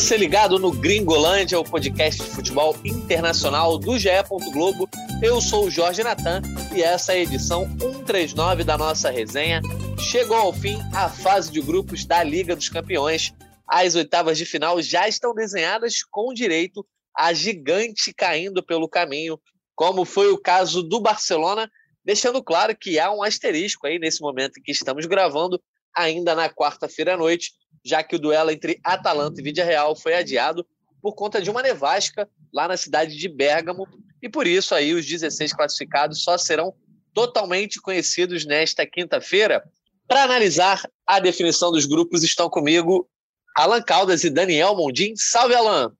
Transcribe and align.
você 0.00 0.16
ligado 0.16 0.58
no 0.58 0.72
Gringolândia, 0.72 1.60
o 1.60 1.62
podcast 1.62 2.22
de 2.22 2.30
futebol 2.30 2.74
internacional 2.82 3.76
do 3.76 3.98
GE. 3.98 4.08
Globo. 4.50 4.88
Eu 5.22 5.42
sou 5.42 5.66
o 5.66 5.70
Jorge 5.70 6.02
Natan 6.02 6.40
e 6.74 6.82
essa 6.82 7.12
é 7.12 7.16
a 7.16 7.20
edição 7.20 7.68
139 7.78 8.64
da 8.64 8.78
nossa 8.78 9.10
resenha. 9.10 9.60
Chegou 9.98 10.38
ao 10.38 10.54
fim 10.54 10.78
a 10.94 11.10
fase 11.10 11.52
de 11.52 11.60
grupos 11.60 12.06
da 12.06 12.24
Liga 12.24 12.56
dos 12.56 12.70
Campeões. 12.70 13.34
As 13.68 13.94
oitavas 13.94 14.38
de 14.38 14.46
final 14.46 14.80
já 14.80 15.06
estão 15.06 15.34
desenhadas 15.34 16.02
com 16.02 16.32
direito 16.32 16.84
a 17.14 17.34
gigante 17.34 18.14
caindo 18.14 18.62
pelo 18.62 18.88
caminho, 18.88 19.38
como 19.74 20.06
foi 20.06 20.32
o 20.32 20.38
caso 20.38 20.82
do 20.82 20.98
Barcelona, 20.98 21.70
deixando 22.02 22.42
claro 22.42 22.74
que 22.74 22.98
há 22.98 23.12
um 23.12 23.22
asterisco 23.22 23.86
aí 23.86 23.98
nesse 23.98 24.22
momento 24.22 24.58
em 24.58 24.62
que 24.62 24.72
estamos 24.72 25.04
gravando, 25.04 25.62
ainda 25.94 26.34
na 26.34 26.48
quarta-feira 26.48 27.14
à 27.14 27.16
noite 27.18 27.52
já 27.84 28.02
que 28.02 28.16
o 28.16 28.18
duelo 28.18 28.50
entre 28.50 28.80
Atalanta 28.84 29.40
e 29.40 29.44
Vídea 29.44 29.64
Real 29.64 29.96
foi 29.96 30.14
adiado 30.14 30.66
por 31.00 31.14
conta 31.14 31.40
de 31.40 31.50
uma 31.50 31.62
nevasca 31.62 32.28
lá 32.52 32.68
na 32.68 32.76
cidade 32.76 33.16
de 33.16 33.28
Bérgamo, 33.28 33.86
e 34.22 34.28
por 34.28 34.46
isso 34.46 34.74
aí 34.74 34.92
os 34.92 35.06
16 35.06 35.52
classificados 35.54 36.22
só 36.22 36.36
serão 36.36 36.74
totalmente 37.14 37.80
conhecidos 37.80 38.44
nesta 38.44 38.86
quinta-feira. 38.86 39.64
Para 40.06 40.24
analisar 40.24 40.82
a 41.06 41.20
definição 41.20 41.72
dos 41.72 41.86
grupos 41.86 42.22
estão 42.22 42.50
comigo 42.50 43.08
Alan 43.56 43.82
Caldas 43.82 44.24
e 44.24 44.30
Daniel 44.30 44.76
Mondim. 44.76 45.14
Salve, 45.16 45.54
Alan! 45.54 45.92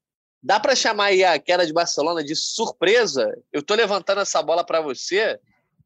Dá 0.43 0.59
para 0.59 0.75
chamar 0.75 1.07
aí 1.07 1.23
a 1.23 1.39
queda 1.39 1.67
de 1.67 1.73
Barcelona 1.73 2.25
de 2.25 2.35
surpresa? 2.35 3.31
Eu 3.53 3.61
estou 3.61 3.77
levantando 3.77 4.21
essa 4.21 4.43
bola 4.43 4.65
para 4.65 4.81
você, 4.81 5.39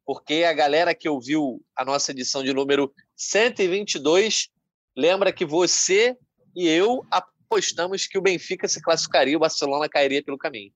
porque 0.05 0.43
a 0.43 0.53
galera 0.53 0.95
que 0.95 1.09
ouviu 1.09 1.61
a 1.75 1.83
nossa 1.83 2.11
edição 2.11 2.43
de 2.43 2.53
número 2.53 2.93
122 3.15 4.49
lembra 4.95 5.33
que 5.33 5.45
você 5.45 6.17
e 6.55 6.67
eu 6.67 7.05
apostamos 7.11 8.07
que 8.07 8.17
o 8.17 8.21
Benfica 8.21 8.67
se 8.67 8.81
classificaria, 8.81 9.35
o 9.35 9.39
Barcelona 9.39 9.89
cairia 9.89 10.23
pelo 10.23 10.37
caminho. 10.37 10.71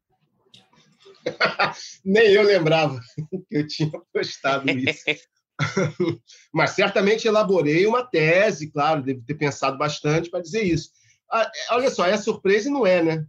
Nem 2.03 2.27
eu 2.27 2.43
lembrava 2.43 2.99
que 3.47 3.57
eu 3.57 3.67
tinha 3.67 3.89
apostado 3.89 4.69
isso. 4.69 5.03
Mas 6.53 6.71
certamente 6.71 7.27
elaborei 7.27 7.85
uma 7.85 8.05
tese, 8.05 8.71
claro, 8.71 9.03
devo 9.03 9.21
ter 9.25 9.35
pensado 9.35 9.77
bastante 9.77 10.29
para 10.29 10.41
dizer 10.41 10.63
isso. 10.63 10.89
Ah, 11.31 11.43
é, 11.43 11.73
olha 11.73 11.89
só, 11.89 12.05
é 12.05 12.17
surpresa 12.17 12.69
e 12.69 12.71
não 12.71 12.87
é, 12.87 13.03
né? 13.03 13.25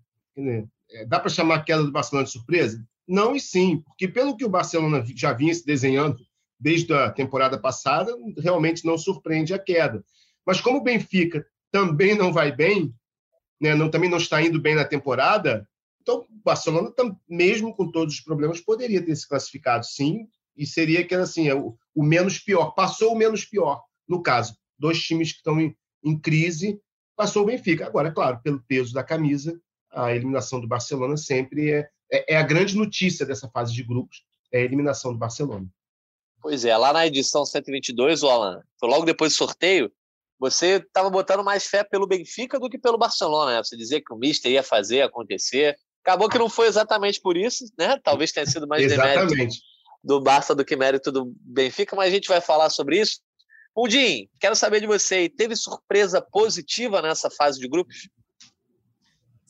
É, 0.91 1.05
dá 1.05 1.21
para 1.21 1.29
chamar 1.29 1.57
a 1.57 1.63
queda 1.63 1.83
do 1.83 1.93
Barcelona 1.93 2.27
de 2.27 2.33
surpresa? 2.33 2.83
Não 3.07 3.35
e 3.35 3.41
sim, 3.41 3.83
porque 3.85 4.07
pelo 4.07 4.37
que 4.37 4.45
o 4.45 4.49
Barcelona 4.49 5.05
já 5.15 5.33
vinha 5.33 5.53
se 5.53 5.67
desenhando 5.67 6.17
desde 6.59 6.93
a 6.93 7.11
temporada 7.11 7.59
passada, 7.59 8.15
realmente 8.39 8.85
não 8.85 8.97
surpreende 8.97 9.53
a 9.53 9.59
queda. 9.59 10.05
Mas 10.47 10.61
como 10.61 10.79
o 10.79 10.83
Benfica 10.83 11.47
também 11.71 12.17
não 12.17 12.33
vai 12.33 12.55
bem, 12.55 12.95
né, 13.61 13.75
não, 13.75 13.91
também 13.91 14.11
não 14.11 14.19
está 14.19 14.43
indo 14.43 14.61
bem 14.61 14.75
na 14.75 14.85
temporada, 14.85 15.69
então 16.03 16.21
o 16.21 16.43
Barcelona, 16.43 16.93
mesmo 17.29 17.75
com 17.75 17.91
todos 17.91 18.15
os 18.15 18.21
problemas, 18.21 18.61
poderia 18.61 19.05
ter 19.05 19.15
se 19.15 19.29
classificado, 19.29 19.85
sim, 19.85 20.27
e 20.57 20.67
seria 20.67 21.07
que 21.07 21.15
assim, 21.15 21.49
é 21.49 21.55
o, 21.55 21.77
o 21.95 22.03
menos 22.03 22.39
pior. 22.39 22.73
Passou 22.73 23.13
o 23.13 23.17
menos 23.17 23.45
pior, 23.45 23.83
no 24.09 24.23
caso. 24.23 24.57
Dois 24.79 25.01
times 25.03 25.33
que 25.33 25.39
estão 25.39 25.61
em, 25.61 25.77
em 26.03 26.19
crise, 26.19 26.81
passou 27.17 27.43
o 27.43 27.47
Benfica. 27.47 27.87
Agora, 27.87 28.09
é 28.09 28.13
claro, 28.13 28.41
pelo 28.43 28.63
peso 28.67 28.93
da 28.93 29.05
camisa, 29.05 29.61
a 29.93 30.15
eliminação 30.15 30.61
do 30.61 30.69
Barcelona 30.69 31.17
sempre 31.17 31.71
é, 31.71 31.89
é, 32.11 32.35
é, 32.35 32.37
a 32.37 32.43
grande 32.43 32.77
notícia 32.77 33.27
dessa 33.27 33.49
fase 33.49 33.73
de 33.73 33.83
grupos, 33.83 34.23
é 34.53 34.61
a 34.61 34.65
eliminação 34.65 35.13
do 35.13 35.19
Barcelona. 35.19 35.67
Pois 36.41 36.65
é, 36.65 36.77
lá 36.77 36.93
na 36.93 37.07
edição 37.07 37.45
122, 37.45 38.23
o 38.23 38.29
Alan, 38.29 38.63
logo 38.83 39.05
depois 39.05 39.33
do 39.33 39.37
sorteio, 39.37 39.93
você 40.41 40.77
estava 40.77 41.11
botando 41.11 41.45
mais 41.45 41.67
fé 41.67 41.85
pelo 41.85 42.07
Benfica 42.07 42.59
do 42.59 42.71
que 42.71 42.79
pelo 42.79 42.97
Barcelona, 42.97 43.53
né? 43.53 43.63
Você 43.63 43.77
dizia 43.77 44.01
que 44.03 44.13
o 44.13 44.17
Mister 44.17 44.51
ia 44.51 44.63
fazer 44.63 45.03
acontecer. 45.03 45.77
Acabou 46.03 46.31
que 46.31 46.39
não 46.39 46.49
foi 46.49 46.67
exatamente 46.67 47.21
por 47.21 47.37
isso, 47.37 47.67
né? 47.79 48.01
Talvez 48.03 48.33
tenha 48.33 48.47
sido 48.47 48.67
mais 48.67 48.89
demérito 48.89 49.35
do 50.03 50.19
Barça 50.19 50.55
do 50.55 50.65
que 50.65 50.75
mérito 50.75 51.13
do 51.13 51.31
Benfica, 51.43 51.95
mas 51.95 52.09
a 52.09 52.11
gente 52.11 52.27
vai 52.27 52.41
falar 52.41 52.71
sobre 52.71 52.99
isso. 52.99 53.21
Mundim, 53.77 54.31
quero 54.41 54.57
saber 54.57 54.81
de 54.81 54.87
você, 54.87 55.29
teve 55.29 55.55
surpresa 55.55 56.23
positiva 56.23 57.03
nessa 57.03 57.31
fase 57.31 57.61
de 57.61 57.69
grupos? 57.69 58.09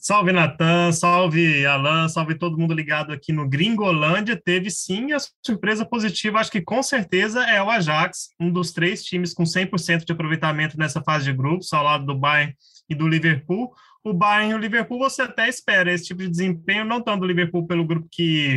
Salve 0.00 0.33
Natan, 0.33 0.93
salve 0.93 1.66
Alan, 1.66 2.09
salve 2.09 2.34
todo 2.34 2.56
mundo 2.56 2.72
ligado 2.72 3.12
aqui 3.12 3.34
no 3.34 3.47
Gringolândia. 3.47 4.34
Teve 4.34 4.71
sim 4.71 5.12
a 5.12 5.19
surpresa 5.44 5.84
positiva, 5.84 6.38
acho 6.38 6.50
que 6.50 6.62
com 6.62 6.83
certeza 6.83 7.44
é 7.44 7.62
o 7.62 7.69
Ajax, 7.69 8.31
um 8.41 8.50
dos 8.50 8.72
três 8.72 9.05
times 9.05 9.34
com 9.34 9.43
100% 9.43 10.06
de 10.06 10.12
aproveitamento 10.12 10.78
nessa 10.78 11.03
fase 11.03 11.27
de 11.27 11.34
grupos, 11.34 11.71
ao 11.75 11.84
lado 11.84 12.06
do 12.06 12.16
Bayern 12.16 12.55
e 12.89 12.94
do 12.94 13.06
Liverpool. 13.06 13.75
O 14.03 14.15
Bayern 14.15 14.53
e 14.53 14.55
o 14.55 14.59
Liverpool 14.59 14.99
você 14.99 15.21
até 15.21 15.47
espera 15.50 15.93
esse 15.93 16.06
tipo 16.06 16.22
de 16.22 16.31
desempenho, 16.31 16.87
não 16.87 17.03
tanto 17.03 17.21
do 17.21 17.27
Liverpool 17.27 17.66
pelo 17.66 17.84
grupo 17.84 18.09
que, 18.10 18.56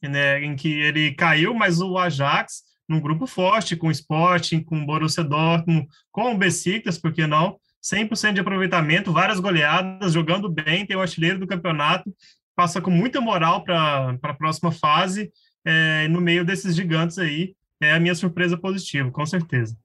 né, 0.00 0.40
em 0.44 0.54
que 0.54 0.72
ele 0.72 1.12
caiu, 1.14 1.52
mas 1.52 1.80
o 1.80 1.98
Ajax 1.98 2.62
num 2.88 3.00
grupo 3.00 3.26
forte, 3.26 3.74
com 3.74 3.88
o 3.88 3.90
Sporting, 3.90 4.62
com 4.62 4.80
o 4.80 4.86
Borussia 4.86 5.24
Dortmund, 5.24 5.88
com 6.12 6.32
o 6.32 6.38
Besiktas, 6.38 6.96
por 6.96 7.12
que 7.12 7.26
não? 7.26 7.58
100% 7.92 8.34
de 8.34 8.40
aproveitamento, 8.40 9.12
várias 9.12 9.38
goleadas, 9.38 10.12
jogando 10.12 10.48
bem, 10.48 10.84
tem 10.84 10.96
o 10.96 11.00
artilheiro 11.00 11.38
do 11.38 11.46
campeonato, 11.46 12.12
passa 12.54 12.80
com 12.80 12.90
muita 12.90 13.20
moral 13.20 13.62
para 13.62 14.18
a 14.22 14.34
próxima 14.34 14.72
fase, 14.72 15.32
é, 15.64 16.08
no 16.08 16.20
meio 16.20 16.44
desses 16.44 16.74
gigantes 16.74 17.18
aí, 17.18 17.54
é 17.80 17.92
a 17.92 18.00
minha 18.00 18.14
surpresa 18.14 18.56
positiva, 18.56 19.10
com 19.10 19.24
certeza. 19.24 19.76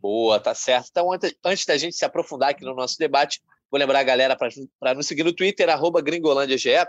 Boa, 0.00 0.38
tá 0.38 0.54
certo. 0.54 0.88
Então, 0.90 1.10
antes, 1.44 1.66
da 1.66 1.76
gente 1.76 1.96
se 1.96 2.04
aprofundar 2.04 2.50
aqui 2.50 2.64
no 2.64 2.74
nosso 2.74 2.96
debate, 2.98 3.40
vou 3.70 3.78
lembrar 3.78 3.98
a 4.00 4.04
galera 4.04 4.36
para 4.78 4.94
nos 4.94 5.06
seguir 5.06 5.24
no 5.24 5.32
Twitter, 5.32 5.68
arroba 5.68 6.00
GringolândiaGE, 6.00 6.70
é 6.70 6.86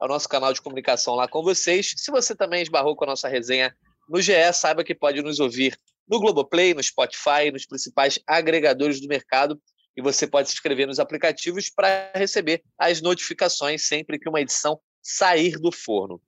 o 0.00 0.08
nosso 0.08 0.28
canal 0.28 0.52
de 0.52 0.62
comunicação 0.62 1.14
lá 1.14 1.28
com 1.28 1.42
vocês. 1.42 1.92
Se 1.96 2.10
você 2.10 2.34
também 2.34 2.62
esbarrou 2.62 2.96
com 2.96 3.04
a 3.04 3.08
nossa 3.08 3.28
resenha 3.28 3.74
no 4.08 4.20
GE, 4.20 4.52
saiba 4.52 4.84
que 4.84 4.94
pode 4.94 5.20
nos 5.20 5.40
ouvir 5.40 5.76
no 6.10 6.18
Globoplay, 6.18 6.74
no 6.74 6.82
Spotify, 6.82 7.52
nos 7.52 7.64
principais 7.64 8.18
agregadores 8.26 9.00
do 9.00 9.06
mercado. 9.06 9.60
E 9.96 10.02
você 10.02 10.26
pode 10.26 10.48
se 10.48 10.54
inscrever 10.54 10.86
nos 10.86 10.98
aplicativos 10.98 11.70
para 11.70 12.10
receber 12.14 12.62
as 12.76 13.00
notificações 13.00 13.86
sempre 13.86 14.18
que 14.18 14.28
uma 14.28 14.40
edição 14.40 14.80
sair 15.00 15.52
do 15.52 15.70
forno. 15.70 16.20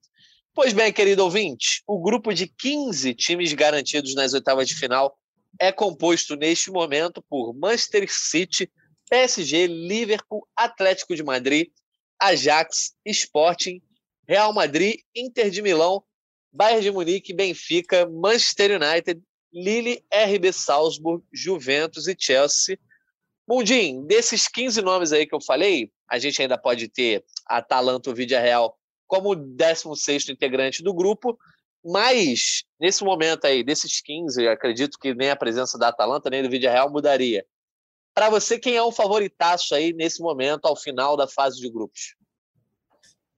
Pois 0.55 0.73
bem, 0.73 0.93
querido 0.93 1.25
ouvinte, 1.25 1.83
o 1.87 2.01
grupo 2.01 2.33
de 2.33 2.47
15 2.47 3.15
times 3.15 3.53
garantidos 3.55 4.15
nas 4.15 4.35
oitavas 4.35 4.69
de 4.69 4.77
final 4.77 5.17
é 5.59 5.73
composto 5.73 6.37
neste 6.37 6.71
momento 6.71 7.23
por 7.29 7.55
Manchester 7.55 8.07
City, 8.09 8.71
PSG, 9.11 9.67
Liverpool, 9.67 10.47
Atlético 10.57 11.17
de 11.17 11.23
Madrid, 11.23 11.69
Ajax, 12.21 12.95
Sporting, 13.07 13.83
Real 14.29 14.53
Madrid, 14.53 14.97
Inter 15.15 15.51
de 15.51 15.63
Milão, 15.63 16.03
Bayern 16.53 16.83
de 16.83 16.91
Munique, 16.91 17.35
Benfica, 17.35 18.07
Manchester 18.09 18.81
United 18.81 19.23
Lille, 19.53 20.05
RB 20.13 20.53
Salzburg, 20.53 21.25
Juventus 21.33 22.07
e 22.07 22.17
Chelsea. 22.19 22.79
Mundim, 23.47 24.07
desses 24.07 24.49
15 24.49 24.81
nomes 24.83 25.13
aí 25.13 25.27
que 25.27 25.35
eu 25.35 25.41
falei, 25.41 25.91
a 26.09 26.19
gente 26.19 26.41
ainda 26.41 26.57
pode 26.57 26.89
ter 26.89 27.25
Atalanta 27.47 28.11
ou 28.11 28.17
Vídea 28.17 28.41
Real 28.41 28.79
como 29.07 29.35
16 29.35 30.31
integrante 30.31 30.83
do 30.83 30.95
grupo, 30.95 31.39
mas 31.85 32.65
nesse 32.81 33.05
momento 33.05 33.45
aí, 33.45 33.63
desses 33.63 34.01
15, 34.01 34.49
acredito 34.49 34.99
que 34.99 35.13
nem 35.15 35.31
a 35.31 35.37
presença 35.37 35.77
da 35.77 35.89
Atalanta 35.89 36.31
nem 36.31 36.43
do 36.43 36.49
Vídea 36.49 36.71
Real 36.71 36.91
mudaria. 36.91 37.45
Para 38.15 38.31
você, 38.31 38.59
quem 38.59 38.77
é 38.77 38.83
o 38.83 38.93
favoritaço 38.93 39.75
aí 39.75 39.93
nesse 39.93 40.23
momento, 40.23 40.67
ao 40.67 40.77
final 40.77 41.17
da 41.17 41.27
fase 41.27 41.61
de 41.61 41.69
grupos? 41.71 42.15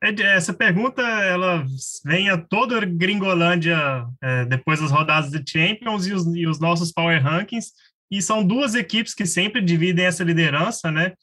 É, 0.04 0.36
essa 0.36 0.52
pergunta 0.52 1.00
ela 1.00 1.64
vem 2.04 2.28
a 2.28 2.36
toda 2.36 2.84
Gringolândia 2.84 4.04
é, 4.22 4.44
depois 4.44 4.78
das 4.78 4.90
rodadas 4.90 5.30
de 5.30 5.42
Champions 5.50 6.06
e 6.06 6.12
os, 6.12 6.26
e 6.36 6.46
os, 6.46 6.60
nossos 6.60 6.92
Power 6.92 7.22
Rankings, 7.22 7.72
e 8.10 8.20
são 8.20 8.44
duas 8.44 8.74
equipes 8.74 9.14
que 9.14 9.24
sempre 9.24 9.62
dividem 9.62 10.04
essa 10.04 10.22
liderança, 10.22 10.90
né? 10.90 11.14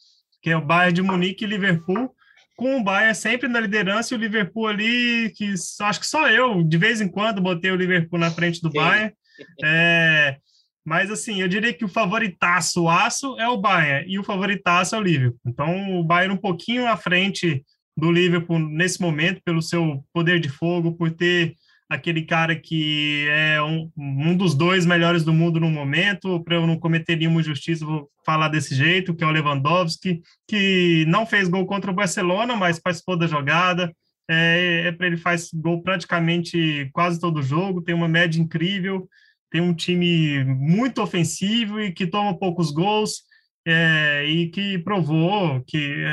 Que 0.41 0.49
é 0.49 0.57
o 0.57 0.65
Bayern 0.65 0.93
de 0.93 1.01
Munique 1.03 1.43
e 1.43 1.47
Liverpool, 1.47 2.11
com 2.57 2.77
o 2.77 2.83
Bayern 2.83 3.13
sempre 3.13 3.47
na 3.47 3.59
liderança 3.59 4.13
e 4.13 4.17
o 4.17 4.19
Liverpool 4.19 4.67
ali, 4.67 5.31
que 5.35 5.53
acho 5.81 5.99
que 5.99 6.07
só 6.07 6.27
eu, 6.27 6.63
de 6.63 6.77
vez 6.77 7.01
em 7.01 7.07
quando, 7.07 7.39
botei 7.39 7.69
o 7.69 7.75
Liverpool 7.75 8.19
na 8.19 8.31
frente 8.31 8.61
do 8.61 8.71
Bayern. 8.71 9.13
É, 9.63 10.37
mas 10.85 11.09
assim, 11.09 11.41
eu 11.41 11.47
diria 11.47 11.73
que 11.73 11.83
o 11.83 11.87
favoritaço, 11.87 12.83
o 12.83 12.89
aço, 12.89 13.35
é 13.39 13.47
o 13.47 13.57
Bayern, 13.57 14.05
e 14.07 14.19
o 14.19 14.23
favoritaço 14.23 14.93
é 14.93 14.99
o 14.99 15.01
Liverpool. 15.01 15.39
Então, 15.47 15.99
o 15.99 16.03
Bayern 16.03 16.35
um 16.35 16.37
pouquinho 16.37 16.85
à 16.85 16.95
frente 16.95 17.63
do 17.95 18.11
Liverpool 18.11 18.59
nesse 18.59 19.01
momento, 19.01 19.41
pelo 19.43 19.61
seu 19.61 20.03
poder 20.13 20.39
de 20.39 20.49
fogo, 20.49 20.93
por 20.93 21.11
ter 21.11 21.55
aquele 21.91 22.21
cara 22.21 22.55
que 22.55 23.27
é 23.29 23.61
um, 23.61 23.91
um 23.97 24.35
dos 24.35 24.55
dois 24.55 24.85
melhores 24.85 25.25
do 25.25 25.33
mundo 25.33 25.59
no 25.59 25.69
momento, 25.69 26.41
para 26.41 26.55
eu 26.55 26.65
não 26.65 26.79
cometer 26.79 27.17
nenhuma 27.17 27.41
injustiça, 27.41 27.85
vou 27.85 28.09
falar 28.25 28.47
desse 28.47 28.73
jeito, 28.73 29.13
que 29.13 29.25
é 29.25 29.27
o 29.27 29.31
Lewandowski, 29.31 30.21
que 30.47 31.05
não 31.09 31.25
fez 31.25 31.49
gol 31.49 31.65
contra 31.65 31.91
o 31.91 31.93
Barcelona, 31.93 32.55
mas 32.55 32.79
participou 32.79 33.17
da 33.17 33.27
jogada, 33.27 33.93
é, 34.29 34.95
é 34.99 35.05
ele 35.05 35.17
faz 35.17 35.49
gol 35.53 35.83
praticamente 35.83 36.89
quase 36.93 37.19
todo 37.19 37.43
jogo, 37.43 37.81
tem 37.81 37.93
uma 37.93 38.07
média 38.07 38.39
incrível, 38.39 39.05
tem 39.51 39.59
um 39.59 39.73
time 39.73 40.45
muito 40.45 41.01
ofensivo 41.01 41.81
e 41.81 41.91
que 41.91 42.07
toma 42.07 42.39
poucos 42.39 42.71
gols, 42.71 43.23
é, 43.67 44.25
e 44.25 44.47
que 44.47 44.77
provou 44.79 45.61
que 45.67 46.05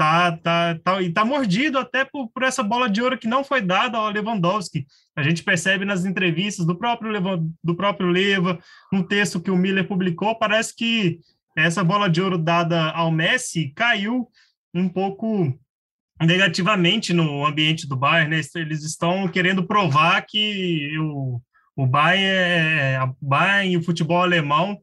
tá, 0.00 0.32
tá, 0.38 0.78
tá, 0.82 1.02
e 1.02 1.12
tá 1.12 1.26
mordido 1.26 1.78
até 1.78 2.06
por, 2.06 2.30
por 2.30 2.42
essa 2.42 2.62
bola 2.62 2.88
de 2.88 3.02
ouro 3.02 3.18
que 3.18 3.28
não 3.28 3.44
foi 3.44 3.60
dada 3.60 3.98
ao 3.98 4.08
Lewandowski. 4.08 4.86
A 5.14 5.22
gente 5.22 5.44
percebe 5.44 5.84
nas 5.84 6.06
entrevistas 6.06 6.64
do 6.64 6.74
próprio 6.74 7.10
Leva, 7.10 7.38
do 7.62 7.76
próprio 7.76 8.08
Leva, 8.08 8.58
no 8.90 9.06
texto 9.06 9.42
que 9.42 9.50
o 9.50 9.56
Miller 9.58 9.86
publicou, 9.86 10.34
parece 10.34 10.74
que 10.74 11.20
essa 11.54 11.84
bola 11.84 12.08
de 12.08 12.22
ouro 12.22 12.38
dada 12.38 12.90
ao 12.92 13.10
Messi 13.10 13.74
caiu 13.76 14.26
um 14.72 14.88
pouco 14.88 15.52
negativamente 16.18 17.12
no 17.12 17.44
ambiente 17.44 17.86
do 17.86 17.94
Bayern, 17.94 18.34
né? 18.34 18.40
Eles 18.54 18.82
estão 18.82 19.28
querendo 19.28 19.66
provar 19.66 20.24
que 20.26 20.96
o, 20.98 21.42
o 21.76 21.86
Bayern, 21.86 22.24
é, 22.24 22.98
o 23.02 23.28
Bayern 23.28 23.74
e 23.74 23.76
o 23.76 23.82
futebol 23.82 24.22
alemão 24.22 24.78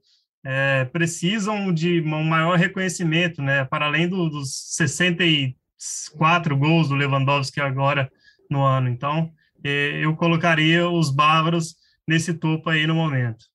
é, 0.49 0.85
precisam 0.85 1.73
de 1.73 1.99
um 1.99 2.23
maior 2.23 2.57
reconhecimento, 2.57 3.41
né? 3.41 3.65
Para 3.65 3.87
além 3.87 4.07
do, 4.07 4.29
dos 4.29 4.75
64 4.77 6.57
gols 6.57 6.87
do 6.87 6.95
Lewandowski 6.95 7.59
agora 7.59 8.09
no 8.49 8.63
ano. 8.63 8.87
Então, 8.87 9.29
é, 9.61 9.99
eu 10.01 10.15
colocaria 10.15 10.89
os 10.89 11.09
bávaros 11.09 11.75
nesse 12.07 12.33
topo 12.33 12.69
aí 12.69 12.87
no 12.87 12.95
momento. 12.95 13.47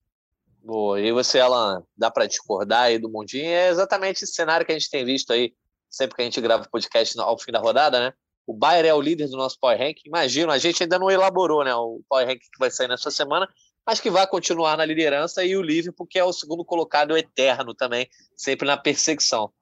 Boa. 0.63 1.01
E 1.01 1.11
você, 1.13 1.41
Alan, 1.41 1.83
dá 1.97 2.11
para 2.11 2.27
discordar 2.27 2.83
aí 2.83 2.99
do 2.99 3.09
Mundinho? 3.09 3.47
É 3.47 3.71
exatamente 3.71 4.23
esse 4.23 4.35
cenário 4.35 4.67
que 4.67 4.73
a 4.73 4.79
gente 4.79 4.91
tem 4.91 5.03
visto 5.03 5.33
aí 5.33 5.55
sempre 5.89 6.17
que 6.17 6.21
a 6.21 6.25
gente 6.27 6.43
grava 6.43 6.65
o 6.65 6.71
podcast 6.71 7.19
ao 7.19 7.39
fim 7.39 7.53
da 7.53 7.59
rodada, 7.59 8.01
né? 8.01 8.13
O 8.47 8.53
Bayern 8.53 8.89
é 8.89 8.95
o 8.95 9.01
líder 9.01 9.29
do 9.29 9.39
nosso 9.39 9.59
Power 9.59 9.79
Rank. 9.79 10.01
Imagino, 10.05 10.53
a 10.53 10.59
gente 10.59 10.83
ainda 10.83 10.99
não 10.99 11.11
elaborou 11.11 11.65
né, 11.65 11.75
o 11.75 12.03
Power 12.07 12.27
Rank 12.27 12.41
que 12.41 12.59
vai 12.59 12.71
sair 12.71 12.89
nessa 12.89 13.11
semana, 13.11 13.49
mas 13.87 14.01
que 14.01 14.11
vai 14.11 14.27
continuar 14.27 14.77
na 14.77 14.85
liderança, 14.85 15.45
e 15.45 15.57
o 15.57 15.63
Liverpool, 15.63 16.07
que 16.07 16.19
é 16.19 16.25
o 16.25 16.33
segundo 16.33 16.65
colocado 16.65 17.17
eterno 17.17 17.75
também, 17.75 18.09
sempre 18.37 18.67
na 18.67 18.77
perseguição. 18.77 19.53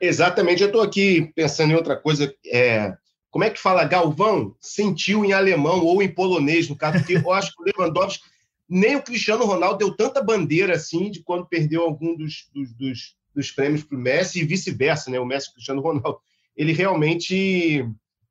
Exatamente, 0.00 0.62
eu 0.62 0.68
estou 0.68 0.82
aqui 0.82 1.32
pensando 1.34 1.72
em 1.72 1.76
outra 1.76 1.96
coisa. 1.96 2.34
É, 2.46 2.94
como 3.30 3.44
é 3.44 3.50
que 3.50 3.60
fala 3.60 3.84
Galvão? 3.84 4.54
Sentiu 4.60 5.24
em 5.24 5.32
alemão 5.32 5.84
ou 5.84 6.02
em 6.02 6.12
polonês, 6.12 6.68
no 6.68 6.76
caso, 6.76 6.98
porque 6.98 7.16
eu 7.16 7.32
acho 7.32 7.54
que 7.54 7.62
o 7.62 7.64
Lewandowski, 7.64 8.24
nem 8.68 8.96
o 8.96 9.02
Cristiano 9.02 9.44
Ronaldo 9.44 9.78
deu 9.78 9.96
tanta 9.96 10.22
bandeira 10.22 10.74
assim 10.74 11.10
de 11.10 11.22
quando 11.22 11.46
perdeu 11.46 11.82
algum 11.82 12.16
dos, 12.16 12.48
dos, 12.52 12.72
dos 12.74 13.16
dos 13.34 13.50
prêmios 13.50 13.82
para 13.82 13.96
o 13.96 14.00
Messi 14.00 14.40
e 14.40 14.44
vice-versa, 14.44 15.10
né? 15.10 15.18
O 15.18 15.26
Messi 15.26 15.48
e 15.48 15.50
o 15.50 15.54
Cristiano 15.54 15.80
Ronaldo. 15.80 16.20
Ele 16.56 16.72
realmente 16.72 17.88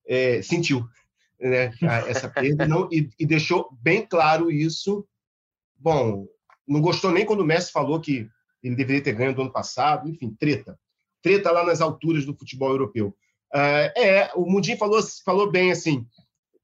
é, 0.07 0.41
sentiu 0.41 0.85
né, 1.41 1.73
essa 2.07 2.29
perda 2.29 2.67
não, 2.67 2.87
e, 2.91 3.09
e, 3.19 3.25
deixou 3.25 3.69
bem 3.81 4.05
claro 4.05 4.51
isso. 4.51 5.05
Bom, 5.75 6.27
não 6.67 6.79
gostou 6.79 7.11
nem 7.11 7.25
quando 7.25 7.39
o 7.39 7.45
Messi 7.45 7.71
falou 7.71 7.99
que 7.99 8.29
ele 8.63 8.75
deveria 8.75 9.03
ter 9.03 9.13
ganho 9.13 9.33
do 9.33 9.41
ano 9.41 9.51
passado. 9.51 10.07
Enfim, 10.07 10.35
treta. 10.39 10.79
Treta 11.21 11.51
lá 11.51 11.65
nas 11.65 11.81
alturas 11.81 12.25
do 12.25 12.35
futebol 12.35 12.69
europeu. 12.69 13.15
Uh, 13.53 13.99
é, 13.99 14.31
o 14.35 14.45
Mundinho 14.45 14.77
falou, 14.77 15.01
falou 15.25 15.51
bem 15.51 15.71
assim, 15.71 16.05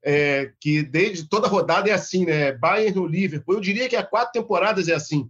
é, 0.04 0.54
que 0.62 0.84
desde 0.84 1.28
toda 1.28 1.48
rodada 1.48 1.90
é 1.90 1.94
assim, 1.94 2.26
né? 2.26 2.54
Bayern 2.54 2.96
no 2.96 3.08
Liverpool. 3.08 3.56
Eu 3.56 3.62
diria 3.62 3.90
que 3.90 3.96
há 3.96 4.04
quatro 4.04 4.40
temporadas 4.40 4.88
é 4.88 4.94
assim. 4.94 5.30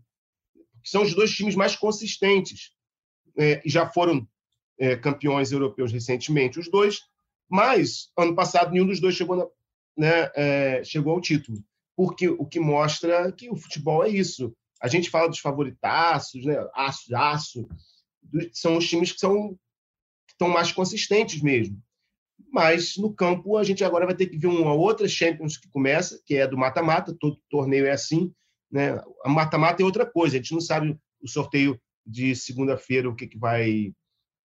São 0.83 1.03
os 1.03 1.15
dois 1.15 1.31
times 1.31 1.55
mais 1.55 1.75
consistentes 1.75 2.71
é, 3.37 3.61
já 3.65 3.87
foram 3.87 4.27
é, 4.79 4.95
campeões 4.95 5.51
europeus 5.51 5.91
recentemente, 5.91 6.59
os 6.59 6.69
dois, 6.69 7.01
mas 7.49 8.09
ano 8.17 8.35
passado 8.35 8.71
nenhum 8.71 8.87
dos 8.87 8.99
dois 8.99 9.15
chegou, 9.15 9.35
na, 9.35 9.45
né, 9.97 10.31
é, 10.35 10.83
chegou 10.83 11.13
ao 11.13 11.21
título, 11.21 11.63
porque 11.95 12.27
o 12.27 12.45
que 12.45 12.59
mostra 12.59 13.31
que 13.31 13.49
o 13.49 13.55
futebol 13.55 14.03
é 14.03 14.09
isso. 14.09 14.55
A 14.81 14.87
gente 14.87 15.09
fala 15.09 15.27
dos 15.27 15.39
favoritaços, 15.39 16.45
né, 16.45 16.55
aço, 16.73 17.15
aço, 17.15 17.67
são 18.53 18.77
os 18.77 18.87
times 18.87 19.11
que 19.11 19.19
são 19.19 19.57
que 20.27 20.33
estão 20.33 20.49
mais 20.49 20.71
consistentes 20.71 21.41
mesmo. 21.41 21.81
Mas 22.51 22.97
no 22.97 23.13
campo 23.13 23.57
a 23.57 23.63
gente 23.63 23.83
agora 23.83 24.05
vai 24.05 24.15
ter 24.15 24.27
que 24.27 24.37
ver 24.37 24.47
uma 24.47 24.73
outra 24.73 25.07
Champions 25.07 25.57
que 25.57 25.69
começa, 25.69 26.21
que 26.25 26.35
é 26.35 26.47
do 26.47 26.57
mata-mata, 26.57 27.15
todo 27.19 27.41
torneio 27.49 27.85
é 27.85 27.91
assim, 27.91 28.31
né? 28.71 29.01
A 29.23 29.29
mata-mata 29.29 29.81
é 29.81 29.85
outra 29.85 30.05
coisa, 30.05 30.35
a 30.35 30.39
gente 30.39 30.53
não 30.53 30.61
sabe 30.61 30.97
o 31.21 31.27
sorteio 31.27 31.79
de 32.05 32.35
segunda-feira 32.35 33.09
o 33.09 33.15
que, 33.15 33.27
que 33.27 33.37
vai 33.37 33.93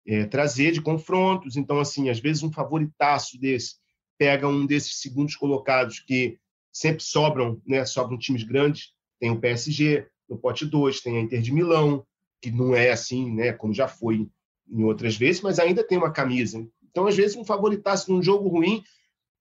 é, 0.06 0.26
trazer 0.26 0.72
de 0.72 0.82
confrontos. 0.82 1.56
Então, 1.56 1.80
assim, 1.80 2.10
às 2.10 2.20
vezes 2.20 2.44
um 2.44 2.52
favoritaço 2.52 3.40
desse 3.40 3.76
pega 4.18 4.48
um 4.48 4.66
desses 4.66 5.02
segundos 5.02 5.36
colocados 5.36 6.00
que 6.00 6.38
sempre 6.72 7.04
sobram, 7.04 7.62
né? 7.66 7.86
Sobram 7.86 8.18
times 8.18 8.44
grandes. 8.44 8.94
Tem 9.20 9.32
o 9.32 9.40
PSG 9.40 10.08
no 10.30 10.38
pote 10.38 10.66
2, 10.66 11.02
tem 11.02 11.18
a 11.18 11.22
Inter 11.22 11.42
de 11.42 11.52
Milão, 11.52 12.06
que 12.40 12.52
não 12.52 12.76
é 12.76 12.92
assim, 12.92 13.34
né? 13.34 13.52
Como 13.52 13.74
já 13.74 13.88
foi 13.88 14.30
em 14.70 14.84
outras 14.84 15.18
vezes, 15.18 15.42
mas 15.42 15.60
ainda 15.60 15.84
tem 15.84 15.98
uma 15.98 16.12
camisa. 16.12 16.66
Então, 16.84 17.08
às 17.08 17.16
vezes, 17.16 17.36
um 17.36 17.44
favoritaço 17.44 18.12
num 18.12 18.22
jogo 18.22 18.48
ruim, 18.48 18.84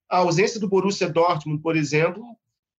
a 0.09 0.17
ausência 0.17 0.59
do 0.59 0.67
Borussia 0.67 1.09
Dortmund, 1.09 1.61
por 1.61 1.75
exemplo, 1.75 2.23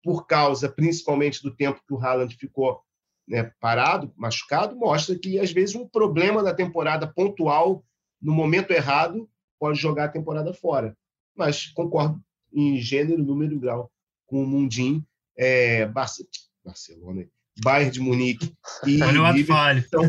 por 0.04 0.26
causa 0.26 0.70
principalmente 0.70 1.42
do 1.42 1.56
tempo 1.56 1.82
que 1.88 1.94
o 1.94 2.00
Haaland 2.00 2.36
ficou 2.36 2.82
né, 3.28 3.52
parado, 3.60 4.12
machucado, 4.16 4.76
mostra 4.76 5.18
que, 5.18 5.40
às 5.40 5.52
vezes, 5.52 5.76
um 5.76 5.88
problema 5.88 6.44
da 6.44 6.54
temporada 6.54 7.08
pontual, 7.08 7.84
no 8.22 8.34
momento 8.34 8.72
errado, 8.72 9.30
pode 9.60 9.80
jogar 9.80 10.06
a 10.06 10.10
temporada 10.10 10.54
fora. 10.54 10.96
Mas 11.36 11.68
concordo 11.68 12.22
em 12.54 12.78
gênero, 12.78 13.24
número 13.24 13.54
e 13.54 13.60
grau 13.60 13.92
com 14.26 14.44
o 14.44 14.48
Mundim, 14.48 15.06
é, 15.38 15.86
Barcelona, 15.86 17.28
Bayern 17.64 17.92
de 17.92 18.00
Munique 18.00 18.54
e 18.86 19.02
Olha 19.02 19.22
o 19.22 19.26
ato 19.26 19.46
falho. 19.46 19.84
Então, 19.86 20.04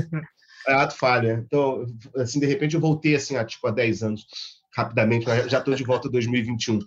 é 0.69 0.73
ato 0.73 0.97
falho. 0.97 1.31
É. 1.31 1.35
Então, 1.35 1.85
assim, 2.17 2.39
de 2.39 2.47
repente 2.47 2.75
eu 2.75 2.81
voltei 2.81 3.15
assim, 3.15 3.37
há, 3.37 3.45
tipo, 3.45 3.67
há 3.67 3.71
10 3.71 4.03
anos, 4.03 4.27
rapidamente, 4.75 5.27
já 5.49 5.59
estou 5.59 5.75
de 5.75 5.85
volta 5.85 6.09
a 6.09 6.11
2021. 6.11 6.79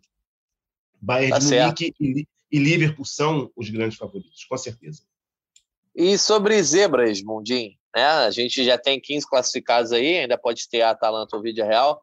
Bayern 1.02 1.32
tá 1.32 1.40
de 1.40 1.46
certo. 1.46 1.82
Munique 1.82 1.94
e, 2.00 2.28
e 2.52 2.60
Liverpool 2.60 3.06
são 3.06 3.52
os 3.56 3.70
grandes 3.70 3.98
favoritos, 3.98 4.46
com 4.46 4.58
certeza. 4.58 5.04
E 5.96 6.18
sobre 6.18 6.62
zebras, 6.62 7.22
Mundim, 7.22 7.78
né? 7.96 8.06
A 8.06 8.30
gente 8.30 8.64
já 8.66 8.78
tem 8.78 9.00
15 9.00 9.28
classificados 9.28 9.94
aí, 9.94 10.20
ainda 10.20 10.38
pode 10.38 10.68
ter 10.68 10.82
a 10.82 10.90
Atalanta 10.90 11.38
ou 11.38 11.42
Vídeo 11.42 11.66
Real. 11.66 12.02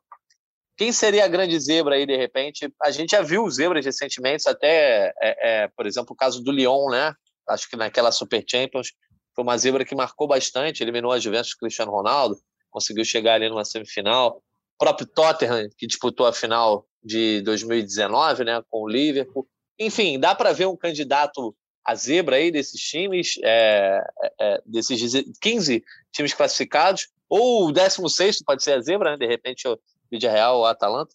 Quem 0.79 0.91
seria 0.91 1.27
a 1.27 1.29
grande 1.29 1.61
zebra 1.61 1.97
aí, 1.97 2.07
de 2.07 2.17
repente? 2.17 2.73
A 2.83 2.91
gente 2.91 3.11
já 3.11 3.21
viu 3.21 3.49
zebras 3.51 3.85
recentemente, 3.85 4.49
até, 4.49 5.13
é, 5.21 5.65
é, 5.65 5.69
por 5.69 5.87
exemplo, 5.87 6.15
o 6.15 6.17
caso 6.17 6.43
do 6.43 6.51
Lyon, 6.51 6.89
né? 6.91 7.13
Acho 7.47 7.69
que 7.69 7.77
naquela 7.77 8.11
Super 8.11 8.43
Champions 8.49 8.93
foi 9.35 9.45
uma 9.45 9.59
zebra 9.59 9.85
que 9.85 9.95
marcou 9.95 10.27
bastante, 10.27 10.83
eliminou 10.83 11.13
a 11.13 11.19
Juventus 11.19 11.55
Cristiano 11.55 11.93
Ronaldo, 11.93 12.37
conseguiu 12.71 13.05
chegar 13.05 13.35
ali 13.35 13.49
numa 13.51 13.65
semifinal. 13.65 14.43
O 14.75 14.79
próprio 14.79 15.07
Tottenham, 15.07 15.69
que 15.77 15.87
disputou 15.87 16.27
a 16.27 16.33
final 16.33 16.87
de 17.05 17.43
2019, 17.43 18.45
né, 18.45 18.63
com 18.71 18.83
o 18.83 18.89
Liverpool. 18.89 19.47
Enfim, 19.79 20.19
dá 20.19 20.35
para 20.35 20.53
ver 20.53 20.67
um 20.67 20.77
candidato 20.77 21.55
a 21.85 21.95
zebra 21.95 22.37
aí 22.37 22.51
desses 22.51 22.81
times, 22.81 23.39
é, 23.43 24.05
é, 24.23 24.33
é 24.41 24.63
desses 24.65 25.13
15 25.41 25.85
times 26.13 26.35
classificados, 26.35 27.09
ou 27.29 27.69
o 27.69 27.73
16 27.73 28.43
pode 28.45 28.63
ser 28.63 28.73
a 28.73 28.81
zebra, 28.81 29.13
né? 29.13 29.17
de 29.17 29.27
repente 29.27 29.67
o 29.67 29.79
Vídeo 30.11 30.31
Real 30.31 30.59
ou 30.59 30.67
a 30.67 30.71
Atalanta? 30.73 31.15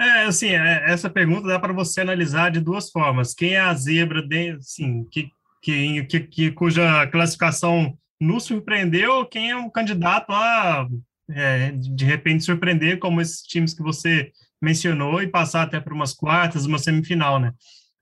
É, 0.00 0.24
assim, 0.24 0.48
é, 0.48 0.90
essa 0.90 1.08
pergunta 1.08 1.46
dá 1.46 1.58
para 1.58 1.72
você 1.72 2.00
analisar 2.00 2.50
de 2.50 2.60
duas 2.60 2.90
formas. 2.90 3.34
Quem 3.34 3.54
é 3.54 3.60
a 3.60 3.74
zebra, 3.74 4.22
de, 4.22 4.50
assim, 4.52 5.04
que, 5.04 5.28
que, 5.62 6.04
que, 6.04 6.20
que, 6.20 6.50
cuja 6.50 7.06
classificação 7.08 7.96
nos 8.20 8.44
surpreendeu, 8.44 9.26
quem 9.26 9.50
é 9.50 9.56
um 9.56 9.70
candidato 9.70 10.32
a, 10.32 10.88
é, 11.30 11.70
de 11.72 12.04
repente, 12.04 12.44
surpreender, 12.44 12.98
como 12.98 13.20
esses 13.20 13.42
times 13.42 13.72
que 13.74 13.82
você 13.82 14.32
mencionou, 14.60 15.22
e 15.22 15.28
passar 15.28 15.62
até 15.62 15.78
para 15.78 15.94
umas 15.94 16.12
quartas, 16.12 16.66
uma 16.66 16.78
semifinal, 16.78 17.38
né? 17.38 17.52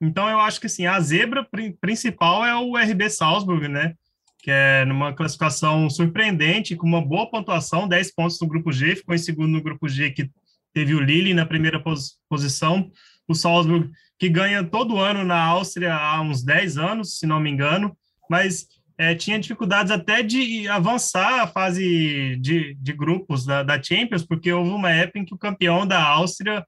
Então, 0.03 0.29
eu 0.29 0.41
acho 0.41 0.61
que 0.61 0.67
assim, 0.67 0.85
a 0.85 0.99
zebra 0.99 1.47
principal 1.81 2.45
é 2.45 2.53
o 2.57 2.77
RB 2.77 3.09
Salzburg, 3.09 3.69
né? 3.69 3.95
Que 4.43 4.51
é 4.51 4.85
numa 4.85 5.13
classificação 5.13 5.89
surpreendente, 5.89 6.75
com 6.75 6.89
uma 6.89 7.01
boa 7.01 7.31
pontuação, 7.31 7.87
10 7.87 8.13
pontos 8.13 8.41
no 8.41 8.49
grupo 8.49 8.73
G, 8.73 8.97
ficou 8.97 9.15
em 9.15 9.19
segundo 9.19 9.53
no 9.53 9.63
grupo 9.63 9.89
G, 9.89 10.11
que 10.11 10.29
teve 10.75 10.93
o 10.93 11.01
Lille 11.01 11.33
na 11.33 11.47
primeira 11.47 11.81
pos 11.81 12.17
posição. 12.29 12.91
O 13.29 13.35
Salzburg, 13.35 13.89
que 14.19 14.29
ganha 14.29 14.65
todo 14.65 14.99
ano 14.99 15.25
na 15.25 15.41
Áustria 15.41 15.95
há 15.95 16.21
uns 16.21 16.43
10 16.43 16.79
anos, 16.79 17.19
se 17.21 17.27
não 17.27 17.39
me 17.39 17.51
engano, 17.51 17.97
mas 18.29 18.67
é, 18.99 19.15
tinha 19.15 19.39
dificuldades 19.39 19.93
até 19.93 20.21
de 20.21 20.67
avançar 20.67 21.43
a 21.43 21.47
fase 21.47 22.37
de, 22.41 22.75
de 22.75 22.93
grupos 22.93 23.47
da, 23.47 23.63
da 23.63 23.81
Champions, 23.81 24.27
porque 24.27 24.53
houve 24.53 24.71
uma 24.71 24.91
época 24.91 25.21
em 25.21 25.25
que 25.25 25.35
o 25.35 25.39
campeão 25.39 25.87
da 25.87 26.03
Áustria 26.03 26.67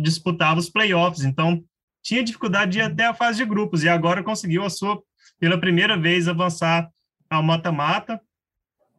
disputava 0.00 0.60
os 0.60 0.70
playoffs. 0.70 1.24
Então, 1.24 1.62
tinha 2.02 2.24
dificuldade 2.24 2.72
de 2.72 2.78
ir 2.78 2.82
até 2.82 3.06
a 3.06 3.14
fase 3.14 3.38
de 3.38 3.44
grupos 3.44 3.84
e 3.84 3.88
agora 3.88 4.22
conseguiu 4.22 4.64
a 4.64 4.70
sua 4.70 5.02
pela 5.38 5.58
primeira 5.58 5.96
vez 5.96 6.26
avançar 6.28 6.88
ao 7.30 7.42
mata-mata 7.42 8.20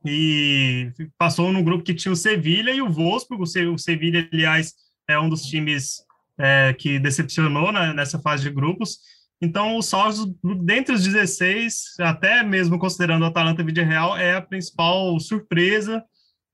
e 0.05 0.91
passou 1.17 1.51
no 1.51 1.63
grupo 1.63 1.83
que 1.83 1.93
tinha 1.93 2.11
o 2.11 2.15
Sevilha 2.15 2.71
e 2.71 2.81
o 2.81 2.89
Wolfsburg. 2.89 3.43
O 3.43 3.77
Sevilha, 3.77 4.27
aliás, 4.31 4.73
é 5.07 5.19
um 5.19 5.27
dos 5.27 5.43
times 5.43 6.03
é, 6.37 6.73
que 6.73 6.99
decepcionou 6.99 7.71
nessa 7.71 8.19
fase 8.19 8.43
de 8.43 8.49
grupos. 8.49 8.99
Então, 9.41 9.77
o 9.77 9.81
Salzburg, 9.81 10.37
dentre 10.63 10.93
os 10.93 11.03
16, 11.03 11.95
até 11.99 12.43
mesmo 12.43 12.77
considerando 12.77 13.23
o 13.23 13.25
Atalanta 13.25 13.63
Vídeo 13.63 13.85
Real, 13.85 14.17
é 14.17 14.35
a 14.35 14.41
principal 14.41 15.17
surpresa. 15.19 16.03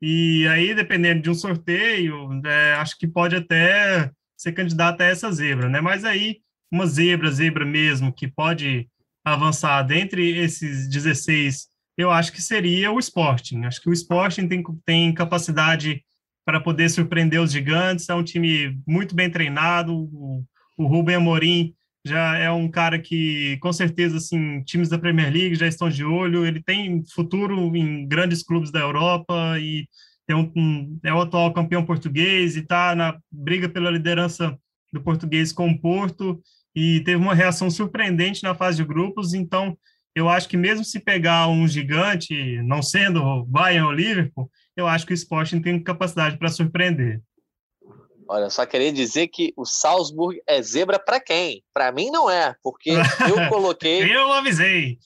E 0.01 0.47
aí, 0.47 0.73
dependendo 0.75 1.21
de 1.21 1.29
um 1.29 1.33
sorteio, 1.33 2.29
é, 2.45 2.73
acho 2.75 2.97
que 2.97 3.07
pode 3.07 3.35
até 3.35 4.11
ser 4.37 4.51
candidato 4.53 5.01
a 5.01 5.05
essa 5.05 5.31
zebra, 5.31 5.69
né? 5.69 5.81
Mas 5.81 6.03
aí, 6.03 6.37
uma 6.71 6.85
zebra, 6.85 7.31
zebra 7.31 7.65
mesmo, 7.65 8.13
que 8.13 8.27
pode 8.27 8.87
avançar 9.23 9.81
dentre 9.83 10.37
esses 10.37 10.87
16, 10.89 11.67
eu 11.97 12.11
acho 12.11 12.31
que 12.31 12.41
seria 12.41 12.91
o 12.91 12.99
Sporting. 12.99 13.63
Acho 13.63 13.81
que 13.81 13.89
o 13.89 13.93
Sporting 13.93 14.47
tem, 14.47 14.63
tem 14.85 15.13
capacidade 15.13 16.03
para 16.45 16.59
poder 16.59 16.89
surpreender 16.89 17.41
os 17.41 17.51
gigantes, 17.51 18.07
é 18.07 18.13
um 18.13 18.23
time 18.23 18.79
muito 18.85 19.15
bem 19.15 19.31
treinado, 19.31 19.93
o, 19.95 20.43
o 20.77 20.85
Rubem 20.85 21.15
Amorim 21.15 21.73
já 22.05 22.37
é 22.37 22.51
um 22.51 22.69
cara 22.69 22.99
que, 22.99 23.57
com 23.57 23.73
certeza, 23.73 24.17
assim, 24.17 24.61
times 24.61 24.89
da 24.89 24.99
Premier 24.99 25.33
League 25.33 25.55
já 25.55 25.65
estão 25.65 25.89
de 25.89 26.05
olho, 26.05 26.45
ele 26.45 26.61
tem 26.61 27.03
futuro 27.03 27.75
em 27.75 28.07
grandes 28.07 28.43
clubes 28.43 28.69
da 28.69 28.79
Europa 28.79 29.57
e 29.59 29.87
é, 30.27 30.35
um, 30.35 30.51
um, 30.55 30.99
é 31.03 31.13
o 31.13 31.21
atual 31.21 31.53
campeão 31.53 31.85
português 31.85 32.55
e 32.55 32.59
está 32.59 32.95
na 32.95 33.19
briga 33.31 33.69
pela 33.69 33.91
liderança 33.91 34.57
do 34.91 35.01
português 35.01 35.51
com 35.51 35.69
o 35.69 35.79
Porto 35.79 36.41
e 36.75 37.01
teve 37.01 37.17
uma 37.17 37.35
reação 37.35 37.69
surpreendente 37.69 38.43
na 38.43 38.55
fase 38.55 38.77
de 38.77 38.85
grupos, 38.85 39.33
então 39.33 39.77
eu 40.15 40.29
acho 40.29 40.47
que 40.47 40.55
mesmo 40.55 40.83
se 40.83 40.99
pegar 40.99 41.47
um 41.47 41.67
gigante, 41.67 42.61
não 42.63 42.81
sendo 42.81 43.21
o 43.21 43.43
Bayern 43.43 43.87
ou 43.87 43.91
Liverpool, 43.91 44.49
eu 44.75 44.87
acho 44.87 45.05
que 45.05 45.13
o 45.13 45.15
Sporting 45.15 45.61
tem 45.61 45.81
capacidade 45.83 46.37
para 46.37 46.49
surpreender. 46.49 47.21
Olha, 48.27 48.49
só 48.49 48.65
queria 48.65 48.91
dizer 48.91 49.27
que 49.27 49.53
o 49.55 49.65
Salzburg 49.65 50.41
é 50.47 50.61
zebra 50.61 50.97
para 50.97 51.19
quem? 51.19 51.63
Para 51.73 51.91
mim 51.91 52.09
não 52.09 52.29
é, 52.29 52.55
porque 52.63 52.91
eu 52.91 52.95
coloquei. 53.49 54.03
eu 54.03 54.31
avisei. 54.31 54.97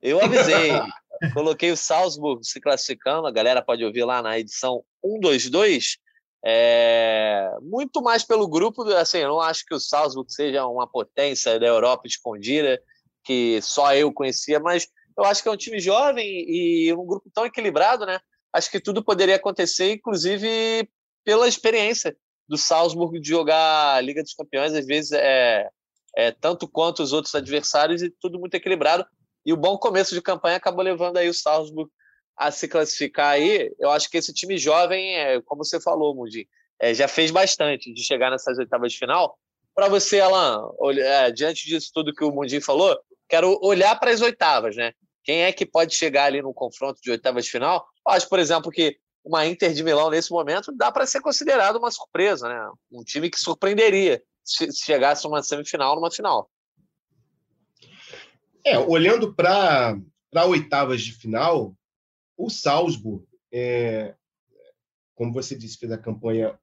Eu 0.00 0.24
avisei. 0.24 0.70
coloquei 1.32 1.70
o 1.70 1.76
Salzburg 1.76 2.44
se 2.46 2.60
classificando, 2.60 3.26
a 3.26 3.32
galera 3.32 3.62
pode 3.62 3.84
ouvir 3.84 4.04
lá 4.04 4.22
na 4.22 4.38
edição 4.38 4.82
122. 5.04 5.98
É... 6.44 7.50
Muito 7.60 8.02
mais 8.02 8.24
pelo 8.24 8.48
grupo, 8.48 8.82
assim, 8.94 9.18
eu 9.18 9.28
não 9.28 9.40
acho 9.40 9.64
que 9.64 9.74
o 9.74 9.80
Salzburg 9.80 10.32
seja 10.32 10.66
uma 10.66 10.86
potência 10.86 11.58
da 11.58 11.66
Europa 11.66 12.06
escondida, 12.06 12.80
que 13.24 13.60
só 13.62 13.94
eu 13.94 14.12
conhecia, 14.12 14.58
mas 14.58 14.88
eu 15.16 15.24
acho 15.24 15.42
que 15.42 15.48
é 15.48 15.52
um 15.52 15.56
time 15.56 15.78
jovem 15.78 16.26
e 16.26 16.92
um 16.92 17.06
grupo 17.06 17.30
tão 17.32 17.46
equilibrado, 17.46 18.04
né? 18.04 18.18
Acho 18.52 18.70
que 18.70 18.80
tudo 18.80 19.04
poderia 19.04 19.36
acontecer, 19.36 19.92
inclusive 19.92 20.88
pela 21.24 21.46
experiência 21.48 22.16
do 22.48 22.58
Salzburg 22.58 23.18
de 23.20 23.28
jogar 23.28 23.94
a 23.94 24.00
Liga 24.00 24.22
dos 24.22 24.34
Campeões, 24.34 24.74
às 24.74 24.86
vezes 24.86 25.12
é, 25.12 25.68
é 26.16 26.30
tanto 26.32 26.68
quanto 26.68 27.02
os 27.02 27.12
outros 27.12 27.34
adversários 27.34 28.02
e 28.02 28.10
tudo 28.10 28.38
muito 28.38 28.54
equilibrado. 28.54 29.06
E 29.44 29.52
o 29.52 29.56
bom 29.56 29.76
começo 29.76 30.14
de 30.14 30.22
campanha 30.22 30.56
acabou 30.56 30.84
levando 30.84 31.16
aí 31.16 31.28
o 31.28 31.34
Salzburg 31.34 31.90
a 32.36 32.50
se 32.50 32.68
classificar 32.68 33.32
aí. 33.32 33.72
Eu 33.78 33.90
acho 33.90 34.10
que 34.10 34.16
esse 34.16 34.32
time 34.32 34.56
jovem, 34.56 35.16
é, 35.16 35.40
como 35.42 35.64
você 35.64 35.80
falou, 35.80 36.14
Mundi, 36.14 36.48
é, 36.80 36.94
já 36.94 37.06
fez 37.08 37.30
bastante 37.30 37.92
de 37.92 38.02
chegar 38.02 38.30
nessas 38.30 38.58
oitavas 38.58 38.92
de 38.92 38.98
final. 38.98 39.38
Para 39.74 39.88
você, 39.88 40.20
Alan, 40.20 40.70
é, 40.98 41.30
diante 41.30 41.66
disso 41.66 41.90
tudo 41.94 42.14
que 42.14 42.24
o 42.24 42.30
Mundi 42.32 42.60
falou, 42.60 42.98
quero 43.28 43.58
olhar 43.62 43.98
para 43.98 44.10
as 44.10 44.20
oitavas, 44.20 44.76
né? 44.76 44.92
Quem 45.24 45.44
é 45.44 45.52
que 45.52 45.64
pode 45.64 45.94
chegar 45.94 46.24
ali 46.24 46.42
no 46.42 46.52
confronto 46.52 47.00
de 47.00 47.10
oitavas 47.10 47.44
de 47.44 47.50
final? 47.50 47.86
Eu 48.06 48.12
acho, 48.12 48.28
por 48.28 48.38
exemplo, 48.38 48.70
que 48.70 48.98
uma 49.24 49.46
Inter 49.46 49.72
de 49.72 49.84
Milão 49.84 50.10
nesse 50.10 50.32
momento 50.32 50.72
dá 50.72 50.90
para 50.90 51.06
ser 51.06 51.20
considerado 51.20 51.76
uma 51.76 51.90
surpresa, 51.90 52.48
né? 52.48 52.70
Um 52.90 53.04
time 53.04 53.30
que 53.30 53.38
surpreenderia 53.38 54.22
se 54.44 54.72
chegasse 54.72 55.26
uma 55.26 55.42
semifinal 55.42 55.94
numa 55.94 56.10
final. 56.10 56.50
É, 58.64 58.78
olhando 58.78 59.34
para 59.34 59.96
oitavas 60.46 61.02
de 61.02 61.12
final, 61.12 61.76
o 62.36 62.48
Salzburg, 62.48 63.24
é, 63.52 64.14
como 65.14 65.32
você 65.32 65.56
disse, 65.56 65.78
fez 65.78 65.90
a 65.92 65.98
campanha 65.98 66.58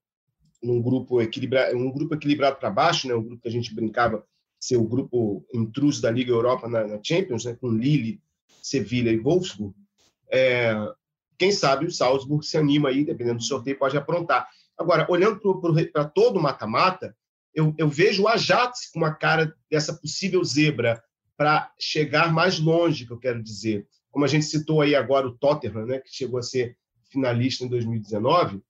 num 0.62 0.82
grupo 0.82 1.22
equilibrado, 1.22 1.77
um 1.77 1.91
grupo 1.91 2.15
equilibrado 2.15 2.58
para 2.58 2.70
baixo, 2.70 3.08
né? 3.08 3.15
Um 3.15 3.24
grupo 3.24 3.41
que 3.41 3.48
a 3.48 3.51
gente 3.51 3.74
brincava 3.74 4.25
ser 4.60 4.77
o 4.77 4.84
grupo 4.84 5.46
intruso 5.53 6.01
da 6.01 6.12
Liga 6.12 6.32
Europa 6.32 6.68
na, 6.68 6.86
na 6.86 7.00
Champions, 7.01 7.46
né? 7.46 7.56
Com 7.56 7.70
Lille, 7.70 8.22
Sevilha 8.62 9.12
e 9.12 9.18
Wolfsburg. 9.18 9.74
É, 10.32 10.74
quem 11.38 11.51
sabe 11.51 11.86
o 11.86 11.91
Salzburg 11.91 12.46
se 12.46 12.58
anima 12.58 12.89
aí, 12.89 13.06
dependendo 13.06 13.38
do 13.38 13.44
sorteio, 13.44 13.79
pode 13.79 13.98
aprontar. 13.98 14.48
Agora, 14.77 15.08
olhando 15.10 15.39
para 15.91 16.06
todo 16.06 16.38
o 16.38 16.41
mata-mata, 16.41 17.15
eu, 17.53 17.74
eu, 17.77 17.89
vejo 17.89 18.24
o 18.24 18.27
Ajax 18.27 18.91
com 18.91 19.00
uma 19.00 19.13
cara 19.13 19.56
dessa 19.70 19.94
possível 19.94 20.44
zebra 20.44 21.01
para 21.39 21.72
chegar 21.79 22.34
mais 22.34 22.60
longe, 22.60 23.05
que 23.05 23.13
eu 23.13 23.17
quero 23.17 23.41
dizer. 23.41 23.88
Como 24.12 24.25
a 24.25 24.27
gente 24.27 24.43
citou 24.43 24.81
aí 24.81 24.93
agora 24.93 25.25
o 25.25 25.38
Tottenham, 25.38 25.86
né, 25.86 26.00
que 26.00 26.13
chegou 26.13 26.38
a 26.38 26.43
ser 26.43 26.75
finalista 27.10 27.63
em 27.63 27.69
2019, 27.69 28.62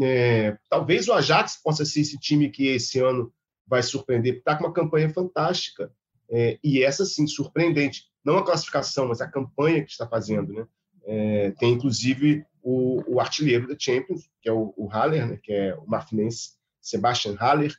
é, 0.00 0.56
talvez 0.70 1.08
o 1.08 1.12
Ajax 1.12 1.60
possa 1.60 1.84
ser 1.84 2.02
esse 2.02 2.16
time 2.16 2.48
que 2.48 2.68
esse 2.68 3.00
ano 3.00 3.32
vai 3.66 3.82
surpreender, 3.82 4.36
está 4.36 4.54
com 4.54 4.62
uma 4.62 4.72
campanha 4.72 5.12
fantástica. 5.12 5.92
É, 6.30 6.60
e 6.62 6.80
essa, 6.80 7.04
sim, 7.04 7.26
surpreendente. 7.26 8.04
Não 8.24 8.38
a 8.38 8.44
classificação, 8.44 9.08
mas 9.08 9.20
a 9.20 9.26
campanha 9.26 9.84
que 9.84 9.90
está 9.90 10.06
fazendo. 10.06 10.52
Né? 10.52 10.66
É, 11.06 11.50
tem 11.58 11.72
inclusive 11.72 12.46
o, 12.62 13.02
o, 13.14 13.20
artilheiro 13.20 13.66
da 13.66 13.74
Champions, 13.76 14.30
que 14.40 14.48
é 14.48 14.52
o, 14.52 14.72
o 14.76 14.86
Haller, 14.86 15.26
né, 15.26 15.40
que 15.42 15.52
é 15.52 15.74
o 15.74 15.88
marfinense 15.88 16.50
Sebastian 16.80 17.34
Haller. 17.34 17.76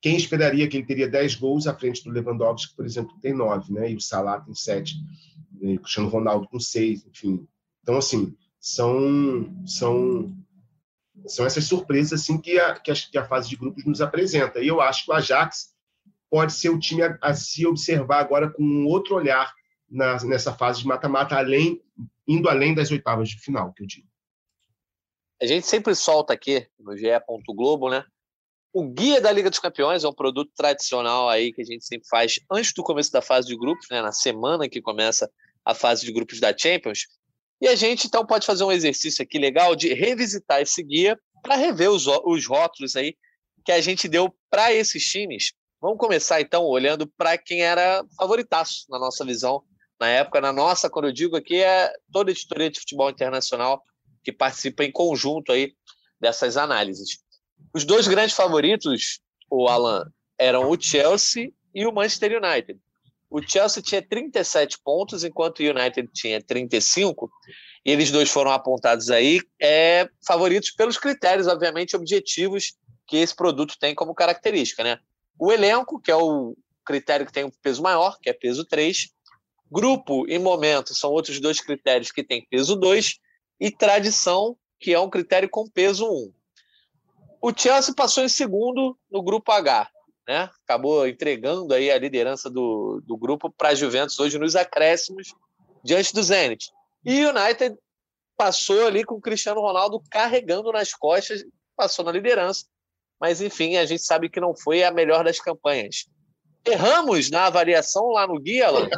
Quem 0.00 0.16
esperaria 0.16 0.66
que 0.68 0.76
ele 0.76 0.86
teria 0.86 1.08
10 1.08 1.34
gols 1.36 1.66
à 1.66 1.74
frente 1.74 2.02
do 2.02 2.10
Lewandowski, 2.10 2.74
por 2.74 2.86
exemplo, 2.86 3.14
que 3.14 3.20
tem 3.20 3.34
9, 3.34 3.72
né, 3.72 3.90
e 3.90 3.96
o 3.96 4.00
Salah 4.00 4.40
tem 4.40 4.54
7, 4.54 4.94
e 5.60 5.76
o 5.76 5.80
Cristiano 5.80 6.08
Ronaldo 6.08 6.48
com 6.48 6.58
6, 6.58 7.06
enfim. 7.06 7.46
Então, 7.82 7.98
assim, 7.98 8.34
são, 8.58 9.62
são, 9.66 10.34
são 11.26 11.44
essas 11.44 11.64
surpresas 11.64 12.22
assim, 12.22 12.38
que, 12.38 12.58
a, 12.58 12.78
que, 12.78 12.90
a, 12.90 12.94
que 12.94 13.18
a 13.18 13.26
fase 13.26 13.48
de 13.50 13.56
grupos 13.56 13.84
nos 13.84 14.00
apresenta. 14.00 14.60
E 14.60 14.68
eu 14.68 14.80
acho 14.80 15.04
que 15.04 15.10
o 15.10 15.14
Ajax 15.14 15.74
pode 16.30 16.52
ser 16.52 16.70
o 16.70 16.78
time 16.78 17.02
a, 17.02 17.18
a 17.20 17.34
se 17.34 17.66
observar 17.66 18.20
agora 18.20 18.50
com 18.50 18.62
um 18.62 18.86
outro 18.86 19.16
olhar 19.16 19.52
na, 19.90 20.22
nessa 20.24 20.54
fase 20.54 20.80
de 20.80 20.86
mata-mata, 20.86 21.36
além 21.36 21.82
indo 22.26 22.48
além 22.48 22.72
das 22.72 22.90
oitavas 22.92 23.28
de 23.28 23.40
final, 23.40 23.72
que 23.72 23.82
eu 23.82 23.86
digo. 23.86 24.06
A 25.42 25.46
gente 25.46 25.66
sempre 25.66 25.94
solta 25.94 26.32
aqui 26.32 26.68
no 26.78 26.96
GE. 26.96 27.08
Globo, 27.48 27.90
né? 27.90 28.04
O 28.72 28.88
Guia 28.88 29.20
da 29.20 29.32
Liga 29.32 29.50
dos 29.50 29.58
Campeões 29.58 30.04
é 30.04 30.08
um 30.08 30.14
produto 30.14 30.52
tradicional 30.56 31.28
aí 31.28 31.52
que 31.52 31.62
a 31.62 31.64
gente 31.64 31.84
sempre 31.84 32.06
faz 32.08 32.38
antes 32.50 32.72
do 32.72 32.82
começo 32.82 33.10
da 33.10 33.20
fase 33.20 33.48
de 33.48 33.56
grupos, 33.56 33.86
né? 33.90 34.00
Na 34.00 34.12
semana 34.12 34.68
que 34.68 34.80
começa 34.80 35.30
a 35.64 35.74
fase 35.74 36.06
de 36.06 36.12
grupos 36.12 36.38
da 36.38 36.56
Champions. 36.56 37.06
E 37.60 37.66
a 37.66 37.74
gente 37.74 38.06
então 38.06 38.24
pode 38.24 38.46
fazer 38.46 38.64
um 38.64 38.72
exercício 38.72 39.22
aqui 39.22 39.38
legal 39.38 39.74
de 39.74 39.92
revisitar 39.92 40.60
esse 40.60 40.82
guia 40.82 41.18
para 41.42 41.56
rever 41.56 41.90
os, 41.90 42.06
os 42.06 42.46
rótulos 42.46 42.96
aí 42.96 43.16
que 43.64 43.72
a 43.72 43.80
gente 43.80 44.08
deu 44.08 44.34
para 44.48 44.72
esses 44.72 45.04
times. 45.04 45.52
Vamos 45.80 45.98
começar 45.98 46.40
então 46.40 46.64
olhando 46.64 47.06
para 47.06 47.36
quem 47.36 47.62
era 47.62 48.04
favoritaço 48.16 48.86
na 48.88 48.98
nossa 48.98 49.24
visão 49.24 49.62
na 50.00 50.08
época, 50.08 50.40
na 50.40 50.50
nossa, 50.50 50.88
quando 50.88 51.08
eu 51.08 51.12
digo 51.12 51.36
aqui, 51.36 51.62
é 51.62 51.92
toda 52.10 52.30
a 52.30 52.32
editoria 52.32 52.70
de 52.70 52.80
futebol 52.80 53.10
internacional 53.10 53.84
que 54.24 54.32
participa 54.32 54.82
em 54.82 54.90
conjunto 54.90 55.52
aí 55.52 55.74
dessas 56.18 56.56
análises. 56.56 57.18
Os 57.74 57.84
dois 57.84 58.08
grandes 58.08 58.34
favoritos, 58.34 59.20
o 59.50 59.68
Alan, 59.68 60.10
eram 60.38 60.70
o 60.70 60.80
Chelsea 60.80 61.52
e 61.74 61.86
o 61.86 61.92
Manchester 61.92 62.42
United. 62.42 62.78
O 63.30 63.40
Chelsea 63.40 63.82
tinha 63.82 64.02
37 64.02 64.78
pontos, 64.82 65.22
enquanto 65.22 65.60
o 65.60 65.62
United 65.62 66.08
tinha 66.12 66.42
35, 66.42 67.30
e 67.84 67.92
eles 67.92 68.10
dois 68.10 68.28
foram 68.28 68.50
apontados 68.50 69.10
aí 69.10 69.40
é, 69.60 70.08
favoritos 70.26 70.72
pelos 70.72 70.98
critérios, 70.98 71.46
obviamente, 71.46 71.94
objetivos 71.94 72.74
que 73.06 73.18
esse 73.18 73.34
produto 73.34 73.76
tem 73.78 73.94
como 73.94 74.14
característica. 74.14 74.82
Né? 74.82 74.98
O 75.38 75.52
elenco, 75.52 76.00
que 76.00 76.10
é 76.10 76.16
o 76.16 76.56
critério 76.84 77.24
que 77.24 77.32
tem 77.32 77.44
um 77.44 77.50
peso 77.62 77.82
maior, 77.82 78.18
que 78.20 78.28
é 78.28 78.32
peso 78.32 78.64
3, 78.64 79.10
Grupo 79.70 80.28
e 80.28 80.36
momento 80.36 80.92
são 80.94 81.12
outros 81.12 81.38
dois 81.38 81.60
critérios 81.60 82.10
que 82.10 82.24
têm 82.24 82.44
peso 82.50 82.74
2, 82.74 83.18
e 83.60 83.70
tradição, 83.70 84.56
que 84.80 84.92
é 84.92 84.98
um 84.98 85.08
critério 85.08 85.48
com 85.48 85.68
peso 85.68 86.10
1. 86.10 86.32
O 87.40 87.52
Chelsea 87.56 87.94
passou 87.94 88.22
em 88.24 88.28
segundo 88.28 88.96
no 89.10 89.22
grupo 89.22 89.50
H, 89.50 89.88
né? 90.28 90.50
Acabou 90.64 91.06
entregando 91.06 91.72
aí 91.72 91.90
a 91.90 91.98
liderança 91.98 92.50
do, 92.50 93.02
do 93.04 93.16
grupo 93.16 93.50
para 93.50 93.70
a 93.70 93.74
Juventus 93.74 94.18
hoje 94.18 94.38
nos 94.38 94.54
acréscimos 94.54 95.32
diante 95.82 96.12
do 96.12 96.22
Zenit. 96.22 96.70
E 97.04 97.24
o 97.24 97.30
United 97.30 97.76
passou 98.36 98.86
ali 98.86 99.04
com 99.04 99.14
o 99.14 99.20
Cristiano 99.20 99.60
Ronaldo 99.60 100.02
carregando 100.10 100.70
nas 100.72 100.92
costas, 100.92 101.44
passou 101.76 102.04
na 102.04 102.12
liderança. 102.12 102.66
Mas 103.20 103.40
enfim, 103.40 103.76
a 103.76 103.84
gente 103.84 104.02
sabe 104.02 104.28
que 104.28 104.40
não 104.40 104.54
foi 104.54 104.82
a 104.82 104.90
melhor 104.90 105.24
das 105.24 105.40
campanhas. 105.40 106.06
Erramos 106.66 107.30
na 107.30 107.46
avaliação 107.46 108.08
lá 108.08 108.26
no 108.26 108.38
guia, 108.38 108.68
Alan? 108.68 108.88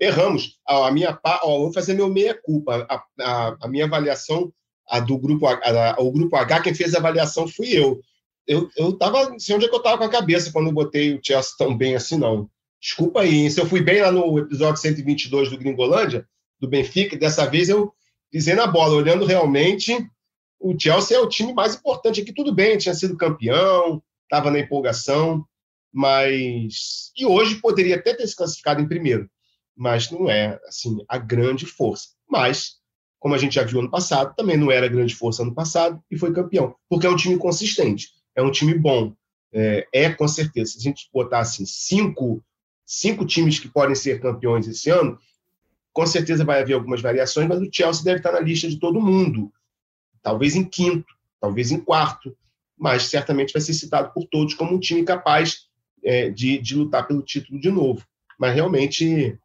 erramos. 0.00 0.58
A 0.66 0.90
minha, 0.90 1.18
ó, 1.24 1.58
vou 1.58 1.72
fazer 1.72 1.94
meu 1.94 2.08
meia-culpa. 2.08 2.86
A, 2.88 3.04
a, 3.20 3.56
a, 3.62 3.68
minha 3.68 3.84
avaliação, 3.84 4.50
a 4.90 5.00
do 5.00 5.16
grupo 5.16 5.46
H, 5.46 5.94
a, 5.96 6.02
o 6.02 6.10
grupo 6.10 6.36
H, 6.36 6.60
quem 6.60 6.74
fez 6.74 6.94
a 6.94 6.98
avaliação 6.98 7.46
fui 7.46 7.68
eu. 7.68 8.00
Eu, 8.46 8.68
eu 8.76 8.92
tava, 8.94 9.30
não 9.30 9.38
sei 9.38 9.54
onde 9.54 9.66
é 9.66 9.68
que 9.68 9.74
eu 9.74 9.78
estava 9.78 9.98
com 9.98 10.04
a 10.04 10.10
cabeça 10.10 10.50
quando 10.50 10.66
eu 10.66 10.72
botei 10.72 11.14
o 11.14 11.20
Chelsea 11.22 11.52
tão 11.56 11.76
bem 11.76 11.94
assim, 11.94 12.18
não. 12.18 12.50
Desculpa 12.80 13.20
aí, 13.20 13.48
se 13.50 13.60
eu 13.60 13.66
fui 13.66 13.80
bem 13.80 14.02
lá 14.02 14.10
no 14.10 14.38
episódio 14.38 14.80
122 14.80 15.50
do 15.50 15.58
Gringolândia, 15.58 16.26
do 16.58 16.68
Benfica, 16.68 17.16
dessa 17.16 17.46
vez 17.46 17.68
eu 17.68 17.92
pisei 18.30 18.54
na 18.54 18.66
bola, 18.66 18.94
olhando 18.94 19.24
realmente, 19.24 19.96
o 20.58 20.78
Chelsea 20.78 21.16
é 21.16 21.20
o 21.20 21.28
time 21.28 21.52
mais 21.52 21.74
importante 21.74 22.20
aqui. 22.20 22.32
Tudo 22.32 22.54
bem, 22.54 22.76
tinha 22.76 22.94
sido 22.94 23.16
campeão, 23.16 24.02
estava 24.24 24.50
na 24.50 24.58
empolgação, 24.58 25.44
mas. 25.92 27.12
E 27.16 27.24
hoje 27.24 27.56
poderia 27.56 27.96
até 27.96 28.14
ter 28.14 28.26
se 28.26 28.36
classificado 28.36 28.80
em 28.80 28.88
primeiro, 28.88 29.28
mas 29.76 30.10
não 30.10 30.30
é, 30.30 30.58
assim, 30.66 30.98
a 31.08 31.18
grande 31.18 31.66
força. 31.66 32.08
Mas, 32.28 32.79
como 33.20 33.34
a 33.34 33.38
gente 33.38 33.54
já 33.54 33.62
viu 33.62 33.78
ano 33.78 33.90
passado, 33.90 34.34
também 34.34 34.56
não 34.56 34.70
era 34.70 34.88
grande 34.88 35.14
força 35.14 35.42
ano 35.42 35.54
passado 35.54 36.02
e 36.10 36.18
foi 36.18 36.32
campeão, 36.32 36.74
porque 36.88 37.06
é 37.06 37.10
um 37.10 37.16
time 37.16 37.38
consistente, 37.38 38.08
é 38.34 38.42
um 38.42 38.50
time 38.50 38.74
bom. 38.74 39.14
É, 39.52 39.86
é 39.92 40.10
com 40.10 40.26
certeza. 40.26 40.72
Se 40.72 40.78
a 40.78 40.82
gente 40.82 41.08
botar 41.12 41.40
assim, 41.40 41.66
cinco 41.66 42.42
cinco 42.90 43.24
times 43.24 43.60
que 43.60 43.68
podem 43.68 43.94
ser 43.94 44.20
campeões 44.20 44.66
esse 44.66 44.90
ano, 44.90 45.16
com 45.92 46.04
certeza 46.04 46.44
vai 46.44 46.60
haver 46.60 46.74
algumas 46.74 47.00
variações, 47.00 47.46
mas 47.46 47.60
o 47.60 47.68
Chelsea 47.72 48.02
deve 48.02 48.16
estar 48.18 48.32
na 48.32 48.40
lista 48.40 48.68
de 48.68 48.80
todo 48.80 49.00
mundo. 49.00 49.52
Talvez 50.20 50.56
em 50.56 50.64
quinto, 50.64 51.06
talvez 51.40 51.70
em 51.70 51.78
quarto, 51.78 52.36
mas 52.76 53.04
certamente 53.04 53.52
vai 53.52 53.62
ser 53.62 53.74
citado 53.74 54.12
por 54.12 54.26
todos 54.26 54.54
como 54.54 54.74
um 54.74 54.80
time 54.80 55.04
capaz 55.04 55.68
é, 56.02 56.30
de, 56.30 56.58
de 56.58 56.74
lutar 56.74 57.06
pelo 57.06 57.22
título 57.22 57.60
de 57.60 57.70
novo. 57.70 58.04
Mas 58.36 58.54
realmente, 58.54 59.38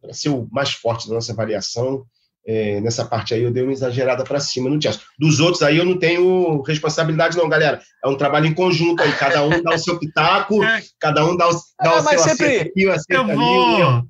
para 0.00 0.14
ser 0.14 0.30
o 0.30 0.48
mais 0.50 0.72
forte 0.72 1.08
da 1.08 1.14
nossa 1.14 1.34
variação, 1.34 2.06
é, 2.48 2.80
nessa 2.80 3.04
parte 3.04 3.34
aí 3.34 3.42
eu 3.42 3.50
dei 3.50 3.62
uma 3.62 3.72
exagerada 3.72 4.24
para 4.24 4.40
cima 4.40 4.70
no 4.70 4.80
Chelsea. 4.80 5.02
Dos 5.18 5.38
outros 5.38 5.62
aí 5.62 5.76
eu 5.76 5.84
não 5.84 5.98
tenho 5.98 6.62
responsabilidade 6.62 7.36
não, 7.36 7.46
galera. 7.46 7.78
É 8.02 8.08
um 8.08 8.16
trabalho 8.16 8.46
em 8.46 8.54
conjunto 8.54 9.02
aí, 9.02 9.12
cada 9.12 9.44
um 9.44 9.62
dá 9.62 9.74
o 9.74 9.78
seu 9.78 9.98
pitaco, 9.98 10.64
é. 10.64 10.82
cada 10.98 11.26
um 11.26 11.36
dá 11.36 11.46
o, 11.46 11.52
dá 11.52 11.90
ah, 11.90 11.98
o 11.98 12.02
seu 12.02 12.18
sempre... 12.20 12.60
aqui, 12.60 12.86
o 12.88 12.94
eu 13.10 13.26
vou... 13.26 14.08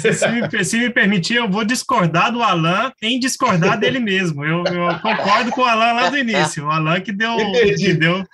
Se, 0.00 0.12
se, 0.12 0.28
me, 0.28 0.64
se, 0.64 0.78
me, 0.78 0.90
permitir, 0.90 1.36
eu 1.36 1.48
vou 1.48 1.64
discordar 1.64 2.32
do 2.32 2.42
Alan 2.42 2.92
em 3.00 3.20
discordar 3.20 3.78
dele 3.78 4.00
mesmo. 4.00 4.44
Eu, 4.44 4.64
eu, 4.64 4.98
concordo 4.98 5.52
com 5.52 5.60
o 5.60 5.64
Alan 5.64 5.92
lá 5.92 6.10
do 6.10 6.18
início. 6.18 6.66
O 6.66 6.70
Alan 6.70 7.00
que 7.00 7.12
deu. 7.12 7.36
Que 7.76 7.94
deu 7.94 8.24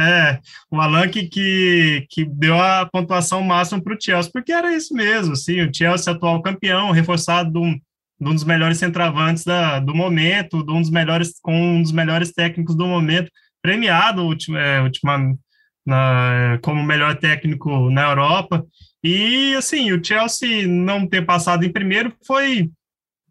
é, 0.00 0.38
o 0.70 0.80
Alan 0.80 1.08
que, 1.08 1.24
que, 1.28 2.06
que 2.08 2.24
deu 2.24 2.58
a 2.60 2.86
pontuação 2.86 3.42
máxima 3.42 3.82
para 3.82 3.94
o 3.94 4.00
Chelsea, 4.00 4.30
porque 4.32 4.52
era 4.52 4.72
isso 4.72 4.94
mesmo. 4.94 5.34
Sim, 5.34 5.62
o 5.62 5.74
Chelsea 5.74 6.12
atual 6.12 6.40
campeão, 6.40 6.92
reforçado 6.92 7.52
de 7.52 7.58
um, 7.58 7.78
de 8.20 8.28
um 8.28 8.34
dos 8.34 8.44
melhores 8.44 8.78
centravantes 8.78 9.44
da, 9.44 9.80
do 9.80 9.94
momento, 9.94 10.62
de 10.62 10.72
um 10.72 10.80
dos 10.80 10.90
melhores, 10.90 11.40
com 11.40 11.54
um 11.54 11.82
dos 11.82 11.92
melhores 11.92 12.32
técnicos 12.32 12.76
do 12.76 12.86
momento, 12.86 13.30
premiado 13.62 14.22
ultima, 14.22 14.60
é, 14.60 14.82
ultima, 14.82 15.34
na, 15.86 16.58
como 16.62 16.82
melhor 16.82 17.16
técnico 17.16 17.90
na 17.90 18.02
Europa. 18.02 18.64
E, 19.02 19.54
assim, 19.54 19.90
o 19.92 20.04
Chelsea 20.04 20.68
não 20.68 21.06
ter 21.06 21.24
passado 21.24 21.64
em 21.64 21.72
primeiro 21.72 22.12
foi 22.26 22.70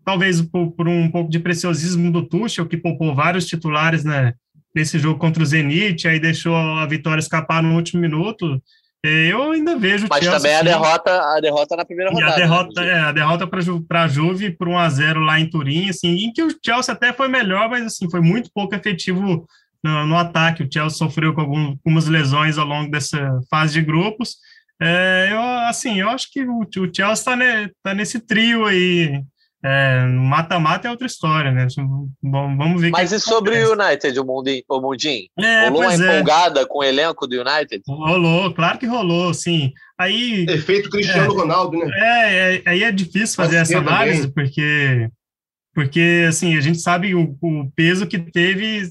talvez 0.03 0.41
por, 0.41 0.71
por 0.71 0.87
um 0.87 1.11
pouco 1.11 1.29
de 1.29 1.39
preciosismo 1.39 2.11
do 2.11 2.25
Tuchel, 2.25 2.65
que 2.65 2.77
poupou 2.77 3.13
vários 3.13 3.45
titulares 3.45 4.03
né, 4.03 4.33
nesse 4.73 4.97
jogo 4.97 5.19
contra 5.19 5.43
o 5.43 5.45
Zenit, 5.45 6.07
aí 6.07 6.19
deixou 6.19 6.55
a 6.55 6.85
vitória 6.87 7.19
escapar 7.19 7.61
no 7.61 7.75
último 7.75 8.01
minuto. 8.01 8.59
Eu 9.01 9.51
ainda 9.51 9.77
vejo 9.77 10.07
Mas 10.09 10.19
Chelsea, 10.19 10.37
também 10.37 10.55
a 10.55 10.61
derrota, 10.61 11.35
a 11.35 11.39
derrota 11.39 11.75
na 11.77 11.85
primeira 11.85 12.11
rodada. 12.11 12.33
A 12.33 12.35
derrota, 12.35 12.81
né, 12.81 12.89
é, 12.89 12.99
a 12.99 13.11
derrota 13.13 13.47
para 13.47 14.03
a 14.03 14.07
Juve 14.07 14.51
por 14.51 14.67
1 14.67 14.77
a 14.77 14.89
0 14.89 15.19
lá 15.21 15.39
em 15.39 15.49
Turim, 15.49 15.89
assim, 15.89 16.09
em 16.25 16.33
que 16.33 16.43
o 16.43 16.53
Chelsea 16.63 16.93
até 16.93 17.13
foi 17.13 17.29
melhor, 17.29 17.69
mas 17.69 17.85
assim, 17.85 18.09
foi 18.09 18.19
muito 18.19 18.51
pouco 18.53 18.75
efetivo 18.75 19.47
no, 19.81 20.05
no 20.05 20.17
ataque. 20.17 20.63
O 20.63 20.69
Chelsea 20.71 20.97
sofreu 20.97 21.33
com 21.33 21.41
algum, 21.41 21.67
algumas 21.69 22.07
lesões 22.07 22.57
ao 22.57 22.65
longo 22.65 22.91
dessa 22.91 23.39
fase 23.49 23.73
de 23.73 23.81
grupos. 23.81 24.35
É, 24.81 25.29
eu, 25.31 25.41
assim, 25.69 25.99
eu 26.01 26.09
acho 26.09 26.29
que 26.31 26.43
o, 26.43 26.59
o 26.59 26.93
Chelsea 26.93 27.13
está 27.13 27.37
tá 27.81 27.93
nesse 27.93 28.19
trio 28.19 28.65
aí 28.65 29.23
é, 29.61 30.05
mata-mata 30.05 30.87
é 30.87 30.91
outra 30.91 31.05
história, 31.05 31.51
né? 31.51 31.67
Vamos 32.23 32.81
ver. 32.81 32.91
Mas 32.91 33.11
e 33.11 33.19
sobre 33.19 33.61
o 33.61 33.73
United, 33.73 34.17
o 34.17 34.23
Mundinho? 34.23 34.63
O 34.69 34.79
Mundinho? 34.79 35.27
É, 35.37 35.67
rolou 35.67 35.81
uma 35.83 35.91
é. 35.91 35.95
empolgada 35.95 36.65
com 36.65 36.79
o 36.79 36.83
elenco 36.83 37.27
do 37.27 37.41
United? 37.41 37.83
Rolou, 37.85 38.53
claro 38.53 38.79
que 38.79 38.85
rolou, 38.85 39.33
sim. 39.33 39.73
Aí, 39.97 40.45
Efeito 40.47 40.89
Cristiano 40.89 41.33
é, 41.33 41.35
Ronaldo, 41.35 41.77
né? 41.77 41.91
É, 41.93 42.55
é, 42.55 42.61
aí 42.65 42.83
é 42.83 42.91
difícil 42.91 43.35
fazer 43.35 43.57
essa 43.57 43.77
análise, 43.79 44.29
também. 44.29 44.33
porque, 44.33 45.09
porque 45.75 46.25
assim, 46.29 46.57
a 46.57 46.61
gente 46.61 46.79
sabe 46.79 47.13
o, 47.13 47.37
o, 47.41 47.69
peso 47.75 48.07
que 48.07 48.17
teve 48.17 48.89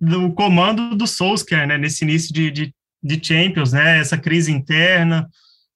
do 0.00 0.32
comando 0.32 0.96
do 0.96 1.06
Solskjaer, 1.06 1.66
né? 1.66 1.76
Nesse 1.76 2.04
início 2.04 2.32
de, 2.32 2.50
de, 2.50 2.74
de 3.02 3.20
Champions, 3.22 3.72
né? 3.72 3.98
Essa 3.98 4.16
crise 4.16 4.50
interna, 4.50 5.28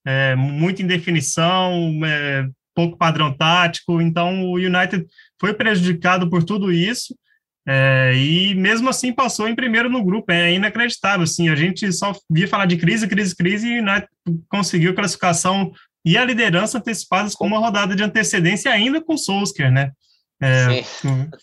é, 0.06 0.34
muita 0.34 0.80
indefinição, 0.80 2.00
é, 2.06 2.46
pouco 2.80 2.96
padrão 2.96 3.32
tático, 3.32 4.00
então 4.00 4.44
o 4.44 4.54
United 4.54 5.06
foi 5.38 5.52
prejudicado 5.52 6.30
por 6.30 6.42
tudo 6.42 6.72
isso, 6.72 7.14
é, 7.68 8.12
e 8.16 8.54
mesmo 8.54 8.88
assim 8.88 9.12
passou 9.12 9.46
em 9.46 9.54
primeiro 9.54 9.90
no 9.90 10.02
grupo, 10.02 10.32
é 10.32 10.54
inacreditável, 10.54 11.24
assim, 11.24 11.50
a 11.50 11.54
gente 11.54 11.92
só 11.92 12.12
via 12.30 12.48
falar 12.48 12.66
de 12.66 12.78
crise, 12.78 13.06
crise, 13.06 13.36
crise, 13.36 13.68
e 13.68 13.78
o 13.78 13.82
United 13.82 14.08
conseguiu 14.48 14.94
classificação 14.94 15.72
e 16.04 16.16
a 16.16 16.24
liderança 16.24 16.78
antecipadas 16.78 17.34
com 17.34 17.46
uma 17.46 17.58
rodada 17.58 17.94
de 17.94 18.02
antecedência 18.02 18.72
ainda 18.72 19.00
com 19.02 19.16
Solskjaer, 19.16 19.70
né, 19.70 19.90
é, 20.42 20.82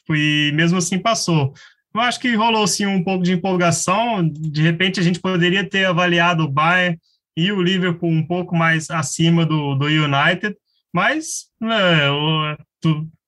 e 0.09 0.51
mesmo 0.55 0.79
assim 0.79 0.97
passou. 0.97 1.53
Eu 1.93 2.01
acho 2.01 2.19
que 2.19 2.35
rolou 2.35 2.67
sim 2.67 2.85
um 2.85 3.03
pouco 3.03 3.23
de 3.23 3.33
empolgação, 3.33 4.27
de 4.27 4.61
repente 4.61 4.99
a 4.99 5.03
gente 5.03 5.19
poderia 5.19 5.63
ter 5.67 5.85
avaliado 5.85 6.43
o 6.43 6.51
Bayern 6.51 6.97
e 7.35 7.51
o 7.51 7.61
Liverpool 7.61 8.09
um 8.09 8.25
pouco 8.25 8.55
mais 8.55 8.89
acima 8.89 9.45
do, 9.45 9.75
do 9.75 9.85
United, 9.85 10.55
mas 10.97 11.45
né, 11.61 12.09
o, 12.09 12.57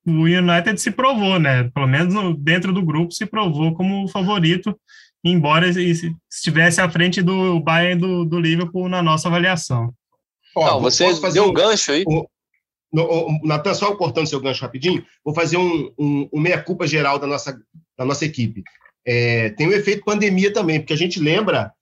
o, 0.04 0.22
United 0.24 0.76
se 0.80 0.90
provou, 0.90 1.38
né? 1.38 1.70
Pelo 1.72 1.86
menos 1.86 2.12
no, 2.12 2.34
dentro 2.34 2.72
do 2.72 2.84
grupo 2.84 3.14
se 3.14 3.24
provou 3.24 3.72
como 3.74 4.08
favorito, 4.08 4.76
embora 5.22 5.68
estivesse 5.68 6.80
à 6.80 6.90
frente 6.90 7.22
do 7.22 7.60
Bayern 7.60 8.00
do, 8.00 8.24
do 8.24 8.40
Liverpool 8.40 8.88
na 8.88 9.00
nossa 9.00 9.28
avaliação. 9.28 9.94
Ó, 10.56 10.66
Não, 10.66 10.80
você 10.80 11.06
deu 11.32 11.44
um 11.44 11.52
gancho 11.52 11.92
aí. 11.92 12.02
O, 12.08 12.26
o, 12.92 13.46
Natan, 13.46 13.72
só 13.72 13.94
cortando 13.94 14.26
seu 14.26 14.40
gancho 14.40 14.62
rapidinho, 14.62 15.06
vou 15.24 15.32
fazer 15.32 15.56
um, 15.56 15.92
um, 15.96 16.28
um 16.32 16.40
meia-culpa 16.40 16.88
geral 16.88 17.20
da 17.20 17.26
nossa, 17.28 17.56
da 17.96 18.04
nossa 18.04 18.24
equipe. 18.24 18.64
É, 19.06 19.50
tem 19.50 19.68
o 19.68 19.72
efeito 19.72 20.04
pandemia 20.04 20.52
também, 20.52 20.80
porque 20.80 20.92
a 20.92 20.98
gente 20.98 21.20
lembra, 21.20 21.72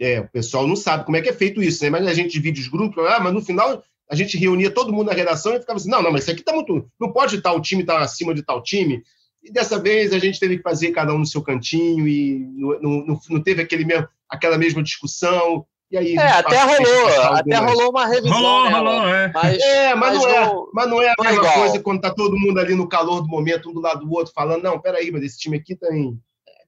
é, 0.00 0.18
o 0.18 0.28
pessoal 0.30 0.66
não 0.66 0.74
sabe 0.74 1.04
como 1.04 1.16
é 1.16 1.20
que 1.20 1.28
é 1.28 1.32
feito 1.32 1.62
isso, 1.62 1.84
né? 1.84 1.90
mas 1.90 2.08
a 2.08 2.12
gente 2.12 2.32
divide 2.32 2.60
os 2.60 2.66
grupos, 2.66 3.06
ah, 3.06 3.20
mas 3.20 3.32
no 3.32 3.40
final 3.40 3.84
a 4.10 4.14
gente 4.14 4.38
reunia 4.38 4.70
todo 4.70 4.92
mundo 4.92 5.08
na 5.08 5.12
redação 5.12 5.54
e 5.54 5.60
ficava 5.60 5.76
assim: 5.76 5.90
não, 5.90 6.02
não, 6.02 6.10
mas 6.10 6.22
isso 6.22 6.30
aqui 6.30 6.42
tá 6.42 6.52
muito. 6.52 6.90
Não 6.98 7.12
pode 7.12 7.40
tal 7.40 7.60
time 7.60 7.82
estar 7.82 7.98
tá 7.98 8.00
acima 8.00 8.34
de 8.34 8.42
tal 8.42 8.62
time. 8.62 9.02
E 9.42 9.52
dessa 9.52 9.78
vez 9.78 10.12
a 10.12 10.18
gente 10.18 10.40
teve 10.40 10.56
que 10.56 10.62
fazer 10.62 10.90
cada 10.90 11.14
um 11.14 11.18
no 11.18 11.26
seu 11.26 11.42
cantinho 11.42 12.08
e 12.08 12.38
não, 12.54 13.06
não, 13.06 13.20
não 13.30 13.42
teve 13.42 13.62
aquele 13.62 13.84
mesmo, 13.84 14.08
aquela 14.28 14.58
mesma 14.58 14.82
discussão. 14.82 15.64
E 15.90 15.96
aí, 15.96 16.16
é, 16.16 16.32
até 16.32 16.62
rolou, 16.62 17.22
até 17.32 17.56
rolou 17.56 17.90
uma 17.90 18.06
revisão. 18.06 18.36
Rolou, 18.36 18.64
né, 18.64 18.70
rolou, 18.70 19.08
é. 19.08 19.32
Mas, 19.32 19.58
é, 19.58 19.94
mas, 19.94 20.14
mas 20.14 20.22
não, 20.22 20.30
é, 20.30 20.66
mas 20.74 20.90
não 20.90 21.02
é 21.02 21.08
a 21.08 21.14
é 21.18 21.22
mesma 21.22 21.52
coisa 21.52 21.80
quando 21.80 22.00
tá 22.00 22.10
todo 22.12 22.38
mundo 22.38 22.58
ali 22.60 22.74
no 22.74 22.88
calor 22.88 23.22
do 23.22 23.28
momento, 23.28 23.70
um 23.70 23.72
do 23.72 23.80
lado 23.80 24.04
do 24.04 24.12
outro, 24.12 24.32
falando, 24.34 24.62
não, 24.62 24.78
peraí, 24.78 25.10
mas 25.10 25.22
esse 25.22 25.38
time 25.38 25.56
aqui 25.56 25.74
tem. 25.74 26.18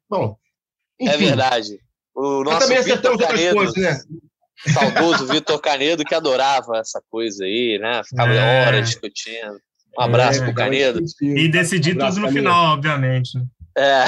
Bom. 0.09 0.37
É 0.99 1.05
enfim. 1.05 1.15
É 1.15 1.19
verdade. 1.19 1.81
O 2.15 2.43
nosso 2.45 2.51
mas 2.51 2.59
também 2.61 2.79
acertamos 2.79 3.21
outras 3.21 3.53
coisas, 3.53 3.77
né? 3.77 4.01
Saudoso 4.73 5.27
Vitor 5.27 5.59
Canedo, 5.61 6.05
que 6.05 6.15
adorava 6.15 6.79
essa 6.79 7.03
coisa 7.11 7.45
aí, 7.45 7.79
né? 7.79 8.03
Ficava 8.05 8.33
é. 8.33 8.67
horas 8.67 8.89
discutindo. 8.89 9.61
Um 9.99 10.03
abraço 10.03 10.43
é, 10.43 10.45
pro 10.45 10.55
Canedo. 10.55 11.01
E 11.21 11.49
decidir 11.49 11.97
um 11.97 12.07
tudo 12.07 12.21
no 12.21 12.33
final, 12.33 12.75
obviamente. 12.75 13.33
É. 13.77 14.05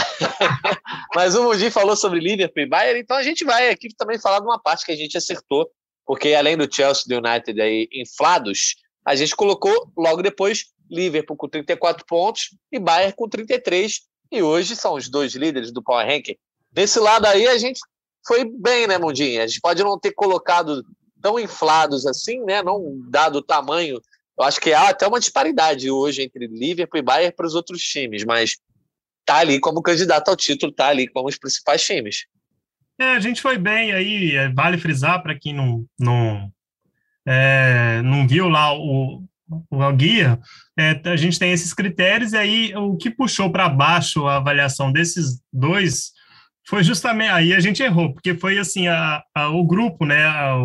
Mas 1.14 1.34
o 1.34 1.44
Mundi 1.44 1.70
falou 1.70 1.96
sobre 1.96 2.20
Liverpool 2.20 2.62
e 2.62 2.66
Bayern, 2.66 3.00
então 3.00 3.16
a 3.16 3.22
gente 3.22 3.44
vai 3.44 3.68
aqui 3.70 3.88
também 3.96 4.18
falar 4.18 4.40
de 4.40 4.46
uma 4.46 4.60
parte 4.60 4.84
que 4.84 4.92
a 4.92 4.96
gente 4.96 5.16
acertou, 5.16 5.68
porque 6.06 6.34
além 6.34 6.56
do 6.56 6.72
Chelsea 6.72 7.04
e 7.06 7.08
do 7.08 7.26
United 7.26 7.60
aí 7.60 7.88
inflados, 7.92 8.76
a 9.04 9.14
gente 9.14 9.34
colocou 9.34 9.92
logo 9.96 10.22
depois 10.22 10.66
Liverpool 10.90 11.36
com 11.36 11.48
34 11.48 12.04
pontos 12.06 12.50
e 12.70 12.78
Bayern 12.78 13.14
com 13.14 13.28
33, 13.28 14.02
e 14.30 14.42
hoje 14.42 14.76
são 14.76 14.94
os 14.94 15.08
dois 15.08 15.34
líderes 15.34 15.72
do 15.72 15.82
Power 15.82 16.06
Ranking. 16.06 16.36
Desse 16.70 16.98
lado 16.98 17.26
aí, 17.26 17.46
a 17.46 17.58
gente 17.58 17.80
foi 18.26 18.44
bem, 18.44 18.86
né, 18.86 18.98
Mundinha? 18.98 19.44
A 19.44 19.46
gente 19.46 19.60
pode 19.60 19.82
não 19.82 19.98
ter 19.98 20.12
colocado 20.12 20.84
tão 21.20 21.38
inflados 21.38 22.06
assim, 22.06 22.42
né? 22.44 22.62
Não 22.62 23.00
dado 23.08 23.36
o 23.36 23.42
tamanho. 23.42 24.00
Eu 24.38 24.44
acho 24.44 24.60
que 24.60 24.72
há 24.72 24.88
até 24.88 25.06
uma 25.06 25.20
disparidade 25.20 25.90
hoje 25.90 26.22
entre 26.22 26.46
Liverpool 26.46 26.98
e 26.98 27.02
Bayern 27.02 27.34
para 27.34 27.46
os 27.46 27.54
outros 27.54 27.82
times, 27.82 28.24
mas 28.24 28.56
tá 29.24 29.38
ali 29.38 29.60
como 29.60 29.82
candidato 29.82 30.28
ao 30.28 30.36
título, 30.36 30.72
tá 30.72 30.88
ali 30.88 31.06
como 31.06 31.28
os 31.28 31.38
principais 31.38 31.84
times. 31.84 32.26
É, 32.98 33.12
a 33.12 33.20
gente 33.20 33.40
foi 33.40 33.58
bem 33.58 33.92
aí, 33.92 34.36
é, 34.36 34.48
vale 34.48 34.78
frisar 34.78 35.22
para 35.22 35.38
quem 35.38 35.54
não, 35.54 35.84
não, 35.98 36.52
é, 37.26 38.02
não 38.02 38.26
viu 38.26 38.48
lá 38.48 38.74
o, 38.74 39.22
o 39.70 39.92
guia, 39.92 40.38
é, 40.78 41.00
a 41.04 41.16
gente 41.16 41.38
tem 41.38 41.52
esses 41.52 41.72
critérios, 41.72 42.32
e 42.32 42.36
aí 42.36 42.76
o 42.76 42.96
que 42.96 43.10
puxou 43.10 43.50
para 43.50 43.68
baixo 43.68 44.26
a 44.26 44.36
avaliação 44.36 44.92
desses 44.92 45.40
dois 45.52 46.12
foi 46.66 46.82
justamente 46.82 47.30
aí 47.30 47.52
a 47.52 47.60
gente 47.60 47.82
errou, 47.82 48.12
porque 48.12 48.34
foi 48.34 48.58
assim 48.58 48.88
a, 48.88 49.22
a 49.34 49.48
o 49.48 49.64
grupo, 49.64 50.04
né, 50.04 50.24
a, 50.24 50.56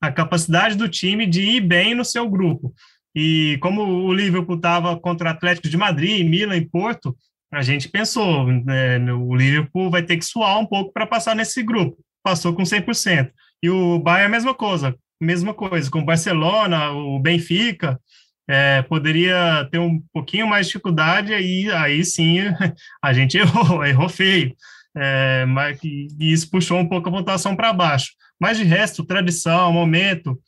a 0.00 0.12
capacidade 0.12 0.76
do 0.76 0.88
time 0.88 1.26
de 1.26 1.42
ir 1.42 1.60
bem 1.60 1.94
no 1.94 2.04
seu 2.04 2.28
grupo. 2.28 2.72
E 3.14 3.58
como 3.60 3.82
o 3.82 4.12
Liverpool 4.12 4.56
estava 4.56 4.98
contra 4.98 5.30
Atlético 5.30 5.68
de 5.68 5.76
Madrid, 5.76 6.26
Milan 6.26 6.56
e 6.56 6.68
Porto, 6.68 7.16
a 7.52 7.62
gente 7.62 7.88
pensou, 7.88 8.46
né, 8.46 8.98
o 9.12 9.34
Liverpool 9.34 9.90
vai 9.90 10.02
ter 10.02 10.16
que 10.16 10.24
suar 10.24 10.58
um 10.58 10.66
pouco 10.66 10.92
para 10.92 11.06
passar 11.06 11.34
nesse 11.34 11.62
grupo. 11.62 11.98
Passou 12.22 12.54
com 12.54 12.62
100%. 12.62 13.30
E 13.62 13.68
o 13.68 13.98
Bayern 13.98 14.26
a 14.26 14.36
mesma 14.36 14.54
coisa, 14.54 14.94
mesma 15.20 15.52
coisa, 15.52 15.90
com 15.90 16.00
o 16.00 16.04
Barcelona, 16.04 16.90
o 16.92 17.18
Benfica, 17.18 18.00
é, 18.48 18.82
poderia 18.82 19.68
ter 19.70 19.78
um 19.78 20.00
pouquinho 20.12 20.46
mais 20.46 20.66
de 20.66 20.72
dificuldade, 20.72 21.34
aí, 21.34 21.70
aí 21.70 22.04
sim 22.04 22.38
a 23.02 23.12
gente 23.12 23.36
errou, 23.36 23.84
errou 23.84 24.08
feio. 24.08 24.54
É, 24.96 25.44
mas, 25.46 25.78
e 25.82 26.32
isso 26.32 26.50
puxou 26.50 26.78
um 26.78 26.88
pouco 26.88 27.08
a 27.08 27.12
pontuação 27.12 27.54
para 27.54 27.72
baixo. 27.72 28.12
Mas 28.38 28.58
de 28.58 28.64
resto, 28.64 29.04
tradição, 29.04 29.72
momento, 29.72 30.40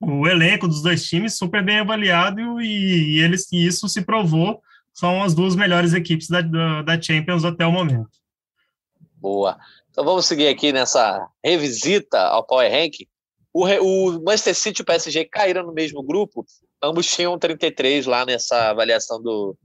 o 0.00 0.26
elenco 0.26 0.68
dos 0.68 0.82
dois 0.82 1.04
times 1.04 1.36
super 1.36 1.64
bem 1.64 1.78
avaliado 1.78 2.60
e, 2.60 3.16
e 3.16 3.20
eles 3.20 3.50
e 3.52 3.64
isso 3.64 3.88
se 3.88 4.02
provou 4.02 4.60
são 4.92 5.22
as 5.22 5.34
duas 5.34 5.56
melhores 5.56 5.94
equipes 5.94 6.28
da, 6.28 6.42
da, 6.82 7.00
Champions 7.00 7.44
até 7.44 7.64
o 7.64 7.72
momento. 7.72 8.10
Boa. 9.16 9.58
Então 9.90 10.04
vamos 10.04 10.26
seguir 10.26 10.48
aqui 10.48 10.72
nessa 10.72 11.26
revisita 11.42 12.18
ao 12.18 12.44
Power 12.44 12.70
Rank. 12.70 13.06
O, 13.54 13.66
o 13.66 14.22
Manchester 14.22 14.54
City 14.54 14.80
e 14.80 14.82
o 14.82 14.86
PSG 14.86 15.24
caíram 15.26 15.64
no 15.64 15.72
mesmo 15.72 16.02
grupo, 16.02 16.44
ambos 16.82 17.06
tinham 17.06 17.38
33 17.38 18.06
lá 18.06 18.26
nessa 18.26 18.70
avaliação 18.70 19.22
do, 19.22 19.56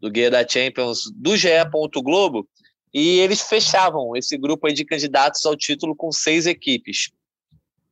do 0.00 0.10
Guia 0.10 0.30
da 0.30 0.46
Champions 0.46 1.10
do 1.14 1.36
GE. 1.36 1.48
Globo, 2.02 2.48
e 2.94 3.18
eles 3.18 3.40
fechavam 3.40 4.14
esse 4.16 4.38
grupo 4.38 4.72
de 4.72 4.84
candidatos 4.84 5.44
ao 5.44 5.56
título 5.56 5.96
com 5.96 6.12
seis 6.12 6.46
equipes. 6.46 7.10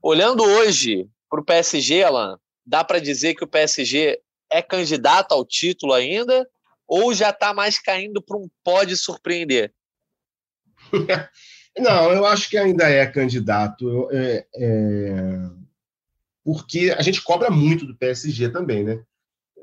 Olhando 0.01 0.45
hoje 0.45 1.09
para 1.29 1.41
o 1.41 1.45
PSG, 1.45 2.05
Alan, 2.05 2.38
dá 2.65 2.85
para 2.85 3.01
dizer 3.01 3.35
que 3.35 3.43
o 3.43 3.49
PSG 3.49 4.21
é 4.49 4.62
candidato 4.62 5.33
ao 5.33 5.45
título 5.45 5.93
ainda 5.93 6.49
ou 6.87 7.12
já 7.12 7.31
está 7.31 7.53
mais 7.53 7.81
caindo 7.81 8.23
para 8.23 8.37
um 8.37 8.49
pode 8.62 8.97
surpreender? 8.97 9.75
Não, 11.77 12.12
eu 12.12 12.25
acho 12.27 12.49
que 12.51 12.59
ainda 12.59 12.88
é 12.88 13.07
candidato, 13.07 14.09
é, 14.12 14.47
é, 14.55 15.12
porque 16.45 16.95
a 16.97 17.01
gente 17.01 17.23
cobra 17.23 17.51
muito 17.51 17.87
do 17.87 17.97
PSG 17.97 18.51
também, 18.51 18.85
né? 18.85 19.03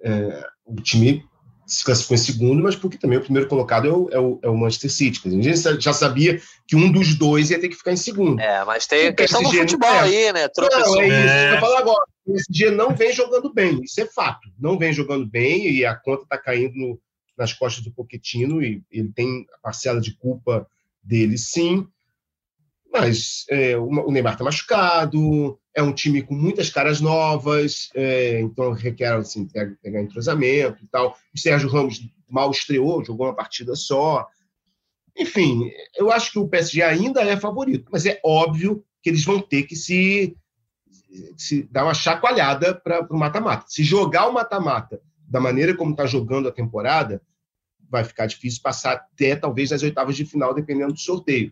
É, 0.03 0.49
o 0.65 0.75
time 0.81 1.23
se 1.69 1.85
classificou 1.85 2.15
em 2.15 2.19
segundo, 2.19 2.63
mas 2.63 2.75
porque 2.75 2.97
também 2.97 3.19
o 3.19 3.21
primeiro 3.21 3.47
colocado 3.47 3.87
é 3.87 3.91
o, 3.91 4.09
é 4.11 4.19
o, 4.19 4.39
é 4.41 4.49
o 4.49 4.57
Manchester 4.57 4.91
City. 4.91 5.21
A 5.23 5.29
gente 5.29 5.81
já 5.81 5.93
sabia 5.93 6.41
que 6.67 6.75
um 6.75 6.91
dos 6.91 7.13
dois 7.13 7.51
ia 7.51 7.61
ter 7.61 7.69
que 7.69 7.75
ficar 7.75 7.91
em 7.91 7.97
segundo. 7.97 8.41
É, 8.41 8.65
mas 8.65 8.87
tem 8.87 9.07
a 9.07 9.13
questão 9.13 9.43
do 9.43 9.51
futebol 9.51 9.87
é. 9.87 9.99
aí, 9.99 10.33
né? 10.33 10.47
Tropeçou. 10.47 10.95
Não, 10.95 11.01
é 11.01 11.07
isso 11.07 11.49
que 11.49 11.55
eu 11.55 11.59
falo 11.59 11.77
agora. 11.77 12.05
O 12.25 12.31
PSG 12.31 12.71
não 12.71 12.95
vem 12.95 13.13
jogando 13.13 13.53
bem, 13.53 13.79
isso 13.83 14.01
é 14.01 14.05
fato. 14.07 14.49
Não 14.59 14.79
vem 14.79 14.91
jogando 14.91 15.27
bem 15.27 15.69
e 15.69 15.85
a 15.85 15.95
conta 15.95 16.23
está 16.23 16.37
caindo 16.39 16.73
no, 16.75 16.99
nas 17.37 17.53
costas 17.53 17.83
do 17.83 17.91
Pochettino 17.91 18.63
e 18.63 18.81
ele 18.91 19.11
tem 19.13 19.45
a 19.53 19.59
parcela 19.59 20.01
de 20.01 20.15
culpa 20.17 20.67
dele, 21.03 21.37
sim. 21.37 21.87
Mas 22.91 23.45
é, 23.49 23.77
o 23.77 24.11
Neymar 24.11 24.33
está 24.33 24.43
machucado, 24.43 25.58
é 25.75 25.83
um 25.83 25.93
time 25.93 26.21
com 26.21 26.33
muitas 26.33 26.69
caras 26.69 26.99
novas, 26.99 27.89
é, 27.95 28.39
então 28.41 28.71
requer 28.71 29.13
assim, 29.13 29.47
pegar 29.81 30.01
entrosamento 30.01 30.83
e 30.83 30.87
tal. 30.87 31.15
O 31.33 31.39
Sérgio 31.39 31.69
Ramos 31.69 32.01
mal 32.29 32.51
estreou, 32.51 33.03
jogou 33.03 33.27
uma 33.27 33.35
partida 33.35 33.75
só. 33.75 34.27
Enfim, 35.17 35.71
eu 35.95 36.11
acho 36.11 36.31
que 36.31 36.39
o 36.39 36.47
PSG 36.47 36.81
ainda 36.81 37.21
é 37.21 37.37
favorito, 37.37 37.89
mas 37.91 38.05
é 38.05 38.19
óbvio 38.23 38.83
que 39.01 39.09
eles 39.09 39.23
vão 39.23 39.39
ter 39.39 39.63
que 39.63 39.75
se, 39.75 40.35
se 41.37 41.63
dar 41.63 41.83
uma 41.83 41.93
chacoalhada 41.93 42.73
para 42.75 43.05
o 43.09 43.17
mata-mata. 43.17 43.65
Se 43.67 43.83
jogar 43.83 44.27
o 44.27 44.33
mata-mata 44.33 45.01
da 45.27 45.39
maneira 45.39 45.75
como 45.75 45.91
está 45.91 46.05
jogando 46.05 46.47
a 46.47 46.51
temporada, 46.51 47.21
vai 47.89 48.03
ficar 48.03 48.25
difícil 48.27 48.61
passar 48.61 48.93
até 48.93 49.35
talvez 49.35 49.71
as 49.71 49.83
oitavas 49.83 50.15
de 50.15 50.25
final, 50.25 50.53
dependendo 50.53 50.93
do 50.93 50.99
sorteio. 50.99 51.51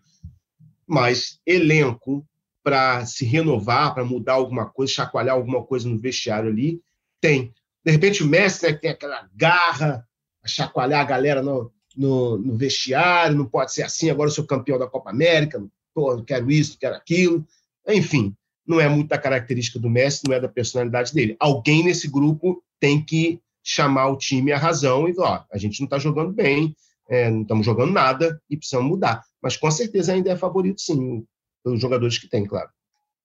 Mas 0.86 1.40
elenco 1.46 2.26
para 2.68 3.06
se 3.06 3.24
renovar, 3.24 3.94
para 3.94 4.04
mudar 4.04 4.34
alguma 4.34 4.66
coisa, 4.66 4.92
chacoalhar 4.92 5.36
alguma 5.36 5.64
coisa 5.64 5.88
no 5.88 5.98
vestiário 5.98 6.50
ali, 6.50 6.82
tem. 7.22 7.54
De 7.86 7.94
repente 7.94 8.22
o 8.22 8.28
Messi 8.28 8.66
né, 8.66 8.74
tem 8.74 8.90
aquela 8.90 9.26
garra, 9.34 10.06
chacoalhar 10.46 11.00
a 11.00 11.06
galera 11.06 11.42
no, 11.42 11.72
no, 11.96 12.38
no, 12.38 12.58
vestiário, 12.58 13.38
não 13.38 13.46
pode 13.46 13.74
ser 13.74 13.84
assim, 13.84 14.10
agora 14.10 14.30
eu 14.30 14.34
sou 14.34 14.46
campeão 14.46 14.78
da 14.78 14.86
Copa 14.86 15.12
América, 15.12 15.66
pô, 15.96 16.14
não 16.14 16.26
quero 16.26 16.52
isso, 16.52 16.72
não 16.72 16.80
quero 16.80 16.96
aquilo. 16.98 17.48
Enfim, 17.88 18.36
não 18.68 18.82
é 18.82 18.90
muito 18.90 19.08
da 19.08 19.18
característica 19.18 19.80
do 19.80 19.90
Messi, 19.90 20.28
não 20.28 20.36
é 20.36 20.40
da 20.42 20.50
personalidade 20.50 21.14
dele. 21.14 21.38
Alguém 21.40 21.86
nesse 21.86 22.10
grupo 22.10 22.62
tem 22.82 23.02
que 23.02 23.40
chamar 23.64 24.10
o 24.10 24.18
time 24.18 24.52
à 24.52 24.58
razão 24.58 25.08
e 25.08 25.16
falar, 25.16 25.48
ó, 25.50 25.56
a 25.56 25.58
gente 25.58 25.80
não 25.80 25.86
está 25.86 25.98
jogando 25.98 26.34
bem, 26.34 26.76
é, 27.10 27.30
não 27.32 27.44
estamos 27.44 27.66
jogando 27.66 27.94
nada 27.94 28.42
e 28.50 28.58
precisamos 28.58 28.90
mudar. 28.90 29.24
Mas 29.42 29.56
com 29.56 29.72
certeza 29.72 30.12
ainda 30.12 30.32
é 30.32 30.36
favorito, 30.36 30.82
sim, 30.82 31.26
pelos 31.68 31.82
jogadores 31.82 32.18
que 32.18 32.30
tem, 32.30 32.46
claro. 32.46 32.70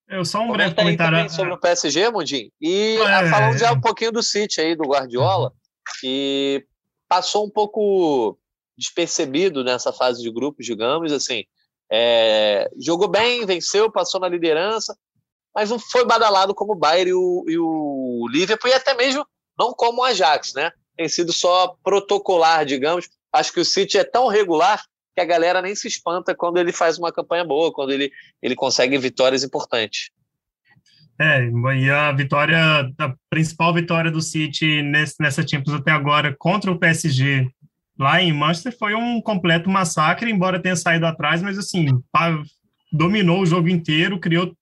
Eu 0.08 0.24
só 0.24 0.40
um 0.40 0.52
breve 0.52 0.74
comentário 0.74 1.30
sobre 1.30 1.54
o 1.54 1.58
PSG, 1.58 2.10
Mundinho. 2.10 2.50
E 2.60 2.96
é... 2.96 3.30
falando 3.30 3.56
já 3.56 3.72
um 3.72 3.80
pouquinho 3.80 4.12
do 4.12 4.22
City 4.22 4.60
aí, 4.60 4.74
do 4.74 4.84
Guardiola, 4.84 5.52
que 6.00 6.66
passou 7.08 7.46
um 7.46 7.50
pouco 7.50 8.36
despercebido 8.76 9.62
nessa 9.62 9.92
fase 9.92 10.20
de 10.22 10.30
grupos, 10.30 10.66
digamos, 10.66 11.12
assim. 11.12 11.44
É, 11.90 12.70
jogou 12.80 13.08
bem, 13.08 13.46
venceu, 13.46 13.90
passou 13.90 14.20
na 14.20 14.28
liderança, 14.28 14.96
mas 15.54 15.70
não 15.70 15.78
foi 15.78 16.04
badalado 16.04 16.54
como 16.54 16.72
o 16.72 16.78
Bayern 16.78 17.10
e 17.10 17.14
o, 17.14 17.44
e 17.46 17.58
o 17.58 18.26
Liverpool, 18.30 18.70
e 18.70 18.74
até 18.74 18.94
mesmo 18.94 19.26
não 19.58 19.72
como 19.72 20.00
o 20.00 20.04
Ajax, 20.04 20.54
né? 20.54 20.72
Tem 20.96 21.08
sido 21.08 21.32
só 21.32 21.76
protocolar, 21.82 22.64
digamos. 22.64 23.08
Acho 23.32 23.52
que 23.52 23.60
o 23.60 23.64
City 23.64 23.98
é 23.98 24.04
tão 24.04 24.26
regular 24.26 24.82
que 25.14 25.20
a 25.20 25.24
galera 25.24 25.60
nem 25.60 25.74
se 25.74 25.86
espanta 25.88 26.34
quando 26.34 26.58
ele 26.58 26.72
faz 26.72 26.98
uma 26.98 27.12
campanha 27.12 27.44
boa, 27.44 27.72
quando 27.72 27.92
ele, 27.92 28.10
ele 28.42 28.54
consegue 28.54 28.96
vitórias 28.98 29.42
importantes. 29.42 30.10
É, 31.20 31.44
e 31.76 31.90
a 31.90 32.10
vitória, 32.12 32.58
a 32.98 33.14
principal 33.28 33.72
vitória 33.74 34.10
do 34.10 34.20
City 34.20 34.82
nesse, 34.82 35.14
nessa 35.20 35.46
Champions 35.46 35.74
até 35.78 35.90
agora 35.90 36.34
contra 36.36 36.70
o 36.70 36.78
PSG 36.78 37.48
lá 37.98 38.20
em 38.20 38.32
Manchester 38.32 38.76
foi 38.76 38.94
um 38.94 39.20
completo 39.20 39.70
massacre, 39.70 40.30
embora 40.30 40.60
tenha 40.60 40.74
saído 40.74 41.06
atrás, 41.06 41.42
mas 41.42 41.58
assim, 41.58 41.86
dominou 42.90 43.42
o 43.42 43.46
jogo 43.46 43.68
inteiro, 43.68 44.18
criou 44.18 44.56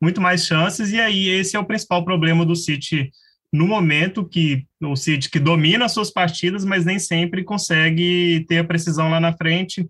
muito 0.00 0.20
mais 0.20 0.44
chances, 0.44 0.90
e 0.92 1.00
aí 1.00 1.28
esse 1.28 1.56
é 1.56 1.60
o 1.60 1.64
principal 1.64 2.04
problema 2.04 2.44
do 2.44 2.56
City 2.56 3.10
no 3.52 3.66
momento 3.66 4.28
que 4.28 4.66
o 4.82 4.96
City 4.96 5.30
que 5.30 5.38
domina 5.38 5.84
as 5.84 5.92
suas 5.92 6.10
partidas, 6.10 6.64
mas 6.64 6.84
nem 6.84 6.98
sempre 6.98 7.44
consegue 7.44 8.44
ter 8.48 8.58
a 8.58 8.64
precisão 8.64 9.10
lá 9.10 9.20
na 9.20 9.32
frente, 9.32 9.88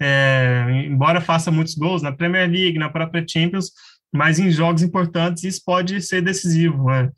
é, 0.00 0.84
embora 0.86 1.20
faça 1.20 1.50
muitos 1.50 1.74
gols 1.74 2.02
na 2.02 2.12
Premier 2.12 2.48
League, 2.48 2.78
na 2.78 2.88
própria 2.88 3.24
Champions, 3.28 3.72
mas 4.12 4.38
em 4.38 4.50
jogos 4.50 4.82
importantes 4.82 5.44
isso 5.44 5.62
pode 5.64 6.00
ser 6.00 6.22
decisivo. 6.22 6.86
Né? 6.86 7.10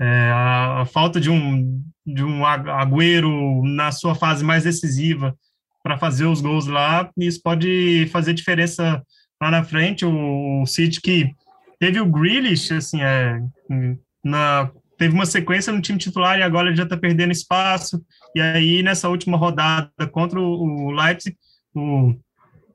É, 0.00 0.30
a, 0.32 0.82
a, 0.82 0.86
falta 0.86 1.20
de 1.20 1.30
um 1.30 1.82
de 2.06 2.22
um 2.22 2.44
Agüero 2.44 3.62
na 3.64 3.90
sua 3.90 4.14
fase 4.14 4.44
mais 4.44 4.64
decisiva 4.64 5.34
para 5.82 5.96
fazer 5.96 6.26
os 6.26 6.40
gols 6.40 6.66
lá, 6.66 7.10
isso 7.16 7.40
pode 7.42 8.06
fazer 8.12 8.34
diferença 8.34 9.02
lá 9.40 9.50
na 9.50 9.64
frente. 9.64 10.04
O, 10.04 10.62
o 10.62 10.66
City 10.66 11.00
que 11.00 11.30
teve 11.78 12.00
o 12.00 12.06
Grealish, 12.06 12.72
assim, 12.72 13.00
é, 13.00 13.40
na 14.22 14.70
teve 15.04 15.14
uma 15.14 15.26
sequência 15.26 15.70
no 15.70 15.82
time 15.82 15.98
titular 15.98 16.38
e 16.38 16.42
agora 16.42 16.68
ele 16.68 16.76
já 16.76 16.84
está 16.84 16.96
perdendo 16.96 17.30
espaço. 17.30 18.02
E 18.34 18.40
aí, 18.40 18.82
nessa 18.82 19.06
última 19.10 19.36
rodada 19.36 19.90
contra 20.10 20.40
o 20.40 20.90
Leipzig, 20.90 21.36
o 21.74 22.14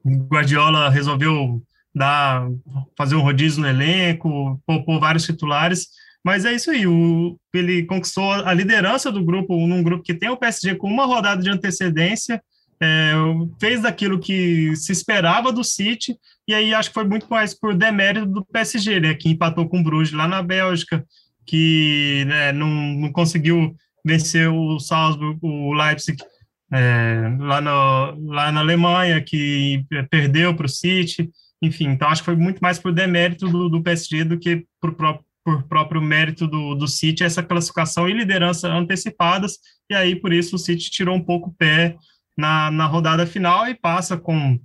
Guardiola 0.06 0.90
resolveu 0.90 1.60
dar, 1.94 2.48
fazer 2.96 3.16
um 3.16 3.22
rodízio 3.22 3.62
no 3.62 3.68
elenco, 3.68 4.62
poupou 4.64 5.00
vários 5.00 5.26
titulares. 5.26 5.88
Mas 6.24 6.46
é 6.46 6.54
isso 6.54 6.70
aí, 6.70 6.86
o, 6.86 7.36
ele 7.52 7.84
conquistou 7.84 8.32
a 8.32 8.54
liderança 8.54 9.12
do 9.12 9.26
grupo, 9.26 9.56
num 9.66 9.82
grupo 9.82 10.04
que 10.04 10.14
tem 10.14 10.30
o 10.30 10.38
PSG 10.38 10.76
com 10.76 10.88
uma 10.88 11.08
rodada 11.08 11.42
de 11.42 11.50
antecedência, 11.50 12.40
é, 12.80 13.14
fez 13.60 13.82
daquilo 13.82 14.20
que 14.20 14.76
se 14.76 14.92
esperava 14.92 15.52
do 15.52 15.64
City, 15.64 16.16
e 16.48 16.54
aí 16.54 16.74
acho 16.74 16.90
que 16.90 16.94
foi 16.94 17.06
muito 17.06 17.26
mais 17.28 17.58
por 17.58 17.74
demérito 17.74 18.28
do 18.28 18.46
PSG, 18.46 19.00
né, 19.00 19.14
que 19.16 19.30
empatou 19.30 19.68
com 19.68 19.80
o 19.80 19.84
Bruges 19.84 20.14
lá 20.14 20.28
na 20.28 20.44
Bélgica, 20.44 21.04
que 21.50 22.26
né, 22.28 22.52
não, 22.52 22.68
não, 22.68 23.12
conseguiu 23.12 23.76
vencer 24.06 24.48
o 24.48 24.80
Salzburg, 24.80 25.40
o 25.42 25.74
Leipzig 25.74 26.24
é, 26.72 27.36
lá, 27.40 27.60
no, 27.60 28.32
lá 28.32 28.52
na 28.52 28.60
Alemanha, 28.60 29.20
que 29.20 29.84
perdeu 30.12 30.56
para 30.56 30.68
o 30.68 30.70
City, 30.70 31.28
enfim, 31.60 31.88
então 31.88 32.08
acho 32.08 32.22
que 32.22 32.28
foi 32.28 32.36
muito 32.36 32.60
mais 32.60 32.78
por 32.78 32.94
demérito 32.94 33.48
do, 33.48 33.68
do 33.68 33.82
PSG 33.82 34.26
do 34.26 34.38
que 34.38 34.64
por, 34.80 34.94
próprio, 34.94 35.26
por 35.44 35.64
próprio 35.64 36.00
mérito 36.00 36.48
do, 36.48 36.76
do 36.76 36.88
City, 36.88 37.24
essa 37.24 37.42
classificação 37.42 38.08
e 38.08 38.14
liderança 38.14 38.72
antecipadas, 38.72 39.58
e 39.90 39.96
aí 39.96 40.16
por 40.16 40.32
isso 40.32 40.56
o 40.56 40.60
City 40.60 40.92
tirou 40.92 41.16
um 41.16 41.24
pouco 41.24 41.50
o 41.50 41.54
pé 41.54 41.98
na, 42.38 42.70
na 42.70 42.86
rodada 42.86 43.26
final 43.26 43.68
e 43.68 43.74
passa 43.74 44.16
com, 44.16 44.60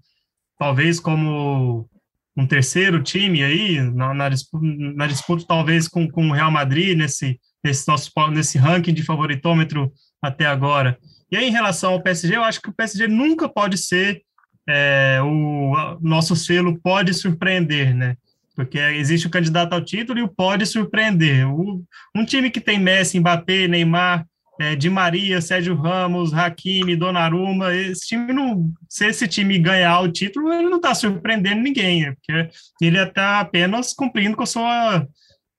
talvez 0.59 1.01
como 1.01 1.89
um 2.37 2.47
terceiro 2.47 3.03
time 3.03 3.43
aí, 3.43 3.81
na, 3.81 4.13
na, 4.13 4.29
disputa, 4.29 4.67
na 4.67 5.07
disputa, 5.07 5.45
talvez 5.47 5.87
com, 5.87 6.11
com 6.11 6.29
o 6.29 6.33
Real 6.33 6.51
Madrid, 6.51 6.97
nesse, 6.97 7.39
nesse, 7.63 7.87
nosso, 7.87 8.11
nesse 8.33 8.59
ranking 8.59 8.93
de 8.93 9.03
favoritômetro 9.03 9.93
até 10.21 10.47
agora. 10.47 10.99
E 11.31 11.37
aí, 11.37 11.49
em 11.49 11.53
relação 11.53 11.93
ao 11.93 12.03
PSG, 12.03 12.37
eu 12.37 12.45
acho 12.45 12.61
que 12.61 12.71
o 12.71 12.75
PSG 12.75 13.07
nunca 13.07 13.49
pode 13.49 13.79
ser 13.79 14.23
é, 14.69 15.21
o 15.23 15.99
nosso 16.01 16.35
selo 16.35 16.79
pode 16.81 17.13
surpreender, 17.15 17.95
né? 17.95 18.17
Porque 18.57 18.79
existe 18.79 19.27
o 19.27 19.31
candidato 19.31 19.73
ao 19.73 19.85
título 19.85 20.19
e 20.19 20.23
o 20.23 20.29
pode 20.29 20.65
surpreender. 20.65 21.49
O, 21.49 21.85
um 22.15 22.25
time 22.25 22.51
que 22.51 22.61
tem 22.61 22.79
Messi, 22.79 23.19
Mbappé, 23.19 23.69
Neymar, 23.69 24.27
é, 24.61 24.77
Di 24.77 24.89
Maria, 24.89 25.41
Sérgio 25.41 25.75
Ramos, 25.75 26.33
Hakimi, 26.33 26.97
Donnarumma, 26.97 27.75
esse 27.75 28.07
time 28.07 28.33
não, 28.33 28.73
se 28.89 29.07
esse 29.07 29.27
time 29.27 29.59
ganhar 29.59 30.01
o 30.01 30.11
título, 30.11 30.53
ele 30.53 30.69
não 30.69 30.77
está 30.77 30.95
surpreendendo 30.95 31.63
ninguém, 31.63 32.07
é 32.07 32.13
porque 32.13 32.49
ele 32.81 32.99
está 32.99 33.41
apenas 33.41 33.93
cumprindo 33.93 34.37
com 34.37 34.43
a 34.43 34.47
sua 34.47 35.07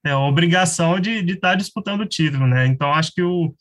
é, 0.06 0.16
obrigação 0.16 1.00
de 1.00 1.20
estar 1.26 1.52
tá 1.52 1.56
disputando 1.56 2.02
o 2.02 2.08
título, 2.08 2.48
né? 2.48 2.66
Então 2.68 2.94
acho 2.94 3.12
que 3.14 3.22
o, 3.22 3.54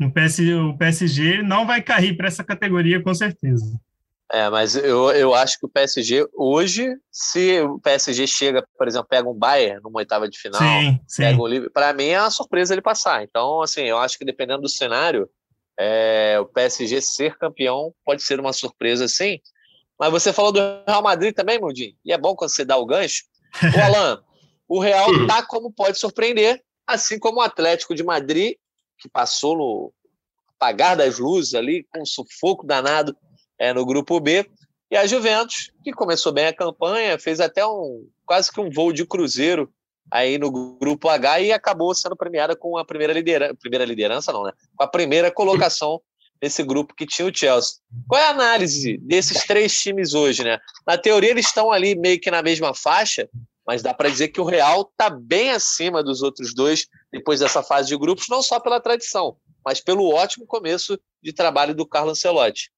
o 0.00 0.76
PSG 0.78 1.42
não 1.42 1.66
vai 1.66 1.80
cair 1.80 2.16
para 2.16 2.28
essa 2.28 2.44
categoria 2.44 3.02
com 3.02 3.14
certeza. 3.14 3.80
É, 4.32 4.48
mas 4.48 4.74
eu, 4.74 5.10
eu 5.10 5.34
acho 5.34 5.58
que 5.58 5.66
o 5.66 5.68
PSG 5.68 6.26
hoje, 6.32 6.96
se 7.10 7.60
o 7.60 7.78
PSG 7.78 8.26
chega, 8.26 8.66
por 8.78 8.88
exemplo, 8.88 9.06
pega 9.06 9.28
um 9.28 9.34
Bayern 9.34 9.82
numa 9.82 9.98
oitava 9.98 10.26
de 10.26 10.38
final, 10.38 10.58
sim, 10.58 10.98
sim. 11.06 11.22
pega 11.22 11.38
o 11.38 11.46
Liverpool, 11.46 11.72
para 11.74 11.92
mim 11.92 12.06
é 12.06 12.18
uma 12.18 12.30
surpresa 12.30 12.72
ele 12.72 12.80
passar. 12.80 13.22
Então, 13.22 13.60
assim, 13.60 13.82
eu 13.82 13.98
acho 13.98 14.16
que 14.16 14.24
dependendo 14.24 14.62
do 14.62 14.70
cenário, 14.70 15.28
é, 15.78 16.38
o 16.40 16.46
PSG 16.46 17.02
ser 17.02 17.36
campeão 17.36 17.92
pode 18.06 18.22
ser 18.22 18.40
uma 18.40 18.54
surpresa, 18.54 19.06
sim. 19.06 19.38
Mas 20.00 20.10
você 20.10 20.32
falou 20.32 20.50
do 20.50 20.60
Real 20.86 21.02
Madrid 21.02 21.34
também, 21.34 21.60
Mundinho, 21.60 21.94
e 22.02 22.10
é 22.10 22.16
bom 22.16 22.34
quando 22.34 22.50
você 22.50 22.64
dá 22.64 22.78
o 22.78 22.86
gancho. 22.86 23.24
O 23.52 23.52
Alan, 23.84 24.22
o 24.66 24.80
Real 24.80 25.10
tá 25.26 25.44
como 25.44 25.70
pode 25.70 25.98
surpreender, 25.98 26.62
assim 26.86 27.18
como 27.18 27.40
o 27.40 27.42
Atlético 27.42 27.94
de 27.94 28.02
Madrid, 28.02 28.54
que 28.98 29.10
passou 29.10 29.58
no 29.58 29.92
apagar 30.56 30.96
das 30.96 31.18
luzes 31.18 31.52
ali, 31.54 31.86
com 31.92 32.00
um 32.00 32.06
sufoco 32.06 32.66
danado 32.66 33.14
é, 33.62 33.72
no 33.72 33.86
grupo 33.86 34.18
B. 34.18 34.44
E 34.90 34.96
a 34.96 35.06
Juventus, 35.06 35.70
que 35.84 35.92
começou 35.92 36.32
bem 36.32 36.46
a 36.46 36.52
campanha, 36.52 37.16
fez 37.16 37.38
até 37.38 37.64
um 37.64 38.04
quase 38.26 38.50
que 38.50 38.60
um 38.60 38.68
voo 38.68 38.92
de 38.92 39.06
cruzeiro 39.06 39.72
aí 40.10 40.36
no 40.36 40.50
grupo 40.50 41.08
H 41.08 41.40
e 41.40 41.52
acabou 41.52 41.94
sendo 41.94 42.16
premiada 42.16 42.56
com 42.56 42.76
a 42.76 42.84
primeira 42.84 43.12
liderança, 43.12 43.54
primeira 43.54 43.84
liderança 43.84 44.32
não, 44.32 44.42
né? 44.42 44.52
Com 44.76 44.82
a 44.82 44.88
primeira 44.88 45.30
colocação 45.30 46.02
nesse 46.42 46.64
grupo 46.64 46.92
que 46.92 47.06
tinha 47.06 47.28
o 47.28 47.34
Chelsea. 47.34 47.76
Qual 48.08 48.20
é 48.20 48.26
a 48.26 48.30
análise 48.30 48.98
desses 48.98 49.44
três 49.44 49.80
times 49.80 50.12
hoje, 50.12 50.42
né? 50.42 50.58
Na 50.84 50.98
teoria 50.98 51.30
eles 51.30 51.46
estão 51.46 51.70
ali 51.70 51.94
meio 51.94 52.20
que 52.20 52.32
na 52.32 52.42
mesma 52.42 52.74
faixa, 52.74 53.28
mas 53.64 53.80
dá 53.80 53.94
para 53.94 54.10
dizer 54.10 54.28
que 54.28 54.40
o 54.40 54.44
Real 54.44 54.90
está 54.90 55.08
bem 55.08 55.52
acima 55.52 56.02
dos 56.02 56.20
outros 56.20 56.52
dois 56.52 56.88
depois 57.12 57.38
dessa 57.38 57.62
fase 57.62 57.86
de 57.88 57.96
grupos, 57.96 58.26
não 58.28 58.42
só 58.42 58.58
pela 58.58 58.80
tradição, 58.80 59.36
mas 59.64 59.80
pelo 59.80 60.12
ótimo 60.12 60.46
começo 60.46 60.98
de 61.22 61.32
trabalho 61.32 61.76
do 61.76 61.86
Carlos 61.86 62.18
Ancelotti. 62.18 62.72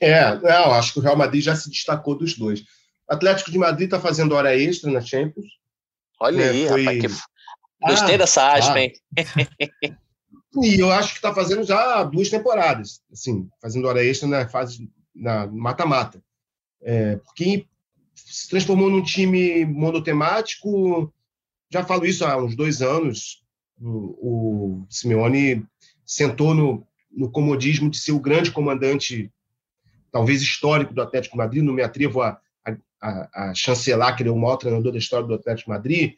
É, 0.00 0.34
não, 0.36 0.72
acho 0.72 0.92
que 0.92 0.98
o 0.98 1.02
Real 1.02 1.16
Madrid 1.16 1.42
já 1.42 1.54
se 1.54 1.70
destacou 1.70 2.16
dos 2.16 2.36
dois. 2.36 2.60
O 2.60 3.14
Atlético 3.14 3.50
de 3.50 3.58
Madrid 3.58 3.86
está 3.86 4.00
fazendo 4.00 4.34
hora 4.34 4.56
extra 4.56 4.90
na 4.90 5.00
Champions. 5.00 5.46
Olha 6.20 6.42
é, 6.42 6.48
aí, 6.50 6.68
foi... 6.68 6.84
rapaz, 6.84 7.00
que... 7.00 7.86
gostei 7.86 8.14
ah, 8.14 8.18
dessa 8.18 8.52
aspa, 8.52 8.74
ah. 8.74 8.82
hein? 8.82 8.92
e 10.62 10.80
eu 10.80 10.90
acho 10.90 11.10
que 11.10 11.18
está 11.18 11.34
fazendo 11.34 11.64
já 11.64 12.02
duas 12.04 12.28
temporadas, 12.28 13.02
assim, 13.12 13.48
fazendo 13.60 13.88
hora 13.88 14.04
extra 14.04 14.28
na 14.28 14.48
fase 14.48 14.90
na 15.14 15.46
mata-mata. 15.46 16.22
É, 16.82 17.16
porque 17.16 17.66
se 18.14 18.48
transformou 18.48 18.90
num 18.90 19.02
time 19.02 19.64
monotemático. 19.64 21.12
Já 21.70 21.84
falo 21.84 22.06
isso 22.06 22.24
há 22.24 22.36
uns 22.36 22.54
dois 22.54 22.82
anos. 22.82 23.42
O, 23.80 24.82
o 24.82 24.86
Simeone 24.88 25.66
sentou 26.06 26.54
no, 26.54 26.86
no 27.10 27.30
comodismo 27.30 27.90
de 27.90 27.98
ser 27.98 28.12
o 28.12 28.20
grande 28.20 28.50
comandante 28.50 29.32
talvez 30.14 30.40
histórico 30.42 30.94
do 30.94 31.02
Atlético 31.02 31.36
Madrid, 31.36 31.64
não 31.64 31.72
me 31.72 31.82
atrevo 31.82 32.22
a, 32.22 32.38
a, 33.02 33.48
a 33.48 33.52
chancelar 33.52 34.14
que 34.14 34.22
ele 34.22 34.28
é 34.28 34.32
o 34.32 34.38
maior 34.38 34.56
treinador 34.58 34.92
da 34.92 34.98
história 34.98 35.26
do 35.26 35.34
Atlético 35.34 35.70
Madrid, 35.70 36.14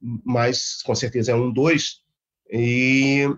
mas 0.00 0.80
com 0.84 0.94
certeza 0.94 1.32
é 1.32 1.34
um, 1.34 1.50
dois, 1.50 2.00
e 2.48 3.28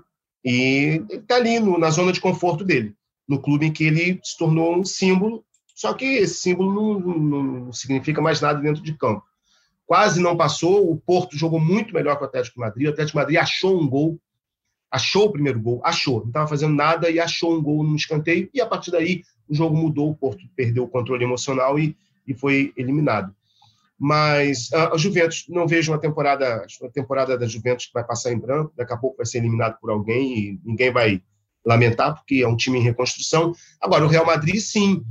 está 1.10 1.36
ali 1.36 1.58
no, 1.58 1.78
na 1.78 1.88
zona 1.88 2.12
de 2.12 2.20
conforto 2.20 2.62
dele, 2.62 2.94
no 3.26 3.40
clube 3.40 3.64
em 3.64 3.72
que 3.72 3.84
ele 3.84 4.20
se 4.22 4.36
tornou 4.36 4.76
um 4.76 4.84
símbolo, 4.84 5.46
só 5.74 5.94
que 5.94 6.04
esse 6.04 6.42
símbolo 6.42 7.00
não, 7.00 7.62
não 7.62 7.72
significa 7.72 8.20
mais 8.20 8.38
nada 8.38 8.60
dentro 8.60 8.82
de 8.82 8.92
campo. 8.92 9.24
Quase 9.86 10.20
não 10.20 10.36
passou, 10.36 10.92
o 10.92 10.96
Porto 10.98 11.38
jogou 11.38 11.58
muito 11.58 11.94
melhor 11.94 12.16
que 12.16 12.22
o 12.22 12.26
Atlético 12.26 12.60
Madrid, 12.60 12.86
o 12.86 12.90
Atlético 12.90 13.16
Madrid 13.16 13.38
achou 13.38 13.80
um 13.80 13.88
gol, 13.88 14.20
achou 14.90 15.24
o 15.24 15.32
primeiro 15.32 15.58
gol, 15.58 15.80
achou, 15.82 16.20
não 16.20 16.26
estava 16.26 16.46
fazendo 16.46 16.74
nada 16.74 17.08
e 17.08 17.18
achou 17.18 17.56
um 17.56 17.62
gol 17.62 17.82
no 17.82 17.96
escanteio, 17.96 18.50
e 18.52 18.60
a 18.60 18.66
partir 18.66 18.90
daí 18.90 19.22
o 19.52 19.54
jogo 19.54 19.76
mudou, 19.76 20.10
o 20.10 20.16
Porto 20.16 20.42
perdeu 20.56 20.84
o 20.84 20.88
controle 20.88 21.22
emocional 21.22 21.78
e, 21.78 21.94
e 22.26 22.32
foi 22.32 22.72
eliminado. 22.74 23.34
Mas 23.98 24.72
a, 24.72 24.94
a 24.94 24.96
Juventus, 24.96 25.44
não 25.48 25.68
vejo 25.68 25.92
uma 25.92 25.98
temporada, 25.98 26.66
uma 26.80 26.90
temporada 26.90 27.36
da 27.36 27.46
Juventus 27.46 27.86
que 27.86 27.92
vai 27.92 28.02
passar 28.02 28.32
em 28.32 28.38
branco, 28.38 28.72
daqui 28.74 28.94
a 28.94 28.96
pouco 28.96 29.18
vai 29.18 29.26
ser 29.26 29.38
eliminado 29.38 29.78
por 29.78 29.90
alguém 29.90 30.38
e 30.38 30.60
ninguém 30.64 30.90
vai 30.90 31.22
lamentar, 31.64 32.14
porque 32.14 32.42
é 32.42 32.48
um 32.48 32.56
time 32.56 32.78
em 32.78 32.82
reconstrução. 32.82 33.52
Agora, 33.78 34.06
o 34.06 34.08
Real 34.08 34.24
Madrid, 34.24 34.58
sim, 34.58 35.04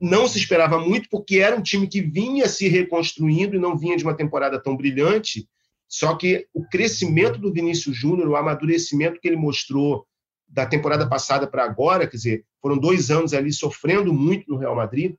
não 0.00 0.26
se 0.26 0.38
esperava 0.38 0.78
muito, 0.78 1.08
porque 1.10 1.38
era 1.38 1.54
um 1.54 1.62
time 1.62 1.86
que 1.86 2.00
vinha 2.00 2.48
se 2.48 2.68
reconstruindo 2.68 3.54
e 3.54 3.60
não 3.60 3.76
vinha 3.76 3.98
de 3.98 4.02
uma 4.02 4.16
temporada 4.16 4.58
tão 4.58 4.76
brilhante. 4.76 5.46
Só 5.86 6.16
que 6.16 6.46
o 6.54 6.64
crescimento 6.64 7.38
do 7.38 7.52
Vinícius 7.52 7.96
Júnior, 7.96 8.28
o 8.28 8.36
amadurecimento 8.36 9.20
que 9.20 9.28
ele 9.28 9.36
mostrou 9.36 10.06
da 10.48 10.66
temporada 10.66 11.08
passada 11.08 11.46
para 11.46 11.64
agora, 11.64 12.06
quer 12.06 12.16
dizer, 12.16 12.44
foram 12.60 12.78
dois 12.78 13.10
anos 13.10 13.34
ali 13.34 13.52
sofrendo 13.52 14.12
muito 14.12 14.50
no 14.50 14.56
Real 14.56 14.74
Madrid, 14.74 15.14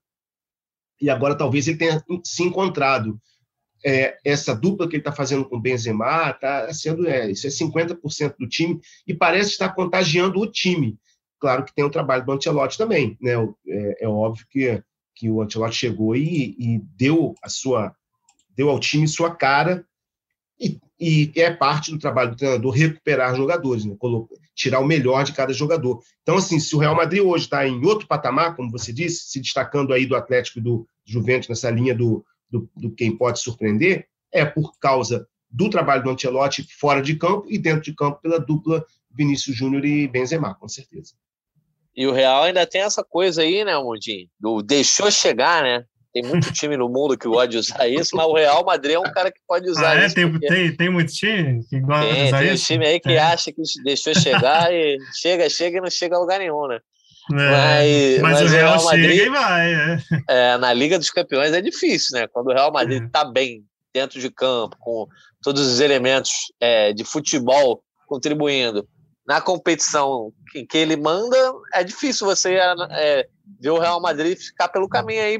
e 0.99 1.09
agora 1.09 1.35
talvez 1.35 1.67
ele 1.67 1.77
tenha 1.77 2.03
se 2.23 2.43
encontrado. 2.43 3.19
É, 3.85 4.17
essa 4.25 4.53
dupla 4.53 4.89
que 4.89 4.95
ele 4.95 5.01
está 5.01 5.13
fazendo 5.13 5.47
com 5.47 5.55
o 5.55 5.61
Benzema, 5.61 6.33
tá 6.33 6.73
sendo, 6.73 7.07
é, 7.07 7.31
isso 7.31 7.47
é 7.47 7.49
50% 7.49 8.35
do 8.37 8.47
time, 8.47 8.81
e 9.07 9.13
parece 9.13 9.51
estar 9.51 9.69
contagiando 9.69 10.39
o 10.39 10.51
time. 10.51 10.97
Claro 11.39 11.63
que 11.63 11.73
tem 11.73 11.85
o 11.85 11.89
trabalho 11.89 12.25
do 12.25 12.31
Ancelotti 12.33 12.77
também, 12.77 13.17
né? 13.21 13.31
É, 13.67 14.03
é 14.03 14.07
óbvio 14.07 14.45
que, 14.49 14.83
que 15.15 15.29
o 15.29 15.41
Ancelotti 15.41 15.77
chegou 15.77 16.13
e, 16.15 16.55
e 16.59 16.81
deu 16.97 17.33
a 17.41 17.47
sua 17.47 17.95
deu 18.55 18.69
ao 18.69 18.77
time 18.77 19.07
sua 19.07 19.33
cara 19.33 19.85
e, 20.59 20.77
e 20.99 21.31
é 21.37 21.49
parte 21.49 21.91
do 21.91 21.97
trabalho 21.97 22.31
do 22.31 22.35
treinador 22.35 22.73
recuperar 22.73 23.33
jogadores, 23.33 23.85
né? 23.85 23.95
Tirar 24.59 24.81
o 24.81 24.85
melhor 24.85 25.23
de 25.23 25.31
cada 25.31 25.53
jogador. 25.53 26.01
Então, 26.21 26.35
assim, 26.35 26.59
se 26.59 26.75
o 26.75 26.79
Real 26.79 26.93
Madrid 26.93 27.23
hoje 27.23 27.45
está 27.45 27.65
em 27.65 27.81
outro 27.85 28.05
patamar, 28.05 28.57
como 28.57 28.69
você 28.69 28.91
disse, 28.91 29.29
se 29.29 29.39
destacando 29.39 29.93
aí 29.93 30.05
do 30.05 30.17
Atlético 30.17 30.59
e 30.59 30.61
do 30.61 30.85
Juventus 31.05 31.47
nessa 31.47 31.71
linha 31.71 31.95
do, 31.95 32.25
do, 32.49 32.69
do 32.75 32.91
quem 32.91 33.15
pode 33.15 33.39
surpreender, 33.39 34.07
é 34.33 34.43
por 34.43 34.77
causa 34.77 35.25
do 35.49 35.69
trabalho 35.69 36.03
do 36.03 36.09
Ancelotti 36.09 36.67
fora 36.77 37.01
de 37.01 37.15
campo 37.15 37.47
e 37.49 37.57
dentro 37.57 37.83
de 37.83 37.95
campo 37.95 38.19
pela 38.21 38.37
dupla 38.37 38.85
Vinícius 39.09 39.55
Júnior 39.55 39.85
e 39.85 40.09
Benzema, 40.09 40.53
com 40.53 40.67
certeza. 40.67 41.13
E 41.95 42.05
o 42.05 42.11
Real 42.11 42.43
ainda 42.43 42.67
tem 42.67 42.81
essa 42.81 43.03
coisa 43.03 43.41
aí, 43.41 43.63
né, 43.63 43.77
Mundinho? 43.77 44.27
Deixou 44.65 45.09
chegar, 45.09 45.63
né? 45.63 45.85
Tem 46.11 46.23
muito 46.23 46.51
time 46.51 46.75
no 46.75 46.89
mundo 46.89 47.17
que 47.17 47.27
gosta 47.27 47.47
de 47.47 47.57
usar 47.57 47.87
isso, 47.87 48.15
mas 48.15 48.25
o 48.25 48.33
Real 48.33 48.65
Madrid 48.65 48.95
é 48.95 48.99
um 48.99 49.11
cara 49.11 49.31
que 49.31 49.39
pode 49.47 49.69
usar 49.69 49.91
ah, 49.91 50.01
é? 50.01 50.05
isso. 50.05 50.15
Tem, 50.15 50.29
porque... 50.29 50.47
tem, 50.47 50.75
tem 50.75 50.89
muito 50.89 51.13
time 51.13 51.63
que 51.69 51.79
gosta 51.79 52.05
tem, 52.05 52.15
de 52.15 52.27
usar 52.27 52.39
tem 52.39 52.53
isso? 52.53 52.67
Tem 52.67 52.77
time 52.77 52.87
aí 52.87 52.99
que 52.99 53.11
é. 53.11 53.19
acha 53.19 53.51
que 53.51 53.61
deixou 53.83 54.15
chegar 54.15 54.73
e 54.73 54.97
chega, 55.21 55.49
chega 55.49 55.77
e 55.77 55.81
não 55.81 55.89
chega 55.89 56.15
a 56.15 56.19
lugar 56.19 56.39
nenhum, 56.39 56.67
né? 56.67 56.79
É, 57.31 57.35
mas, 57.35 58.21
mas, 58.21 58.41
mas, 58.41 58.41
o 58.41 58.55
Real, 58.55 58.71
Real 58.71 58.83
Madrid, 58.85 59.17
chega 59.17 59.23
e 59.23 59.29
vai. 59.29 59.73
É. 59.73 59.99
é. 60.27 60.57
na 60.57 60.73
Liga 60.73 60.97
dos 60.97 61.11
Campeões 61.11 61.53
é 61.53 61.61
difícil, 61.61 62.19
né? 62.19 62.27
Quando 62.27 62.47
o 62.47 62.53
Real 62.53 62.71
Madrid 62.71 63.03
está 63.03 63.21
é. 63.21 63.31
bem 63.31 63.63
dentro 63.93 64.19
de 64.19 64.31
campo, 64.31 64.75
com 64.79 65.07
todos 65.43 65.61
os 65.61 65.79
elementos 65.79 66.31
é, 66.59 66.91
de 66.91 67.03
futebol 67.03 67.83
contribuindo 68.07 68.87
na 69.27 69.39
competição 69.39 70.33
em 70.55 70.65
que 70.65 70.75
ele 70.75 70.95
manda, 70.95 71.37
é 71.73 71.83
difícil 71.83 72.25
você 72.25 72.55
é, 72.89 73.27
ver 73.61 73.69
o 73.69 73.77
Real 73.77 74.01
Madrid 74.01 74.35
ficar 74.35 74.69
pelo 74.69 74.89
caminho 74.89 75.21
aí 75.21 75.39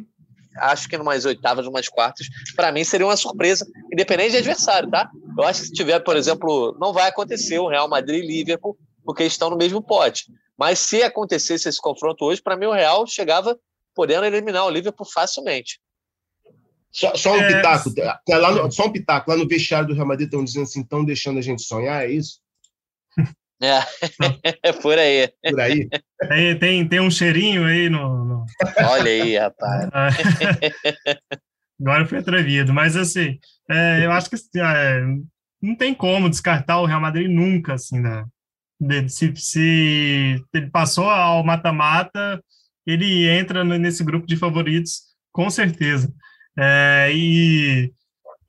acho 0.60 0.88
que 0.88 0.98
numas 0.98 1.26
oitavas, 1.26 1.66
numas 1.66 1.88
quartas, 1.88 2.28
para 2.56 2.72
mim 2.72 2.84
seria 2.84 3.06
uma 3.06 3.18
surpresa, 3.18 3.66
independente 3.92 4.32
de 4.32 4.38
adversário, 4.38 4.90
tá? 4.90 5.10
Eu 5.38 5.44
acho 5.44 5.62
que 5.62 5.68
se 5.68 5.74
tiver, 5.74 6.00
por 6.00 6.16
exemplo, 6.16 6.76
não 6.80 6.94
vai 6.94 7.10
acontecer 7.10 7.60
o 7.60 7.68
Real 7.68 7.90
Madrid 7.90 8.24
e 8.24 8.28
Liverpool, 8.28 8.78
porque 9.04 9.24
estão 9.24 9.50
no 9.50 9.58
mesmo 9.58 9.82
pote. 9.82 10.26
Mas 10.58 10.80
se 10.80 11.02
acontecesse 11.02 11.70
esse 11.70 11.82
confronto 11.82 12.26
hoje, 12.26 12.42
para 12.42 12.58
mim 12.58 12.66
o 12.66 12.74
Real 12.74 13.08
chegava 13.08 13.58
podendo 13.96 14.26
eliminar 14.26 14.66
o 14.66 14.70
Liverpool 14.70 15.06
facilmente. 15.06 15.80
Só, 16.92 17.16
só 17.16 17.34
um 17.34 17.42
é... 17.42 17.56
pitaco, 17.56 17.94
tá 17.94 18.38
lá 18.38 18.52
no, 18.52 18.72
só 18.72 18.86
um 18.86 18.92
pitaco, 18.92 19.30
lá 19.30 19.38
no 19.38 19.48
vestiário 19.48 19.88
do 19.88 19.94
Real 19.94 20.08
Madrid 20.08 20.28
estão 20.28 20.44
dizendo 20.44 20.64
assim, 20.64 20.82
estão 20.82 21.06
deixando 21.06 21.38
a 21.38 21.42
gente 21.42 21.62
sonhar, 21.62 22.04
é 22.04 22.12
isso? 22.12 22.40
É, 23.62 23.80
é 24.70 24.72
por 24.74 24.98
aí. 24.98 25.30
Por 25.50 25.60
aí. 25.60 25.90
Tem, 26.28 26.60
tem, 26.60 26.88
tem 26.88 27.00
um 27.00 27.12
cheirinho 27.12 27.66
aí 27.66 27.90
no. 27.90 28.26
no... 28.26 28.46
Olha 28.86 29.12
aí, 29.12 29.38
rapaz. 29.38 29.90
agora 31.80 32.06
foi 32.06 32.20
atrevido, 32.20 32.74
mas 32.74 32.96
assim, 32.96 33.40
é, 33.70 34.06
eu 34.06 34.12
acho 34.12 34.30
que 34.30 34.36
é, 34.60 35.02
não 35.62 35.76
tem 35.76 35.94
como 35.94 36.30
descartar 36.30 36.80
o 36.80 36.86
Real 36.86 37.02
Madrid 37.02 37.30
nunca, 37.30 37.74
assim, 37.74 38.00
né? 38.00 38.26
Se, 39.10 39.34
se 39.36 40.42
ele 40.54 40.70
passou 40.70 41.10
ao 41.10 41.44
mata-mata, 41.44 42.42
ele 42.88 43.28
entra 43.28 43.64
nesse 43.64 44.04
grupo 44.04 44.26
de 44.26 44.38
favoritos, 44.38 45.02
com 45.34 45.50
certeza. 45.50 46.14
É, 46.58 47.10
e 47.14 47.92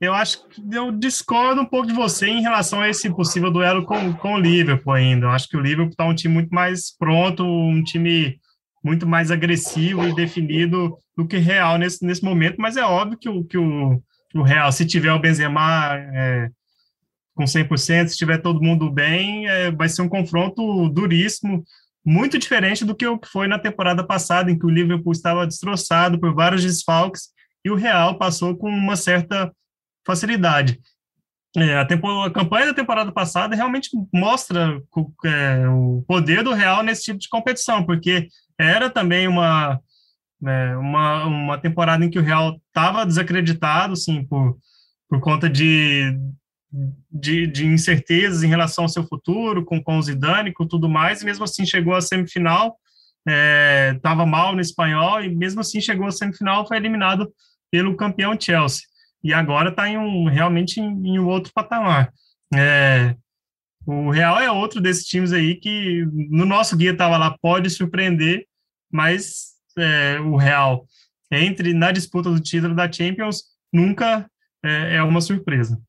eu 0.01 0.15
acho 0.15 0.47
que 0.47 0.61
eu 0.71 0.91
discordo 0.91 1.61
um 1.61 1.65
pouco 1.65 1.87
de 1.87 1.93
você 1.93 2.27
em 2.27 2.41
relação 2.41 2.81
a 2.81 2.89
esse 2.89 3.07
possível 3.11 3.51
duelo 3.51 3.85
com, 3.85 4.11
com 4.13 4.33
o 4.33 4.39
Liverpool 4.39 4.93
ainda. 4.93 5.27
Eu 5.27 5.29
acho 5.29 5.47
que 5.47 5.55
o 5.55 5.61
Liverpool 5.61 5.91
está 5.91 6.05
um 6.05 6.15
time 6.15 6.33
muito 6.33 6.49
mais 6.49 6.97
pronto, 6.97 7.43
um 7.43 7.83
time 7.83 8.39
muito 8.83 9.05
mais 9.05 9.29
agressivo 9.29 10.03
e 10.07 10.15
definido 10.15 10.97
do 11.15 11.27
que 11.27 11.37
Real 11.37 11.77
nesse, 11.77 12.03
nesse 12.03 12.23
momento, 12.23 12.55
mas 12.57 12.77
é 12.77 12.83
óbvio 12.83 13.19
que 13.19 13.29
o, 13.29 13.43
que 13.43 13.59
o, 13.59 14.01
o 14.33 14.41
Real, 14.41 14.71
se 14.71 14.87
tiver 14.87 15.13
o 15.13 15.19
Benzema 15.19 15.95
é, 15.95 16.49
com 17.35 17.43
100%, 17.43 18.07
se 18.07 18.17
tiver 18.17 18.39
todo 18.39 18.63
mundo 18.63 18.89
bem, 18.89 19.47
é, 19.47 19.69
vai 19.69 19.87
ser 19.87 20.01
um 20.01 20.09
confronto 20.09 20.89
duríssimo, 20.89 21.63
muito 22.03 22.39
diferente 22.39 22.83
do 22.83 22.95
que 22.95 23.05
o 23.05 23.19
que 23.19 23.27
foi 23.27 23.47
na 23.47 23.59
temporada 23.59 24.03
passada, 24.03 24.49
em 24.49 24.57
que 24.57 24.65
o 24.65 24.69
Liverpool 24.69 25.11
estava 25.11 25.45
destroçado 25.45 26.19
por 26.19 26.33
vários 26.33 26.63
desfalques 26.63 27.29
e 27.63 27.69
o 27.69 27.75
Real 27.75 28.17
passou 28.17 28.57
com 28.57 28.67
uma 28.67 28.95
certa 28.95 29.51
facilidade. 30.05 30.79
É, 31.55 31.77
a, 31.77 31.85
tempo, 31.85 32.07
a, 32.21 32.31
campanha 32.31 32.67
da 32.67 32.73
temporada 32.73 33.11
passada 33.11 33.55
realmente 33.55 33.89
mostra 34.13 34.81
é, 35.25 35.67
o 35.67 36.03
poder 36.07 36.43
do 36.43 36.53
Real 36.53 36.81
nesse 36.81 37.03
tipo 37.03 37.19
de 37.19 37.27
competição, 37.27 37.85
porque 37.85 38.29
era 38.57 38.89
também 38.89 39.27
uma, 39.27 39.77
é, 40.45 40.77
uma, 40.77 41.25
uma 41.25 41.57
temporada 41.57 42.05
em 42.05 42.09
que 42.09 42.19
o 42.19 42.23
Real 42.23 42.57
estava 42.67 43.05
desacreditado, 43.05 43.97
sim, 43.97 44.23
por, 44.25 44.57
por 45.09 45.19
conta 45.19 45.49
de, 45.49 46.17
de, 47.11 47.47
de, 47.47 47.65
incertezas 47.65 48.43
em 48.43 48.47
relação 48.47 48.85
ao 48.85 48.89
seu 48.89 49.03
futuro, 49.03 49.65
com, 49.65 49.83
com 49.83 49.97
o 49.97 50.01
Zidane, 50.01 50.53
com 50.53 50.65
tudo 50.65 50.87
mais, 50.87 51.21
e 51.21 51.25
mesmo 51.25 51.43
assim 51.43 51.65
chegou 51.65 51.93
à 51.93 51.99
semifinal, 51.99 52.77
estava 53.93 54.23
é, 54.23 54.25
mal 54.25 54.55
no 54.55 54.61
espanhol, 54.61 55.21
e 55.21 55.27
mesmo 55.27 55.59
assim 55.59 55.81
chegou 55.81 56.07
à 56.07 56.11
semifinal, 56.11 56.65
foi 56.65 56.77
eliminado 56.77 57.29
pelo 57.69 57.97
campeão 57.97 58.39
Chelsea 58.39 58.90
e 59.23 59.33
agora 59.33 59.69
está 59.69 59.87
em 59.87 59.97
um, 59.97 60.25
realmente 60.25 60.79
em, 60.79 61.07
em 61.07 61.19
outro 61.19 61.51
patamar. 61.53 62.13
É, 62.53 63.15
o 63.85 64.09
Real 64.11 64.39
é 64.39 64.51
outro 64.51 64.81
desses 64.81 65.05
times 65.05 65.33
aí 65.33 65.55
que 65.55 66.05
no 66.29 66.45
nosso 66.45 66.75
guia 66.77 66.91
estava 66.91 67.17
lá, 67.17 67.37
pode 67.41 67.69
surpreender, 67.69 68.47
mas 68.91 69.53
é, 69.77 70.19
o 70.19 70.35
Real 70.35 70.85
entre 71.31 71.73
na 71.73 71.91
disputa 71.91 72.29
do 72.29 72.39
título 72.39 72.75
da 72.75 72.91
Champions 72.91 73.43
nunca 73.71 74.29
é, 74.63 74.95
é 74.97 75.03
uma 75.03 75.21
surpresa. 75.21 75.81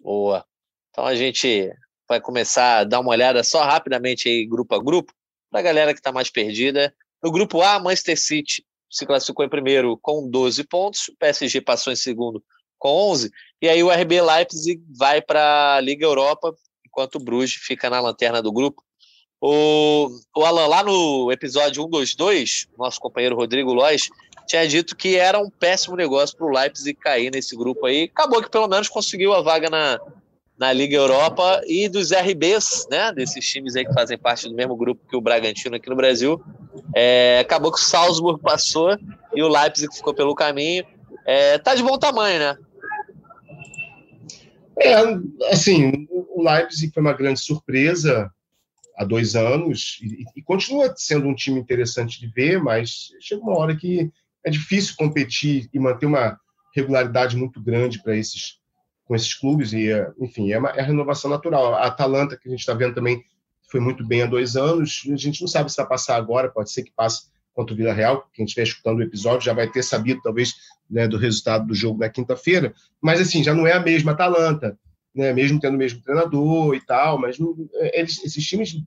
Boa. 0.00 0.44
Então 0.90 1.06
a 1.06 1.14
gente 1.14 1.72
vai 2.08 2.20
começar 2.20 2.78
a 2.78 2.84
dar 2.84 3.00
uma 3.00 3.10
olhada 3.10 3.42
só 3.42 3.64
rapidamente 3.64 4.28
aí, 4.28 4.46
grupo 4.46 4.74
a 4.74 4.82
grupo, 4.82 5.12
para 5.50 5.60
a 5.60 5.62
galera 5.62 5.94
que 5.94 6.00
está 6.00 6.12
mais 6.12 6.28
perdida. 6.30 6.94
No 7.22 7.32
grupo 7.32 7.62
A, 7.62 7.78
Manchester 7.78 8.18
City 8.18 8.64
se 8.92 9.06
classificou 9.06 9.44
em 9.44 9.48
primeiro 9.48 9.96
com 9.96 10.28
12 10.28 10.64
pontos, 10.64 11.08
o 11.08 11.16
PSG 11.16 11.62
passou 11.62 11.92
em 11.92 11.96
segundo 11.96 12.44
com 12.78 12.90
11, 13.10 13.30
e 13.60 13.68
aí 13.68 13.82
o 13.82 13.90
RB 13.90 14.20
Leipzig 14.20 14.82
vai 14.96 15.22
para 15.22 15.76
a 15.76 15.80
Liga 15.80 16.04
Europa, 16.04 16.54
enquanto 16.86 17.14
o 17.14 17.20
Bruges 17.20 17.54
fica 17.54 17.88
na 17.88 18.00
lanterna 18.00 18.42
do 18.42 18.52
grupo. 18.52 18.82
O, 19.40 20.08
o 20.36 20.44
Alan, 20.44 20.66
lá 20.66 20.84
no 20.84 21.32
episódio 21.32 21.82
122, 21.82 22.68
nosso 22.78 23.00
companheiro 23.00 23.34
Rodrigo 23.34 23.72
Lois 23.72 24.08
tinha 24.46 24.68
dito 24.68 24.94
que 24.94 25.16
era 25.16 25.38
um 25.38 25.48
péssimo 25.48 25.96
negócio 25.96 26.36
para 26.36 26.46
o 26.46 26.50
Leipzig 26.50 26.94
cair 26.94 27.30
nesse 27.30 27.56
grupo 27.56 27.86
aí. 27.86 28.10
Acabou 28.12 28.42
que 28.42 28.50
pelo 28.50 28.68
menos 28.68 28.88
conseguiu 28.88 29.32
a 29.32 29.40
vaga 29.40 29.70
na, 29.70 29.98
na 30.58 30.72
Liga 30.72 30.96
Europa 30.96 31.60
e 31.66 31.88
dos 31.88 32.12
RBs, 32.12 32.86
né, 32.90 33.12
desses 33.12 33.46
times 33.46 33.74
aí 33.74 33.84
que 33.84 33.92
fazem 33.92 34.18
parte 34.18 34.48
do 34.48 34.54
mesmo 34.54 34.76
grupo 34.76 35.06
que 35.08 35.16
o 35.16 35.20
Bragantino 35.20 35.76
aqui 35.76 35.88
no 35.88 35.96
Brasil. 35.96 36.40
É, 36.94 37.40
acabou 37.40 37.72
que 37.72 37.78
o 37.78 37.82
Salzburg 37.82 38.40
passou 38.40 38.96
e 39.34 39.42
o 39.42 39.48
Leipzig 39.48 39.94
ficou 39.94 40.14
pelo 40.14 40.34
caminho. 40.34 40.84
É, 41.26 41.58
tá 41.58 41.74
de 41.74 41.82
bom 41.82 41.98
tamanho, 41.98 42.38
né? 42.38 42.58
É, 44.80 44.94
assim, 45.50 46.06
o 46.10 46.42
Leipzig 46.42 46.92
foi 46.92 47.02
uma 47.02 47.12
grande 47.12 47.40
surpresa 47.40 48.30
há 48.96 49.04
dois 49.04 49.34
anos 49.34 49.98
e, 50.02 50.24
e 50.36 50.42
continua 50.42 50.92
sendo 50.96 51.26
um 51.26 51.34
time 51.34 51.60
interessante 51.60 52.20
de 52.20 52.28
ver, 52.28 52.60
mas 52.60 53.10
chega 53.20 53.42
uma 53.42 53.56
hora 53.56 53.76
que 53.76 54.10
é 54.44 54.50
difícil 54.50 54.94
competir 54.96 55.68
e 55.72 55.78
manter 55.78 56.06
uma 56.06 56.38
regularidade 56.74 57.36
muito 57.36 57.62
grande 57.62 58.02
para 58.02 58.16
esses 58.16 58.58
com 59.12 59.16
esses 59.16 59.34
clubes 59.34 59.74
e, 59.74 59.90
enfim, 60.18 60.52
é, 60.52 60.58
uma, 60.58 60.70
é 60.70 60.80
a 60.80 60.84
renovação 60.84 61.30
natural. 61.30 61.74
A 61.74 61.84
Atalanta, 61.84 62.34
que 62.34 62.48
a 62.48 62.50
gente 62.50 62.60
está 62.60 62.72
vendo 62.72 62.94
também, 62.94 63.22
foi 63.70 63.78
muito 63.78 64.02
bem 64.06 64.22
há 64.22 64.26
dois 64.26 64.56
anos. 64.56 65.02
A 65.12 65.16
gente 65.16 65.42
não 65.42 65.48
sabe 65.48 65.70
se 65.70 65.76
vai 65.76 65.86
passar 65.86 66.16
agora, 66.16 66.48
pode 66.48 66.72
ser 66.72 66.82
que 66.82 66.90
passe 66.96 67.24
contra 67.52 67.74
o 67.74 67.76
Vila 67.76 67.92
Real. 67.92 68.26
Quem 68.32 68.46
estiver 68.46 68.62
escutando 68.62 69.00
o 69.00 69.02
episódio 69.02 69.44
já 69.44 69.52
vai 69.52 69.70
ter 69.70 69.82
sabido, 69.82 70.22
talvez, 70.22 70.54
né, 70.88 71.06
do 71.06 71.18
resultado 71.18 71.66
do 71.66 71.74
jogo 71.74 71.98
da 71.98 72.08
quinta-feira. 72.08 72.72
Mas, 73.02 73.20
assim, 73.20 73.44
já 73.44 73.52
não 73.54 73.66
é 73.66 73.72
a 73.72 73.80
mesma 73.80 74.12
Atalanta, 74.12 74.78
né, 75.14 75.30
mesmo 75.34 75.60
tendo 75.60 75.74
o 75.74 75.78
mesmo 75.78 76.00
treinador 76.00 76.74
e 76.74 76.80
tal. 76.80 77.20
Mas 77.20 77.38
não, 77.38 77.54
eles, 77.92 78.24
esses 78.24 78.42
times, 78.46 78.82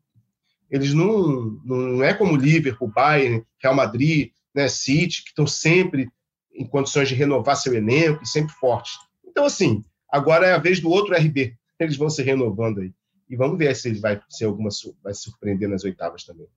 eles 0.72 0.92
não, 0.92 1.56
não 1.64 2.04
é 2.04 2.16
como 2.16 2.36
Liverpool, 2.36 2.92
Bayern, 2.92 3.46
Real 3.62 3.76
Madrid, 3.76 4.32
né, 4.56 4.68
City, 4.70 5.22
que 5.22 5.30
estão 5.30 5.46
sempre 5.46 6.10
em 6.52 6.66
condições 6.66 7.10
de 7.10 7.14
renovar 7.14 7.56
seu 7.58 7.76
elenco 7.76 8.24
e 8.24 8.28
sempre 8.28 8.56
fortes. 8.56 8.94
Então, 9.24 9.46
assim, 9.46 9.84
Agora 10.16 10.48
é 10.48 10.54
a 10.54 10.58
vez 10.58 10.80
do 10.80 10.90
outro 10.90 11.14
RB. 11.14 11.58
Eles 11.78 11.98
vão 11.98 12.10
se 12.10 12.24
renovando 12.24 12.80
aí. 12.80 12.94
E 13.30 13.36
vamos 13.36 13.58
ver 13.58 13.76
se 13.76 13.90
ele 13.90 14.00
vai 14.00 14.22
ser 14.30 14.46
alguma 14.46 14.70
vai 15.04 15.14
surpreender 15.14 15.68
nas 15.68 15.84
oitavas 15.84 16.24
também. 16.24 16.48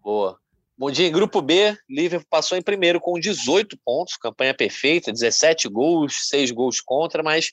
Boa. 0.00 0.38
Bom 0.78 0.88
dia, 0.88 1.08
em 1.08 1.12
grupo 1.12 1.42
B, 1.42 1.76
Liverpool 1.90 2.28
passou 2.30 2.56
em 2.56 2.62
primeiro 2.62 3.00
com 3.00 3.18
18 3.18 3.76
pontos, 3.84 4.16
campanha 4.16 4.54
perfeita, 4.54 5.10
17 5.10 5.68
gols, 5.68 6.28
6 6.28 6.52
gols 6.52 6.80
contra, 6.80 7.20
mas 7.20 7.50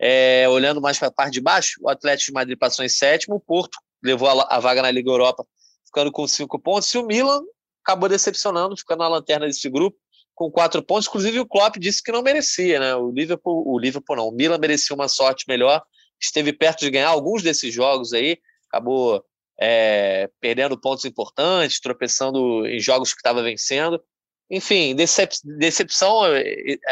é, 0.00 0.48
olhando 0.48 0.80
mais 0.80 0.96
para 0.96 1.08
a 1.08 1.12
parte 1.12 1.34
de 1.34 1.40
baixo, 1.40 1.80
o 1.80 1.88
Atlético 1.88 2.26
de 2.26 2.34
Madrid 2.34 2.56
passou 2.56 2.84
em 2.84 2.88
sétimo, 2.88 3.34
o 3.34 3.40
Porto 3.40 3.76
levou 4.00 4.28
a, 4.28 4.46
a 4.48 4.60
vaga 4.60 4.80
na 4.80 4.92
Liga 4.92 5.10
Europa 5.10 5.44
ficando 5.84 6.12
com 6.12 6.26
5 6.26 6.56
pontos, 6.60 6.88
e 6.94 6.98
o 6.98 7.04
Milan 7.04 7.40
acabou 7.84 8.08
decepcionando, 8.08 8.76
ficando 8.76 9.00
na 9.00 9.08
lanterna 9.08 9.46
desse 9.46 9.68
grupo, 9.68 9.98
com 10.34 10.50
quatro 10.50 10.82
pontos. 10.82 11.08
Inclusive, 11.08 11.40
o 11.40 11.46
Klopp 11.46 11.76
disse 11.78 12.02
que 12.02 12.12
não 12.12 12.22
merecia, 12.22 12.80
né? 12.80 12.94
O 12.94 13.10
Liverpool, 13.10 13.64
o 13.66 13.78
Liverpool 13.78 14.16
não, 14.16 14.28
o 14.28 14.32
Milan 14.32 14.58
merecia 14.58 14.94
uma 14.94 15.08
sorte 15.08 15.44
melhor, 15.48 15.82
esteve 16.20 16.52
perto 16.52 16.80
de 16.80 16.90
ganhar 16.90 17.08
alguns 17.08 17.42
desses 17.42 17.72
jogos 17.72 18.12
aí, 18.12 18.38
acabou 18.68 19.24
é, 19.60 20.30
perdendo 20.40 20.80
pontos 20.80 21.04
importantes, 21.04 21.80
tropeçando 21.80 22.66
em 22.66 22.80
jogos 22.80 23.12
que 23.12 23.20
estava 23.20 23.42
vencendo. 23.42 24.02
Enfim, 24.50 24.94
decep 24.94 25.34
decepção, 25.44 26.20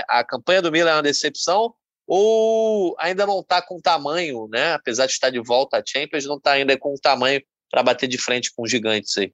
a 0.09 0.25
campanha 0.25 0.63
do 0.63 0.73
Milan 0.73 0.91
é 0.91 0.95
uma 0.95 1.03
decepção, 1.03 1.75
ou 2.07 2.97
ainda 2.99 3.27
não 3.27 3.41
está 3.41 3.63
com 3.63 3.81
tamanho, 3.81 4.49
né? 4.49 4.73
Apesar 4.73 5.07
de 5.07 5.13
estar 5.13 5.31
de 5.31 5.41
volta 5.41 5.79
à 5.79 5.83
Champions, 5.85 6.25
não 6.27 6.39
está 6.39 6.53
ainda 6.53 6.77
com 6.79 6.95
tamanho 6.95 7.43
para 7.71 7.83
bater 7.83 8.09
de 8.09 8.19
frente 8.19 8.53
com 8.53 8.63
os 8.63 8.71
gigantes 8.71 9.17
aí. 9.17 9.33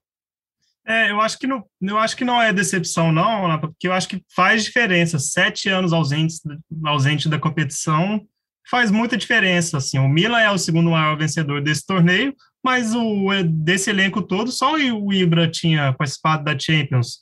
É, 0.87 1.11
eu 1.11 1.19
acho 1.19 1.37
que 1.37 1.45
não, 1.45 1.65
eu 1.81 1.97
acho 1.97 2.15
que 2.15 2.23
não 2.23 2.41
é 2.41 2.53
decepção, 2.53 3.11
não, 3.11 3.59
porque 3.59 3.89
eu 3.89 3.93
acho 3.93 4.07
que 4.07 4.23
faz 4.33 4.63
diferença. 4.63 5.19
Sete 5.19 5.67
anos 5.67 5.91
ausentes, 5.91 6.41
ausente 6.85 7.27
da 7.27 7.37
competição 7.37 8.25
faz 8.69 8.89
muita 8.89 9.17
diferença. 9.17 9.77
Assim, 9.77 9.99
o 9.99 10.07
Milan 10.07 10.39
é 10.39 10.49
o 10.49 10.57
segundo 10.57 10.91
maior 10.91 11.17
vencedor 11.17 11.61
desse 11.61 11.85
torneio, 11.85 12.33
mas 12.63 12.95
o 12.95 13.27
desse 13.43 13.89
elenco 13.89 14.21
todo 14.21 14.49
só 14.49 14.75
o 14.75 15.11
Ibra 15.11 15.49
tinha 15.49 15.91
participado 15.93 16.45
da 16.45 16.57
Champions. 16.57 17.19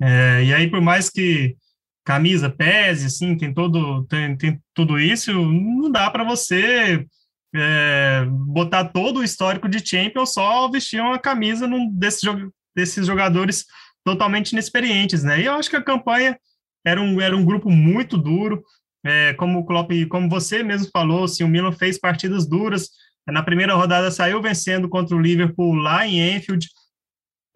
É, 0.00 0.44
e 0.44 0.52
aí, 0.52 0.68
por 0.68 0.82
mais 0.82 1.08
que 1.08 1.56
camisa 2.04 2.50
pese, 2.50 3.06
assim, 3.06 3.34
tem 3.36 3.52
todo 3.52 4.04
tem, 4.04 4.36
tem 4.36 4.60
tudo 4.74 4.98
isso, 5.00 5.32
não 5.32 5.90
dá 5.90 6.10
para 6.10 6.22
você 6.22 7.04
é, 7.54 8.26
botar 8.28 8.84
todo 8.84 9.20
o 9.20 9.24
histórico 9.24 9.68
de 9.68 9.84
Champions 9.86 10.34
só 10.34 10.70
vestir 10.70 11.00
uma 11.00 11.18
camisa 11.18 11.66
num 11.66 11.90
desses 11.90 12.22
desses 12.76 13.06
jogadores 13.06 13.64
totalmente 14.04 14.52
inexperientes, 14.52 15.24
né? 15.24 15.40
E 15.40 15.46
eu 15.46 15.54
acho 15.54 15.70
que 15.70 15.76
a 15.76 15.82
campanha 15.82 16.38
era 16.84 17.00
um, 17.00 17.20
era 17.20 17.36
um 17.36 17.44
grupo 17.44 17.70
muito 17.70 18.16
duro, 18.16 18.62
é, 19.04 19.32
como 19.34 19.58
o 19.58 19.66
Klopp, 19.66 19.90
como 20.08 20.28
você 20.28 20.62
mesmo 20.62 20.88
falou, 20.92 21.24
assim, 21.24 21.42
o 21.42 21.48
Milan 21.48 21.72
fez 21.72 21.98
partidas 21.98 22.46
duras. 22.46 22.90
Na 23.26 23.42
primeira 23.42 23.74
rodada 23.74 24.10
saiu 24.10 24.40
vencendo 24.40 24.88
contra 24.88 25.16
o 25.16 25.20
Liverpool 25.20 25.74
lá 25.74 26.06
em 26.06 26.36
Enfield, 26.36 26.68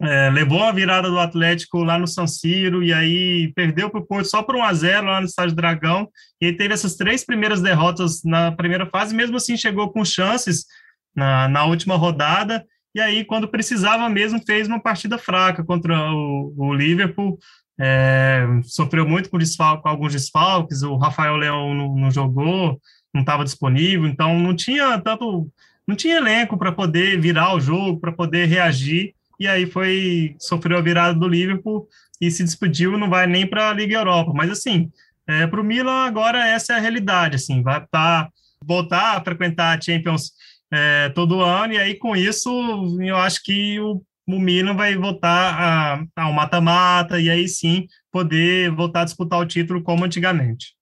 é, 0.03 0.31
levou 0.31 0.63
a 0.63 0.71
virada 0.71 1.07
do 1.09 1.19
Atlético 1.19 1.83
lá 1.83 1.97
no 1.97 2.07
San 2.07 2.25
Siro 2.25 2.83
e 2.83 2.91
aí 2.91 3.53
perdeu 3.53 3.87
para 3.87 3.99
o 3.99 4.05
Porto 4.05 4.25
só 4.25 4.41
por 4.41 4.55
1 4.55 4.63
a 4.63 4.73
0 4.73 5.05
lá 5.05 5.19
no 5.19 5.27
Estádio 5.27 5.55
Dragão. 5.55 6.09
E 6.41 6.51
teve 6.51 6.73
essas 6.73 6.95
três 6.95 7.23
primeiras 7.23 7.61
derrotas 7.61 8.23
na 8.23 8.51
primeira 8.51 8.87
fase, 8.87 9.13
mesmo 9.13 9.37
assim 9.37 9.55
chegou 9.55 9.91
com 9.91 10.03
chances 10.03 10.65
na, 11.15 11.47
na 11.47 11.65
última 11.65 11.95
rodada 11.95 12.65
e 12.93 12.99
aí, 12.99 13.23
quando 13.23 13.47
precisava 13.47 14.09
mesmo, 14.09 14.41
fez 14.45 14.67
uma 14.67 14.79
partida 14.79 15.17
fraca 15.17 15.63
contra 15.63 15.95
o, 16.11 16.53
o 16.57 16.73
Liverpool. 16.73 17.39
é, 17.79 18.45
sofreu 18.63 19.07
muito 19.07 19.29
com, 19.29 19.37
desfalque, 19.37 19.83
com 19.83 19.89
alguns 19.89 20.11
desfalques, 20.11 20.83
o 20.83 20.97
Rafael 20.97 21.35
Leão 21.35 21.73
não, 21.73 21.95
não 21.95 22.11
jogou, 22.11 22.79
não 23.13 23.21
estava 23.21 23.43
disponível, 23.43 24.05
então 24.05 24.37
não 24.37 24.55
tinha 24.55 24.99
tanto, 24.99 25.49
não 25.87 25.95
tinha 25.95 26.17
elenco 26.17 26.57
para 26.57 26.71
poder 26.71 27.19
virar 27.19 27.55
o 27.55 27.59
jogo, 27.59 27.99
para 27.99 28.11
poder 28.11 28.45
reagir, 28.45 29.13
e 29.39 29.47
aí 29.47 29.65
foi, 29.65 30.35
sofreu 30.39 30.77
a 30.77 30.81
virada 30.81 31.17
do 31.17 31.27
Liverpool 31.27 31.87
e 32.19 32.29
se 32.29 32.43
despediu, 32.43 32.97
não 32.97 33.09
vai 33.09 33.25
nem 33.25 33.47
para 33.47 33.69
a 33.69 33.73
Liga 33.73 33.95
Europa, 33.95 34.31
mas 34.35 34.51
assim, 34.51 34.91
é, 35.25 35.47
para 35.47 35.61
o 35.61 35.63
Milan 35.63 36.05
agora 36.05 36.47
essa 36.47 36.73
é 36.73 36.75
a 36.77 36.79
realidade, 36.79 37.37
assim, 37.37 37.63
vai 37.63 37.83
tá, 37.89 38.29
voltar 38.63 39.17
a 39.17 39.23
frequentar 39.23 39.77
a 39.77 39.81
Champions 39.81 40.33
é, 40.71 41.09
todo 41.09 41.41
ano, 41.41 41.73
e 41.73 41.77
aí 41.77 41.95
com 41.95 42.15
isso 42.15 42.49
eu 43.01 43.17
acho 43.17 43.43
que 43.43 43.79
o 43.79 44.01
o 44.27 44.39
Milan 44.39 44.75
vai 44.75 44.95
voltar 44.95 46.05
ao 46.15 46.31
mata-mata 46.31 47.19
e 47.19 47.29
aí 47.29 47.47
sim 47.47 47.87
poder 48.11 48.73
voltar 48.73 49.01
a 49.01 49.05
disputar 49.05 49.39
o 49.39 49.47
título 49.47 49.83
como 49.83 50.05
antigamente. 50.05 50.75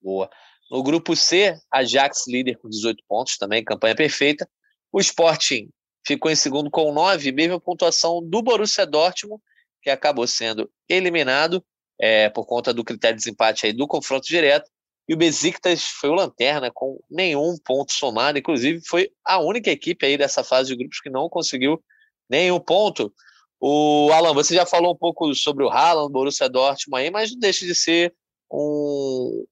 Boa. 0.00 0.30
No 0.70 0.82
grupo 0.82 1.16
C, 1.16 1.58
Ajax 1.72 2.26
líder 2.28 2.58
com 2.58 2.68
18 2.68 3.02
pontos, 3.08 3.36
também 3.36 3.64
campanha 3.64 3.96
perfeita. 3.96 4.48
O 4.92 5.00
Sporting 5.00 5.68
ficou 6.06 6.30
em 6.30 6.36
segundo 6.36 6.70
com 6.70 6.92
9, 6.92 7.32
mesma 7.32 7.60
pontuação 7.60 8.22
do 8.22 8.42
Borussia 8.42 8.86
Dortmund, 8.86 9.42
que 9.82 9.90
acabou 9.90 10.26
sendo 10.26 10.70
eliminado 10.88 11.64
é, 12.00 12.28
por 12.28 12.46
conta 12.46 12.72
do 12.72 12.84
critério 12.84 13.16
de 13.16 13.24
desempate 13.24 13.66
aí 13.66 13.72
do 13.72 13.86
confronto 13.86 14.26
direto. 14.26 14.70
E 15.08 15.14
o 15.14 15.16
Besiktas 15.16 15.84
foi 15.84 16.10
o 16.10 16.14
lanterna 16.14 16.70
com 16.72 17.00
nenhum 17.10 17.56
ponto 17.64 17.92
somado, 17.92 18.38
inclusive 18.38 18.82
foi 18.86 19.10
a 19.24 19.38
única 19.40 19.70
equipe 19.70 20.04
aí 20.04 20.18
dessa 20.18 20.44
fase 20.44 20.68
de 20.68 20.76
grupos 20.76 21.00
que 21.00 21.08
não 21.08 21.28
conseguiu 21.30 21.82
nenhum 22.28 22.60
ponto. 22.60 23.12
O 23.60 24.10
Alan, 24.12 24.34
você 24.34 24.54
já 24.54 24.66
falou 24.66 24.92
um 24.92 24.96
pouco 24.96 25.34
sobre 25.34 25.64
o 25.64 25.68
Haaland, 25.68 26.12
Borussia 26.12 26.48
Dortmund 26.48 27.02
aí, 27.02 27.10
mas 27.10 27.32
não 27.32 27.38
deixa 27.38 27.66
de 27.66 27.74
ser 27.74 28.14
um, 28.52 29.46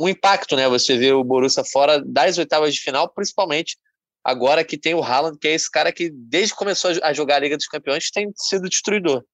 um 0.00 0.08
impacto, 0.08 0.56
né? 0.56 0.68
Você 0.68 0.96
vê 0.96 1.12
o 1.12 1.24
Borussia 1.24 1.64
fora 1.64 2.00
das 2.02 2.38
oitavas 2.38 2.72
de 2.72 2.80
final, 2.80 3.08
principalmente 3.12 3.76
agora 4.24 4.64
que 4.64 4.78
tem 4.78 4.94
o 4.94 5.02
Haaland, 5.02 5.38
que 5.38 5.48
é 5.48 5.54
esse 5.54 5.70
cara 5.70 5.92
que 5.92 6.10
desde 6.10 6.52
que 6.52 6.58
começou 6.58 6.92
a 7.02 7.12
jogar 7.12 7.36
a 7.36 7.40
Liga 7.40 7.56
dos 7.56 7.66
Campeões 7.66 8.10
tem 8.10 8.32
sido 8.36 8.68
destruidor. 8.68 9.24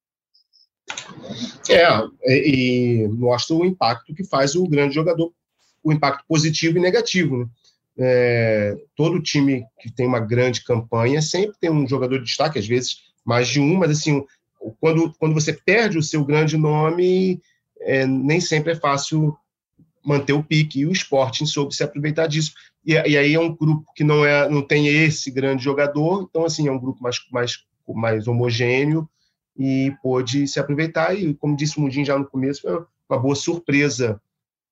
É, 1.68 1.88
e 2.28 3.08
mostra 3.08 3.54
o 3.54 3.64
impacto 3.64 4.14
que 4.14 4.24
faz 4.24 4.54
o 4.54 4.66
grande 4.66 4.94
jogador, 4.94 5.32
o 5.86 5.92
impacto 5.92 6.24
positivo 6.26 6.78
e 6.78 6.80
negativo, 6.80 7.36
né? 7.36 7.46
É, 7.96 8.76
todo 8.96 9.22
time 9.22 9.64
que 9.80 9.90
tem 9.90 10.04
uma 10.04 10.18
grande 10.18 10.64
campanha 10.64 11.22
sempre 11.22 11.56
tem 11.60 11.70
um 11.70 11.88
jogador 11.88 12.18
de 12.18 12.24
destaque, 12.24 12.58
às 12.58 12.66
vezes 12.66 12.98
mais 13.24 13.48
de 13.48 13.60
um, 13.60 13.76
mas 13.76 13.92
assim, 13.92 14.24
quando, 14.80 15.14
quando 15.14 15.32
você 15.32 15.52
perde 15.52 15.96
o 15.96 16.02
seu 16.02 16.24
grande 16.24 16.56
nome, 16.56 17.40
é, 17.80 18.04
nem 18.04 18.40
sempre 18.40 18.72
é 18.72 18.76
fácil 18.76 19.36
manter 20.04 20.32
o 20.32 20.42
pique, 20.42 20.80
e 20.80 20.86
o 20.86 20.92
Sporting 20.92 21.46
soube 21.46 21.74
se 21.74 21.84
aproveitar 21.84 22.26
disso. 22.26 22.52
E, 22.84 22.92
e, 22.92 23.16
aí 23.16 23.34
é 23.34 23.40
um 23.40 23.54
grupo 23.54 23.90
que 23.94 24.02
não, 24.02 24.26
é, 24.26 24.48
não 24.48 24.62
tem 24.62 24.88
esse 24.88 25.30
grande 25.30 25.62
jogador, 25.62 26.26
então 26.28 26.44
assim, 26.44 26.66
é 26.66 26.72
um 26.72 26.78
grupo 26.78 27.00
mais, 27.00 27.16
mais, 27.30 27.64
mais 27.88 28.26
homogêneo 28.26 29.08
e 29.56 29.92
pôde 30.02 30.48
se 30.48 30.58
aproveitar, 30.58 31.16
e 31.16 31.32
como 31.34 31.56
disse 31.56 31.78
o 31.78 31.80
Mundinho 31.80 32.04
já 32.04 32.18
no 32.18 32.26
começo, 32.26 32.62
foi 32.62 32.84
uma 33.08 33.18
boa 33.18 33.36
surpresa 33.36 34.20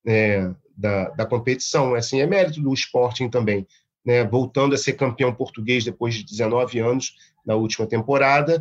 é, 0.07 0.53
da, 0.77 1.11
da 1.11 1.27
competição. 1.27 1.95
Assim, 1.95 2.20
é 2.20 2.27
mérito 2.27 2.61
do 2.61 2.72
Sporting 2.72 3.29
também, 3.29 3.66
né? 4.05 4.25
voltando 4.25 4.75
a 4.75 4.79
ser 4.79 4.95
campeão 4.95 5.35
português 5.35 5.85
depois 5.85 6.14
de 6.14 6.25
19 6.25 6.79
anos 6.81 7.14
na 7.45 7.55
última 7.55 7.87
temporada, 7.87 8.61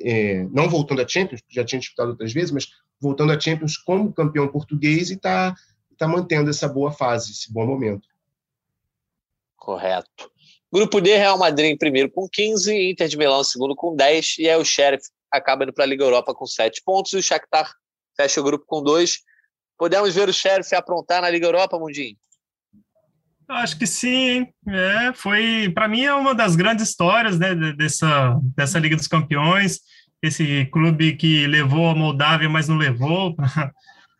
é, 0.00 0.44
não 0.50 0.68
voltando 0.68 1.00
a 1.00 1.08
Champions, 1.08 1.42
já 1.48 1.64
tinha 1.64 1.78
disputado 1.78 2.10
outras 2.10 2.32
vezes, 2.32 2.50
mas 2.50 2.68
voltando 3.00 3.32
a 3.32 3.40
Champions 3.40 3.76
como 3.76 4.12
campeão 4.12 4.48
português 4.48 5.10
e 5.10 5.14
está 5.14 5.54
tá 5.96 6.06
mantendo 6.06 6.50
essa 6.50 6.68
boa 6.68 6.92
fase, 6.92 7.32
esse 7.32 7.52
bom 7.52 7.66
momento. 7.66 8.08
Correto. 9.56 10.30
Grupo 10.72 11.00
D, 11.00 11.16
Real 11.16 11.38
Madrid 11.38 11.70
em 11.70 11.78
primeiro 11.78 12.10
com 12.10 12.28
15, 12.28 12.90
Inter 12.90 13.08
de 13.08 13.16
Milão 13.16 13.40
em 13.40 13.44
segundo 13.44 13.74
com 13.74 13.96
10, 13.96 14.36
e 14.38 14.48
aí 14.48 14.60
o 14.60 14.64
Sheriff 14.64 15.08
acaba 15.30 15.64
indo 15.64 15.72
para 15.72 15.84
a 15.84 15.86
Liga 15.86 16.04
Europa 16.04 16.34
com 16.34 16.46
7 16.46 16.82
pontos, 16.84 17.12
e 17.12 17.16
o 17.16 17.22
Shakhtar 17.22 17.72
fecha 18.16 18.40
o 18.40 18.44
grupo 18.44 18.64
com 18.66 18.82
2. 18.82 19.20
Podemos 19.78 20.14
ver 20.14 20.28
o 20.28 20.32
Sheriff 20.32 20.74
aprontar 20.74 21.22
na 21.22 21.30
Liga 21.30 21.46
Europa, 21.46 21.78
Mundinho? 21.78 22.16
Acho 23.48 23.78
que 23.78 23.86
sim, 23.86 24.46
é, 24.68 25.12
foi 25.14 25.70
para 25.74 25.88
mim 25.88 26.02
é 26.02 26.12
uma 26.12 26.34
das 26.34 26.54
grandes 26.54 26.86
histórias 26.86 27.38
né, 27.38 27.54
dessa, 27.72 28.38
dessa 28.54 28.78
Liga 28.78 28.96
dos 28.96 29.08
Campeões. 29.08 29.80
Esse 30.20 30.66
clube 30.66 31.16
que 31.16 31.46
levou 31.46 31.88
a 31.88 31.94
Moldávia, 31.94 32.48
mas 32.48 32.68
não 32.68 32.76
levou 32.76 33.34
para 33.36 33.72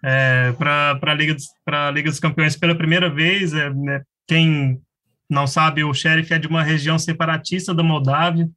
é, 0.02 0.54
a 1.02 1.14
Liga, 1.14 1.34
dos, 1.34 1.44
Liga 1.92 2.08
dos 2.08 2.20
Campeões 2.20 2.56
pela 2.56 2.74
primeira 2.74 3.10
vez. 3.10 3.52
É, 3.52 3.68
né, 3.68 4.02
quem 4.26 4.80
não 5.28 5.46
sabe, 5.46 5.84
o 5.84 5.92
Sheriff 5.92 6.32
é 6.32 6.38
de 6.38 6.46
uma 6.46 6.62
região 6.62 6.98
separatista 6.98 7.74
da 7.74 7.82
Moldávia 7.82 8.48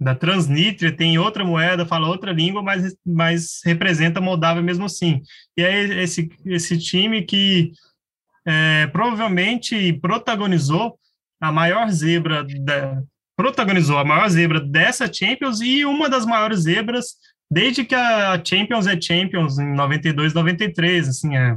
da 0.00 0.14
Transnistria 0.14 0.96
tem 0.96 1.18
outra 1.18 1.44
moeda, 1.44 1.84
fala 1.84 2.08
outra 2.08 2.32
língua, 2.32 2.62
mas, 2.62 2.94
mas 3.04 3.60
representa 3.64 4.20
Moldávia 4.20 4.62
mesmo 4.62 4.84
assim. 4.84 5.22
E 5.56 5.62
é 5.62 6.02
esse, 6.02 6.30
esse 6.46 6.78
time 6.78 7.22
que 7.22 7.72
é, 8.46 8.86
provavelmente 8.88 9.92
protagonizou 9.94 10.98
a 11.40 11.50
maior 11.50 11.88
zebra 11.90 12.44
da, 12.60 13.02
protagonizou 13.36 13.98
a 13.98 14.04
maior 14.04 14.28
zebra 14.28 14.60
dessa 14.60 15.12
Champions 15.12 15.60
e 15.60 15.84
uma 15.84 16.08
das 16.08 16.24
maiores 16.24 16.60
zebras 16.60 17.16
desde 17.50 17.84
que 17.84 17.94
a 17.94 18.40
Champions 18.44 18.86
é 18.86 19.00
Champions 19.00 19.58
em 19.58 19.74
92, 19.74 20.34
93, 20.34 21.08
assim, 21.08 21.36
é, 21.36 21.56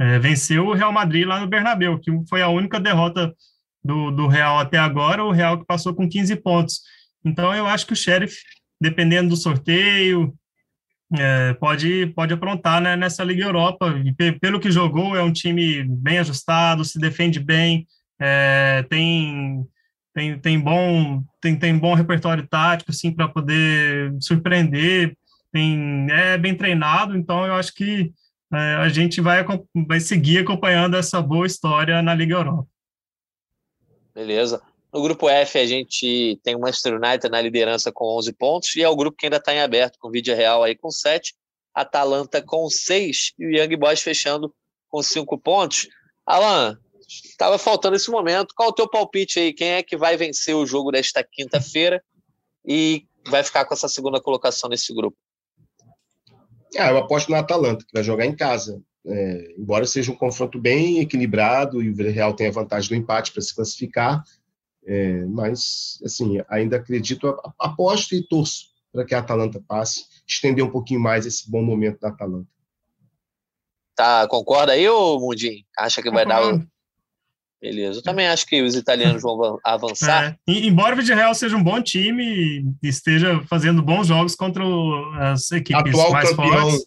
é, 0.00 0.18
venceu 0.18 0.66
o 0.66 0.72
Real 0.72 0.92
Madrid 0.92 1.26
lá 1.26 1.40
no 1.40 1.46
Bernabéu, 1.46 1.98
que 1.98 2.10
foi 2.28 2.42
a 2.42 2.48
única 2.48 2.80
derrota 2.80 3.34
do, 3.84 4.10
do 4.10 4.26
Real 4.26 4.58
até 4.58 4.78
agora, 4.78 5.24
o 5.24 5.30
Real 5.30 5.58
que 5.58 5.66
passou 5.66 5.94
com 5.94 6.08
15 6.08 6.36
pontos. 6.36 6.80
Então, 7.26 7.52
eu 7.52 7.66
acho 7.66 7.86
que 7.86 7.92
o 7.92 7.96
Sheriff, 7.96 8.36
dependendo 8.80 9.30
do 9.30 9.36
sorteio, 9.36 10.32
é, 11.18 11.54
pode, 11.54 12.06
pode 12.14 12.32
aprontar 12.32 12.80
né, 12.80 12.94
nessa 12.94 13.24
Liga 13.24 13.44
Europa. 13.44 13.92
E 14.04 14.32
pelo 14.38 14.60
que 14.60 14.70
jogou, 14.70 15.16
é 15.16 15.22
um 15.22 15.32
time 15.32 15.82
bem 15.84 16.18
ajustado, 16.18 16.84
se 16.84 16.98
defende 17.00 17.40
bem, 17.40 17.86
é, 18.20 18.84
tem, 18.88 19.66
tem, 20.14 20.38
tem, 20.38 20.60
bom, 20.60 21.22
tem, 21.40 21.58
tem 21.58 21.76
bom 21.76 21.94
repertório 21.94 22.46
tático 22.46 22.92
assim, 22.92 23.12
para 23.12 23.28
poder 23.28 24.14
surpreender, 24.20 25.16
tem, 25.52 26.06
é 26.10 26.38
bem 26.38 26.54
treinado, 26.54 27.16
então 27.16 27.44
eu 27.44 27.54
acho 27.54 27.74
que 27.74 28.12
é, 28.52 28.56
a 28.76 28.88
gente 28.88 29.20
vai, 29.20 29.44
vai 29.86 30.00
seguir 30.00 30.38
acompanhando 30.38 30.96
essa 30.96 31.20
boa 31.20 31.46
história 31.46 32.00
na 32.02 32.14
Liga 32.14 32.34
Europa. 32.34 32.68
Beleza. 34.14 34.62
No 34.96 35.02
grupo 35.02 35.28
F, 35.28 35.58
a 35.58 35.66
gente 35.66 36.40
tem 36.42 36.56
o 36.56 36.58
Manchester 36.58 36.94
United 36.94 37.28
na 37.28 37.42
liderança 37.42 37.92
com 37.92 38.16
11 38.16 38.32
pontos, 38.32 38.74
e 38.76 38.82
é 38.82 38.88
o 38.88 38.96
grupo 38.96 39.14
que 39.14 39.26
ainda 39.26 39.36
está 39.36 39.52
em 39.52 39.60
aberto, 39.60 39.98
com 39.98 40.10
vídeo 40.10 40.34
real 40.34 40.62
aí 40.62 40.74
com 40.74 40.90
7, 40.90 41.34
Atalanta 41.74 42.40
com 42.40 42.66
6 42.70 43.34
e 43.38 43.44
o 43.44 43.50
Young 43.50 43.76
Boys 43.76 44.00
fechando 44.00 44.54
com 44.88 45.02
5 45.02 45.36
pontos. 45.36 45.86
Alan, 46.24 46.78
estava 47.06 47.58
faltando 47.58 47.94
esse 47.94 48.10
momento. 48.10 48.54
Qual 48.56 48.70
o 48.70 48.72
teu 48.72 48.88
palpite 48.88 49.38
aí? 49.38 49.52
Quem 49.52 49.68
é 49.72 49.82
que 49.82 49.98
vai 49.98 50.16
vencer 50.16 50.56
o 50.56 50.64
jogo 50.64 50.90
desta 50.90 51.22
quinta-feira 51.22 52.02
e 52.66 53.04
vai 53.28 53.44
ficar 53.44 53.66
com 53.66 53.74
essa 53.74 53.88
segunda 53.90 54.18
colocação 54.18 54.70
nesse 54.70 54.94
grupo? 54.94 55.18
Ah, 56.78 56.88
eu 56.88 56.96
aposto 56.96 57.28
no 57.28 57.36
Atalanta, 57.36 57.84
que 57.84 57.92
vai 57.92 58.02
jogar 58.02 58.24
em 58.24 58.34
casa. 58.34 58.82
É, 59.04 59.54
embora 59.58 59.84
seja 59.84 60.10
um 60.10 60.16
confronto 60.16 60.58
bem 60.58 61.00
equilibrado 61.00 61.82
e 61.82 61.90
o 61.90 61.96
Real 62.10 62.32
tenha 62.32 62.50
vantagem 62.50 62.88
do 62.88 62.94
empate 62.94 63.30
para 63.30 63.42
se 63.42 63.54
classificar, 63.54 64.24
é, 64.86 65.24
mas, 65.26 65.98
assim, 66.04 66.40
ainda 66.48 66.76
acredito, 66.76 67.36
aposto 67.58 68.14
e 68.14 68.26
torço 68.26 68.66
para 68.92 69.04
que 69.04 69.14
a 69.14 69.18
Atalanta 69.18 69.62
passe, 69.66 70.04
estender 70.26 70.64
um 70.64 70.70
pouquinho 70.70 71.00
mais 71.00 71.26
esse 71.26 71.50
bom 71.50 71.62
momento 71.62 72.00
da 72.00 72.08
Atalanta. 72.08 72.48
Tá, 73.94 74.26
concorda 74.28 74.72
aí, 74.72 74.88
ô 74.88 75.18
Mundinho? 75.18 75.64
Acha 75.78 76.00
que 76.00 76.10
vai 76.10 76.24
dar 76.24 76.54
o... 76.54 76.64
Beleza, 77.60 77.98
eu 77.98 78.02
também 78.02 78.28
acho 78.28 78.46
que 78.46 78.62
os 78.62 78.74
italianos 78.76 79.22
vão 79.22 79.58
avançar. 79.64 80.38
É, 80.46 80.52
embora 80.52 80.94
o 80.94 80.98
Villarreal 80.98 81.34
seja 81.34 81.56
um 81.56 81.62
bom 81.62 81.82
time 81.82 82.62
e 82.82 82.88
esteja 82.88 83.42
fazendo 83.48 83.82
bons 83.82 84.06
jogos 84.06 84.36
contra 84.36 84.62
as 85.32 85.50
equipes 85.50 85.94
Atual 85.94 86.12
mais 86.12 86.30
campeão, 86.30 86.70
fortes. 86.70 86.86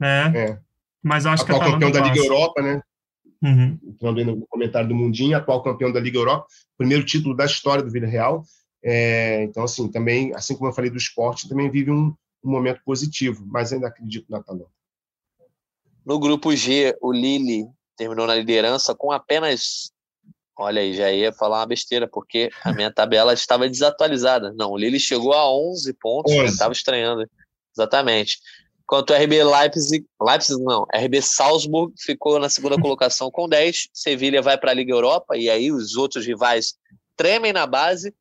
Né? 0.00 0.32
É. 0.36 0.58
Mas 1.02 1.26
acho 1.26 1.42
Atual 1.42 1.60
que 1.60 1.66
a 1.66 1.70
campeão 1.72 1.90
da 1.90 2.00
Liga 2.00 2.16
Europa, 2.16 2.62
né? 2.62 2.80
Uhum. 3.42 3.78
Entrando 3.84 4.24
no 4.24 4.46
comentário 4.46 4.88
do 4.88 4.94
Mundinho, 4.94 5.36
atual 5.36 5.62
campeão 5.62 5.92
da 5.92 6.00
Liga 6.00 6.18
Europa, 6.18 6.46
primeiro 6.76 7.04
título 7.04 7.36
da 7.36 7.44
história 7.44 7.82
do 7.82 7.90
Villarreal. 7.90 8.42
É, 8.82 9.42
então, 9.42 9.64
assim, 9.64 9.90
também, 9.90 10.34
assim 10.34 10.56
como 10.56 10.70
eu 10.70 10.74
falei 10.74 10.90
do 10.90 10.96
esporte, 10.96 11.48
também 11.48 11.70
vive 11.70 11.90
um, 11.90 12.14
um 12.44 12.50
momento 12.50 12.80
positivo, 12.84 13.44
mas 13.46 13.72
ainda 13.72 13.88
acredito 13.88 14.26
na 14.28 14.38
Atalanta. 14.38 14.70
No 16.04 16.18
grupo 16.18 16.54
G, 16.54 16.96
o 17.00 17.12
Lille 17.12 17.68
terminou 17.96 18.26
na 18.26 18.34
liderança 18.34 18.94
com 18.94 19.12
apenas. 19.12 19.92
Olha 20.56 20.80
aí, 20.80 20.94
já 20.94 21.12
ia 21.12 21.32
falar 21.32 21.60
uma 21.60 21.66
besteira, 21.66 22.08
porque 22.08 22.50
a 22.64 22.72
minha 22.72 22.92
tabela 22.92 23.32
estava 23.32 23.68
desatualizada. 23.68 24.52
Não, 24.54 24.70
o 24.70 24.76
Lille 24.78 24.98
chegou 24.98 25.32
a 25.32 25.48
11 25.52 25.92
pontos, 25.94 26.32
11. 26.32 26.40
eu 26.40 26.46
estava 26.46 26.72
estranhando. 26.72 27.28
Exatamente. 27.76 28.38
Enquanto 28.88 29.10
o 29.10 29.14
RB 29.14 29.44
Leipzig, 29.44 30.06
Leipzig 30.18 30.64
não, 30.64 30.86
RB 30.94 31.20
Salzburg 31.20 31.92
ficou 31.98 32.38
na 32.38 32.48
segunda 32.48 32.76
colocação 32.80 33.30
com 33.30 33.46
10, 33.46 33.90
Sevilha 33.92 34.40
vai 34.40 34.56
para 34.56 34.70
a 34.70 34.74
Liga 34.74 34.94
Europa, 34.94 35.36
e 35.36 35.50
aí 35.50 35.70
os 35.70 35.94
outros 35.94 36.24
rivais 36.26 36.72
tremem 37.14 37.52
na 37.52 37.66
base, 37.66 38.14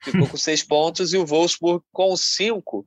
ficou 0.00 0.28
com 0.28 0.36
6 0.38 0.62
pontos, 0.62 1.12
e 1.12 1.18
o 1.18 1.26
Wolfsburg 1.26 1.84
com 1.90 2.16
5. 2.16 2.86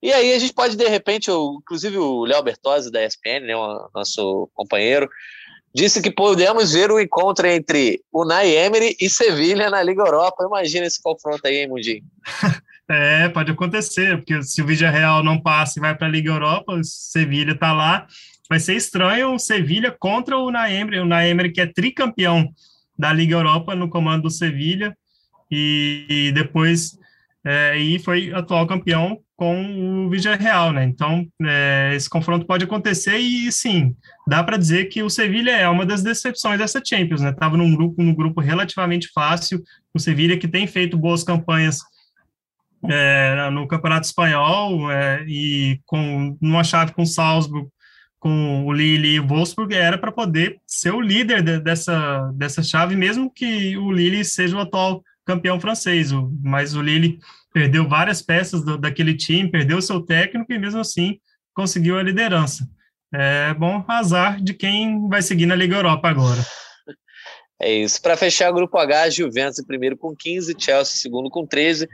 E 0.00 0.12
aí 0.12 0.32
a 0.32 0.38
gente 0.38 0.54
pode, 0.54 0.76
de 0.76 0.86
repente, 0.86 1.28
o, 1.28 1.58
inclusive 1.60 1.98
o 1.98 2.24
Léo 2.24 2.44
Bertozzi 2.44 2.88
da 2.88 3.04
ESPN, 3.04 3.40
né, 3.40 3.54
nosso 3.92 4.48
companheiro, 4.54 5.10
disse 5.74 6.00
que 6.00 6.10
podemos 6.12 6.72
ver 6.72 6.92
o 6.92 7.00
encontro 7.00 7.48
entre 7.48 8.00
o 8.12 8.24
Emery 8.32 8.96
e 9.00 9.10
Sevilha 9.10 9.70
na 9.70 9.82
Liga 9.82 10.02
Europa. 10.02 10.44
Imagina 10.44 10.86
esse 10.86 11.02
confronto 11.02 11.44
aí, 11.44 11.56
hein, 11.56 11.68
Mundinho? 11.68 12.04
É, 12.90 13.28
pode 13.28 13.52
acontecer, 13.52 14.16
porque 14.16 14.42
se 14.42 14.60
o 14.60 14.66
Vídeo 14.66 14.90
Real 14.90 15.22
não 15.22 15.40
passa 15.40 15.78
e 15.78 15.80
vai 15.80 15.94
para 15.94 16.08
a 16.08 16.10
Liga 16.10 16.32
Europa, 16.32 16.72
o 16.72 16.82
Sevilha 16.82 17.52
está 17.52 17.72
lá, 17.72 18.04
vai 18.48 18.58
ser 18.58 18.74
estranho 18.74 19.32
o 19.32 19.38
Sevilha 19.38 19.94
contra 19.96 20.36
o 20.36 20.50
Naemery, 20.50 20.98
o 20.98 21.06
Naemery 21.06 21.52
que 21.52 21.60
é 21.60 21.66
tricampeão 21.66 22.52
da 22.98 23.12
Liga 23.12 23.36
Europa 23.36 23.76
no 23.76 23.88
comando 23.88 24.24
do 24.24 24.30
Sevilha, 24.30 24.96
e, 25.48 26.04
e 26.08 26.32
depois 26.32 26.98
é, 27.44 27.78
e 27.78 27.98
foi 28.00 28.32
atual 28.34 28.66
campeão 28.66 29.18
com 29.36 30.04
o 30.04 30.10
Vídeo 30.10 30.36
Real, 30.36 30.72
né? 30.72 30.84
Então, 30.84 31.26
é, 31.42 31.92
esse 31.94 32.10
confronto 32.10 32.44
pode 32.44 32.64
acontecer 32.64 33.16
e, 33.16 33.50
sim, 33.50 33.96
dá 34.26 34.44
para 34.44 34.58
dizer 34.58 34.86
que 34.86 35.02
o 35.02 35.08
Sevilha 35.08 35.52
é 35.52 35.66
uma 35.68 35.86
das 35.86 36.02
decepções 36.02 36.58
dessa 36.58 36.82
Champions, 36.84 37.22
né? 37.22 37.32
Tava 37.32 37.56
num 37.56 37.74
grupo, 37.74 38.02
num 38.02 38.14
grupo 38.14 38.40
relativamente 38.40 39.08
fácil, 39.14 39.62
o 39.94 39.98
Sevilha 39.98 40.36
que 40.36 40.46
tem 40.46 40.66
feito 40.66 40.98
boas 40.98 41.24
campanhas 41.24 41.78
é, 42.88 43.50
no 43.50 43.66
Campeonato 43.66 44.06
Espanhol 44.06 44.90
é, 44.90 45.24
e 45.26 45.80
com 45.84 46.36
numa 46.40 46.64
chave 46.64 46.92
com 46.92 47.02
o 47.02 47.06
Salzburg, 47.06 47.68
com 48.18 48.66
o 48.66 48.72
Lille 48.72 49.14
e 49.14 49.20
o 49.20 49.26
Wolfsburg, 49.26 49.74
era 49.74 49.98
para 49.98 50.12
poder 50.12 50.58
ser 50.66 50.92
o 50.92 51.00
líder 51.00 51.42
de, 51.42 51.58
dessa, 51.58 52.30
dessa 52.34 52.62
chave, 52.62 52.94
mesmo 52.94 53.32
que 53.32 53.76
o 53.76 53.90
Lille 53.90 54.24
seja 54.24 54.56
o 54.56 54.60
atual 54.60 55.02
campeão 55.24 55.60
francês. 55.60 56.12
O, 56.12 56.30
mas 56.42 56.74
o 56.74 56.82
Lille 56.82 57.18
perdeu 57.52 57.88
várias 57.88 58.22
peças 58.22 58.62
do, 58.62 58.76
daquele 58.76 59.14
time, 59.14 59.50
perdeu 59.50 59.80
seu 59.80 60.00
técnico 60.00 60.52
e 60.52 60.58
mesmo 60.58 60.80
assim 60.80 61.18
conseguiu 61.54 61.98
a 61.98 62.02
liderança. 62.02 62.68
É 63.12 63.52
bom 63.54 63.84
azar 63.88 64.40
de 64.40 64.54
quem 64.54 65.08
vai 65.08 65.20
seguir 65.20 65.46
na 65.46 65.56
Liga 65.56 65.76
Europa 65.76 66.08
agora. 66.08 66.40
É 67.60 67.74
isso. 67.74 68.00
Para 68.00 68.16
fechar 68.16 68.50
o 68.50 68.54
grupo 68.54 68.78
H, 68.78 69.10
Juventus 69.10 69.58
em 69.58 69.66
primeiro 69.66 69.96
com 69.96 70.16
15, 70.16 70.54
Chelsea 70.58 70.96
segundo 70.96 71.28
com 71.28 71.46
13, 71.46 71.88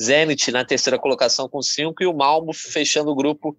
Zenit 0.00 0.50
na 0.50 0.64
terceira 0.64 0.98
colocação 0.98 1.48
com 1.48 1.60
cinco 1.60 2.02
e 2.02 2.06
o 2.06 2.16
Malmo 2.16 2.52
fechando 2.52 3.10
o 3.10 3.14
grupo 3.14 3.56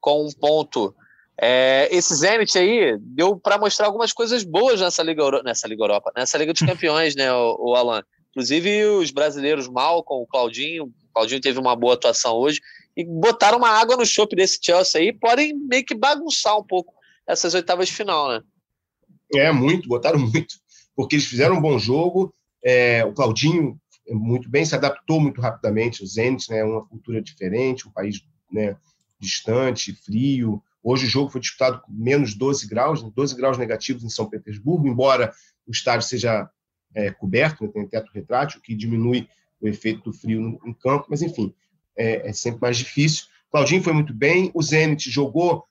com 0.00 0.26
um 0.26 0.30
ponto. 0.32 0.94
É, 1.40 1.88
esse 1.90 2.14
Zenit 2.14 2.58
aí 2.58 2.98
deu 2.98 3.36
para 3.36 3.58
mostrar 3.58 3.86
algumas 3.86 4.12
coisas 4.12 4.44
boas 4.44 4.80
nessa 4.80 5.02
Liga, 5.02 5.42
nessa 5.42 5.66
Liga 5.66 5.82
Europa, 5.82 6.12
nessa 6.14 6.36
Liga 6.36 6.52
dos 6.52 6.62
Campeões, 6.66 7.14
né, 7.16 7.32
o, 7.32 7.56
o 7.58 7.74
Alan? 7.74 8.02
Inclusive 8.30 8.84
os 8.84 9.10
brasileiros 9.10 9.68
mal 9.68 10.04
com 10.04 10.22
o 10.22 10.26
Claudinho, 10.26 10.84
o 10.84 10.92
Claudinho 11.14 11.40
teve 11.40 11.58
uma 11.58 11.74
boa 11.74 11.94
atuação 11.94 12.36
hoje, 12.36 12.60
e 12.96 13.04
botaram 13.04 13.58
uma 13.58 13.70
água 13.70 13.96
no 13.96 14.04
chope 14.04 14.36
desse 14.36 14.58
Chelsea 14.62 15.00
aí, 15.00 15.12
podem 15.12 15.54
meio 15.54 15.84
que 15.84 15.94
bagunçar 15.94 16.58
um 16.58 16.64
pouco 16.64 16.92
essas 17.26 17.54
oitavas 17.54 17.88
de 17.88 17.94
final, 17.94 18.28
né? 18.28 18.42
É, 19.34 19.50
muito, 19.50 19.88
botaram 19.88 20.18
muito, 20.18 20.56
porque 20.94 21.16
eles 21.16 21.26
fizeram 21.26 21.56
um 21.56 21.60
bom 21.60 21.78
jogo, 21.78 22.34
é, 22.62 23.04
o 23.04 23.12
Claudinho 23.12 23.79
muito 24.14 24.48
bem, 24.48 24.64
se 24.64 24.74
adaptou 24.74 25.20
muito 25.20 25.40
rapidamente. 25.40 26.02
O 26.02 26.06
Zenit 26.06 26.50
né, 26.50 26.58
é 26.58 26.64
uma 26.64 26.84
cultura 26.84 27.22
diferente, 27.22 27.86
um 27.86 27.92
país 27.92 28.24
né, 28.50 28.76
distante, 29.18 29.92
frio. 29.92 30.62
Hoje 30.82 31.06
o 31.06 31.10
jogo 31.10 31.30
foi 31.30 31.40
disputado 31.40 31.80
com 31.80 31.92
menos 31.92 32.34
12 32.34 32.66
graus, 32.66 33.02
12 33.02 33.36
graus 33.36 33.58
negativos 33.58 34.02
em 34.02 34.08
São 34.08 34.28
Petersburgo, 34.28 34.88
embora 34.88 35.32
o 35.66 35.70
estádio 35.70 36.08
seja 36.08 36.48
é, 36.94 37.10
coberto, 37.10 37.64
né, 37.64 37.70
tem 37.72 37.86
teto 37.86 38.10
retrátil, 38.12 38.60
que 38.60 38.74
diminui 38.74 39.28
o 39.60 39.68
efeito 39.68 40.10
do 40.10 40.12
frio 40.12 40.40
no, 40.40 40.58
no 40.64 40.74
campo, 40.74 41.06
mas 41.10 41.22
enfim, 41.22 41.54
é, 41.96 42.28
é, 42.28 42.32
sempre 42.32 42.60
mais 42.60 42.78
difícil. 42.78 43.26
Claudinho 43.50 43.82
foi 43.82 43.92
muito 43.92 44.14
bem, 44.14 44.50
o 44.54 44.62
Zenit 44.62 45.10
jogou 45.10 45.64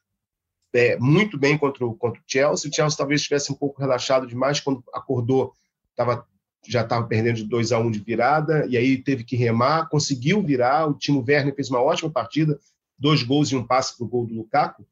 é, 0.73 0.97
muito 0.97 1.37
bem 1.37 1.57
contra 1.57 1.85
o, 1.85 1.95
contra 1.95 2.19
o 2.19 2.23
Chelsea. 2.27 2.69
O 2.69 2.73
Chelsea 2.73 2.97
talvez 2.97 3.21
estivesse 3.21 3.51
um 3.51 3.55
pouco 3.55 3.81
relaxado 3.81 4.27
demais 4.27 4.59
quando 4.59 4.83
acordou, 4.93 5.53
estava 5.89 6.27
já 6.67 6.81
estava 6.81 7.05
perdendo 7.07 7.37
de 7.37 7.43
2 7.45 7.71
a 7.71 7.79
1 7.79 7.85
um 7.85 7.91
de 7.91 7.99
virada, 7.99 8.65
e 8.67 8.77
aí 8.77 8.97
teve 8.97 9.23
que 9.23 9.35
remar, 9.35 9.87
conseguiu 9.89 10.41
virar, 10.41 10.87
o 10.87 10.93
Timo 10.93 11.23
Werner 11.25 11.55
fez 11.55 11.69
uma 11.69 11.81
ótima 11.81 12.09
partida, 12.09 12.59
dois 12.97 13.23
gols 13.23 13.51
e 13.51 13.55
um 13.55 13.65
passe 13.65 13.97
para 13.97 14.05
o 14.05 14.09
gol 14.09 14.25
do 14.25 14.33
Lukaku, 14.33 14.85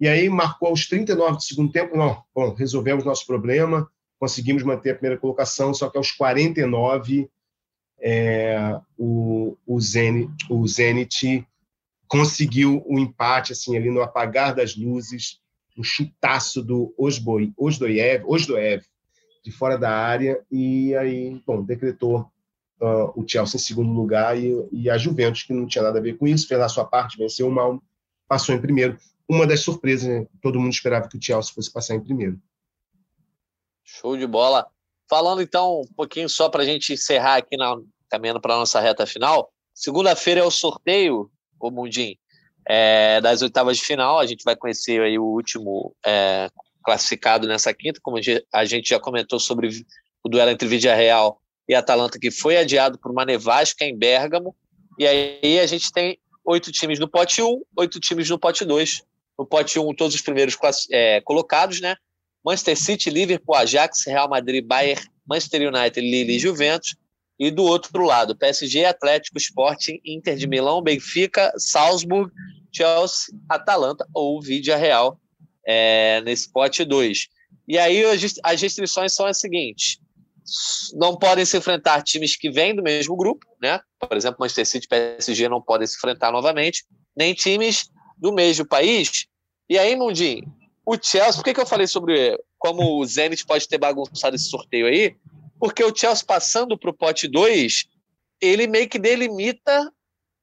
e 0.00 0.08
aí 0.08 0.28
marcou 0.28 0.68
aos 0.68 0.86
39 0.86 1.36
do 1.36 1.42
segundo 1.42 1.72
tempo, 1.72 1.96
não, 1.96 2.22
bom, 2.34 2.52
resolvemos 2.54 3.04
nosso 3.04 3.26
problema, 3.26 3.88
conseguimos 4.18 4.62
manter 4.62 4.90
a 4.90 4.94
primeira 4.94 5.18
colocação, 5.18 5.72
só 5.72 5.88
que 5.88 5.96
aos 5.96 6.10
49 6.10 7.28
é, 8.00 8.80
o, 8.98 9.56
o, 9.64 9.80
Zenit, 9.80 10.32
o 10.50 10.66
Zenit 10.66 11.46
conseguiu 12.08 12.82
o 12.84 12.96
um 12.96 12.98
empate, 12.98 13.52
assim, 13.52 13.76
ali 13.76 13.90
no 13.90 14.02
apagar 14.02 14.54
das 14.54 14.76
luzes, 14.76 15.40
um 15.78 15.82
chutaço 15.82 16.62
do 16.62 16.92
Osboy, 16.98 17.52
Osdoev, 17.56 18.24
Osdoev, 18.26 18.84
de 19.42 19.50
fora 19.50 19.76
da 19.76 19.90
área, 19.90 20.40
e 20.50 20.94
aí, 20.94 21.42
bom, 21.44 21.62
decretou 21.62 22.30
uh, 22.80 23.20
o 23.20 23.24
Chelsea 23.26 23.56
em 23.56 23.62
segundo 23.62 23.92
lugar 23.92 24.38
e, 24.38 24.68
e, 24.72 24.90
a 24.90 24.96
Juventus, 24.96 25.42
que 25.42 25.52
não 25.52 25.66
tinha 25.66 25.82
nada 25.82 25.98
a 25.98 26.02
ver 26.02 26.16
com 26.16 26.26
isso, 26.26 26.46
fez 26.46 26.60
a 26.60 26.68
sua 26.68 26.84
parte, 26.84 27.18
venceu 27.18 27.48
o 27.48 27.52
mal, 27.52 27.82
passou 28.28 28.54
em 28.54 28.60
primeiro. 28.60 28.98
Uma 29.28 29.46
das 29.46 29.60
surpresas, 29.60 30.08
né? 30.08 30.26
todo 30.40 30.60
mundo 30.60 30.72
esperava 30.72 31.08
que 31.08 31.16
o 31.16 31.22
Chelsea 31.22 31.54
fosse 31.54 31.72
passar 31.72 31.94
em 31.94 32.00
primeiro. 32.00 32.40
Show 33.84 34.16
de 34.16 34.26
bola. 34.26 34.66
Falando 35.08 35.42
então 35.42 35.80
um 35.80 35.94
pouquinho 35.94 36.28
só 36.28 36.48
para 36.48 36.62
a 36.62 36.66
gente 36.66 36.92
encerrar 36.92 37.36
aqui, 37.36 37.56
na, 37.56 37.76
caminhando 38.08 38.40
para 38.40 38.54
a 38.54 38.58
nossa 38.58 38.80
reta 38.80 39.06
final. 39.06 39.52
Segunda-feira 39.74 40.40
é 40.40 40.44
o 40.44 40.50
sorteio, 40.50 41.30
o 41.58 41.70
Mundim, 41.70 42.16
é, 42.66 43.20
das 43.20 43.42
oitavas 43.42 43.78
de 43.78 43.84
final. 43.84 44.18
A 44.18 44.26
gente 44.26 44.44
vai 44.44 44.56
conhecer 44.56 45.00
aí 45.00 45.18
o 45.18 45.24
último 45.24 45.94
é, 46.04 46.48
classificado 46.82 47.46
nessa 47.46 47.72
quinta, 47.72 48.00
como 48.02 48.18
a 48.52 48.64
gente 48.64 48.88
já 48.88 49.00
comentou 49.00 49.38
sobre 49.38 49.68
o 50.22 50.28
duelo 50.28 50.50
entre 50.50 50.68
Vidia 50.68 50.94
Real 50.94 51.40
e 51.68 51.74
Atalanta, 51.74 52.18
que 52.18 52.30
foi 52.30 52.56
adiado 52.56 52.98
por 52.98 53.10
uma 53.10 53.24
nevasca 53.24 53.84
em 53.84 53.96
Bérgamo. 53.96 54.54
E 54.98 55.06
aí 55.06 55.58
a 55.58 55.66
gente 55.66 55.92
tem 55.92 56.18
oito 56.44 56.70
times 56.70 56.98
no 56.98 57.08
pote 57.08 57.42
1, 57.42 57.46
um, 57.46 57.62
oito 57.76 57.98
times 58.00 58.28
no 58.28 58.38
pote 58.38 58.64
2. 58.64 59.02
No 59.38 59.46
pote 59.46 59.78
1, 59.78 59.88
um, 59.88 59.94
todos 59.94 60.14
os 60.14 60.20
primeiros 60.20 60.56
é, 60.90 61.20
colocados, 61.22 61.80
né? 61.80 61.96
Manchester 62.44 62.76
City, 62.76 63.10
Liverpool, 63.10 63.54
Ajax, 63.54 64.04
Real 64.06 64.28
Madrid, 64.28 64.64
Bayern, 64.64 65.00
Manchester 65.26 65.72
United, 65.72 66.00
Lille 66.00 66.36
e 66.36 66.38
Juventus. 66.38 66.96
E 67.38 67.50
do 67.50 67.64
outro 67.64 68.04
lado, 68.04 68.36
PSG, 68.36 68.84
Atlético, 68.84 69.38
Sporting, 69.38 70.00
Inter 70.04 70.36
de 70.36 70.46
Milão, 70.46 70.82
Benfica, 70.82 71.52
Salzburg, 71.56 72.30
Chelsea, 72.70 73.34
Atalanta 73.48 74.06
ou 74.14 74.40
Vidia 74.40 74.76
Real 74.76 75.18
é, 75.66 76.20
nesse 76.22 76.50
pote 76.50 76.84
2. 76.84 77.28
E 77.68 77.78
aí 77.78 78.02
as 78.42 78.60
restrições 78.60 79.12
são 79.12 79.26
as 79.26 79.38
seguintes: 79.38 79.98
não 80.94 81.16
podem 81.16 81.44
se 81.44 81.56
enfrentar 81.56 82.02
times 82.02 82.36
que 82.36 82.50
vêm 82.50 82.74
do 82.74 82.82
mesmo 82.82 83.16
grupo, 83.16 83.46
né? 83.60 83.80
Por 83.98 84.16
exemplo, 84.16 84.38
Manchester 84.40 84.66
City 84.66 84.86
e 84.86 84.88
PSG 84.88 85.48
não 85.48 85.62
podem 85.62 85.86
se 85.86 85.96
enfrentar 85.96 86.32
novamente, 86.32 86.84
nem 87.16 87.34
times 87.34 87.90
do 88.18 88.32
mesmo 88.32 88.66
país. 88.66 89.26
E 89.68 89.78
aí, 89.78 89.96
Mundinho, 89.96 90.44
o 90.84 90.96
Chelsea, 91.00 91.34
por 91.34 91.44
que, 91.44 91.54
que 91.54 91.60
eu 91.60 91.66
falei 91.66 91.86
sobre 91.86 92.38
como 92.58 92.98
o 92.98 93.06
Zenit 93.06 93.46
pode 93.46 93.68
ter 93.68 93.78
bagunçado 93.78 94.36
esse 94.36 94.48
sorteio 94.48 94.86
aí? 94.86 95.16
Porque 95.58 95.82
o 95.82 95.94
Chelsea 95.94 96.24
passando 96.26 96.76
para 96.76 96.90
o 96.90 96.94
pote 96.94 97.28
2, 97.28 97.84
ele 98.40 98.66
meio 98.66 98.88
que 98.88 98.98
delimita 98.98 99.92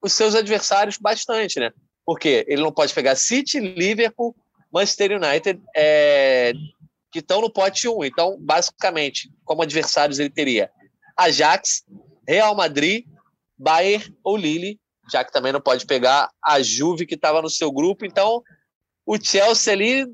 os 0.02 0.14
seus 0.14 0.34
adversários 0.34 0.98
bastante, 0.98 1.60
né? 1.60 1.72
Porque 2.06 2.46
ele 2.48 2.62
não 2.62 2.72
pode 2.72 2.94
pegar 2.94 3.16
City, 3.16 3.60
Liverpool, 3.60 4.36
Manchester 4.72 5.12
United, 5.22 5.62
é, 5.76 6.54
que 7.12 7.20
estão 7.20 7.42
no 7.42 7.50
pote 7.50 7.88
1. 7.88 8.06
Então, 8.06 8.38
basicamente, 8.40 9.30
como 9.44 9.62
adversários, 9.62 10.20
ele 10.20 10.30
teria 10.30 10.70
Ajax, 11.18 11.84
Real 12.28 12.56
Madrid, 12.56 13.06
Bayern 13.58 14.16
ou 14.24 14.38
Lille, 14.38 14.80
já 15.12 15.24
que 15.24 15.32
também 15.32 15.52
não 15.52 15.62
pode 15.62 15.86
pegar 15.86 16.30
a 16.44 16.62
Juve, 16.62 17.06
que 17.06 17.16
estava 17.16 17.42
no 17.42 17.50
seu 17.50 17.72
grupo. 17.72 18.06
Então, 18.06 18.44
o 19.06 19.18
Chelsea 19.20 19.74
ali 19.74 20.06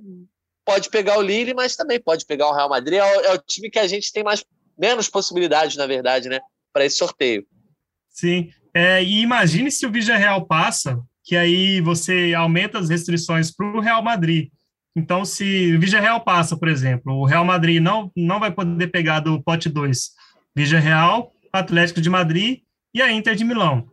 pode 0.65 0.89
pegar 0.89 1.19
o 1.19 1.21
Lille, 1.21 1.53
mas 1.53 1.75
também 1.75 1.99
pode 1.99 2.25
pegar 2.25 2.47
o 2.47 2.55
Real 2.55 2.69
Madrid. 2.69 2.99
É 2.99 3.03
o, 3.03 3.21
é 3.21 3.33
o 3.33 3.37
time 3.37 3.69
que 3.69 3.79
a 3.79 3.87
gente 3.87 4.11
tem 4.11 4.23
mais, 4.23 4.43
menos 4.77 5.09
possibilidades, 5.09 5.75
na 5.75 5.85
verdade, 5.85 6.29
né, 6.29 6.39
para 6.73 6.85
esse 6.85 6.97
sorteio. 6.97 7.45
Sim. 8.09 8.49
É, 8.73 9.03
e 9.03 9.21
imagine 9.21 9.71
se 9.71 9.85
o 9.85 9.91
Real 9.91 10.45
passa 10.45 10.99
que 11.25 11.35
aí 11.35 11.81
você 11.81 12.33
aumenta 12.35 12.77
as 12.77 12.89
restrições 12.89 13.51
para 13.51 13.65
o 13.65 13.79
Real 13.79 14.03
Madrid. 14.03 14.49
Então, 14.95 15.25
se 15.25 15.75
o 15.75 15.79
Vigia 15.79 15.99
Real 15.99 16.23
passa, 16.23 16.55
por 16.55 16.69
exemplo, 16.69 17.13
o 17.13 17.25
Real 17.25 17.43
Madrid 17.43 17.81
não, 17.81 18.11
não 18.15 18.39
vai 18.39 18.51
poder 18.51 18.87
pegar 18.87 19.19
do 19.19 19.41
pote 19.41 19.67
2 19.67 20.11
Vigia 20.55 20.79
Real, 20.79 21.33
Atlético 21.51 21.99
de 21.99 22.09
Madrid 22.09 22.59
e 22.93 23.01
a 23.01 23.11
Inter 23.11 23.35
de 23.35 23.43
Milão. 23.43 23.89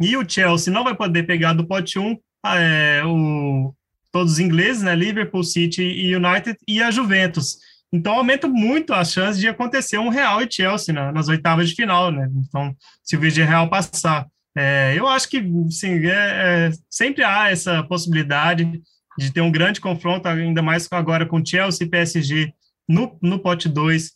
E 0.00 0.16
o 0.16 0.28
Chelsea 0.28 0.72
não 0.72 0.82
vai 0.82 0.96
poder 0.96 1.24
pegar 1.24 1.52
do 1.52 1.66
pote 1.66 1.98
1 1.98 2.02
um, 2.02 2.18
é, 2.44 3.02
o, 3.04 3.72
todos 4.10 4.32
os 4.32 4.38
ingleses, 4.38 4.82
né, 4.82 4.94
Liverpool, 4.94 5.44
City 5.44 5.82
e 5.82 6.16
United, 6.16 6.58
e 6.66 6.82
a 6.82 6.90
Juventus. 6.90 7.58
Então 7.92 8.14
aumenta 8.14 8.48
muito 8.48 8.92
as 8.92 9.12
chances 9.12 9.40
de 9.40 9.46
acontecer 9.46 9.98
um 9.98 10.08
Real 10.08 10.42
e 10.42 10.50
Chelsea 10.50 10.92
né, 10.92 11.12
nas 11.12 11.28
oitavas 11.28 11.68
de 11.68 11.74
final, 11.74 12.10
né? 12.10 12.28
Então, 12.34 12.74
se 13.02 13.16
o 13.16 13.20
Real 13.20 13.68
passar. 13.68 14.26
É, 14.56 14.94
eu 14.96 15.06
acho 15.06 15.28
que 15.28 15.44
sim, 15.70 16.06
é, 16.06 16.68
é, 16.68 16.70
sempre 16.88 17.22
há 17.22 17.50
essa 17.50 17.82
possibilidade 17.82 18.82
de 19.18 19.30
ter 19.30 19.42
um 19.42 19.52
grande 19.52 19.80
confronto, 19.80 20.26
ainda 20.26 20.62
mais 20.62 20.88
agora 20.90 21.26
com 21.26 21.44
Chelsea 21.44 21.86
e 21.86 21.90
PSG 21.90 22.54
no, 22.88 23.18
no 23.20 23.38
pote 23.38 23.68
2, 23.68 24.12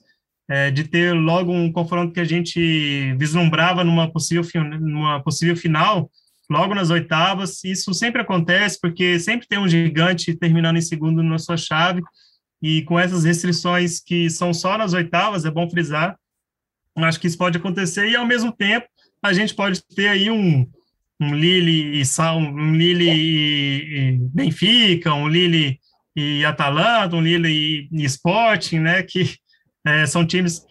é, 0.49 0.71
de 0.71 0.85
ter 0.85 1.13
logo 1.13 1.53
um 1.53 1.71
confronto 1.71 2.15
que 2.15 2.21
a 2.21 2.25
gente 2.25 3.15
vislumbrava 3.19 3.85
numa 3.85 4.11
possível, 4.11 4.45
numa 4.65 5.23
possível 5.23 5.55
final, 5.55 6.11
logo 6.51 6.75
nas 6.75 6.89
oitavas. 6.89 7.63
Isso 7.63 7.93
sempre 7.93 8.23
acontece, 8.23 8.79
porque 8.81 9.21
sempre 9.21 9.47
tem 9.47 9.59
um 9.59 9.69
gigante 9.69 10.35
terminando 10.35 10.79
em 10.79 10.83
segundo 10.83 11.23
na 11.23 11.39
sua 11.39 11.59
chave, 11.59 12.03
e 12.63 12.83
com 12.83 12.99
essas 12.99 13.25
restrições 13.25 14.01
que 14.01 14.29
são 14.31 14.55
só 14.55 14.79
nas 14.79 14.95
oitavas, 14.95 15.45
é 15.45 15.51
bom 15.51 15.69
frisar, 15.69 16.19
acho 16.97 17.21
que 17.21 17.27
isso 17.27 17.39
pode 17.39 17.57
acontecer, 17.57 18.09
e 18.09 18.17
ao 18.17 18.27
mesmo 18.27 18.53
tempo 18.53 18.87
a 19.23 19.33
gente 19.33 19.55
pode 19.55 19.83
ter 19.95 20.09
aí 20.09 20.31
um, 20.31 20.67
um 21.21 21.35
Lille 21.35 22.01
e 22.01 22.05
Sal, 22.05 22.39
um 22.39 22.75
Lille 22.75 23.09
e, 23.09 23.99
e 23.99 24.19
Benfica, 24.33 25.13
um 25.15 25.29
Lille 25.29 25.79
e 26.17 26.45
Atalanta, 26.45 27.17
um 27.17 27.23
Lille 27.23 27.49
e, 27.49 27.89
e 27.93 28.05
Sporting, 28.05 28.81
né, 28.81 29.03
que 29.03 29.37
é, 29.87 30.07
são 30.07 30.27
times 30.27 30.65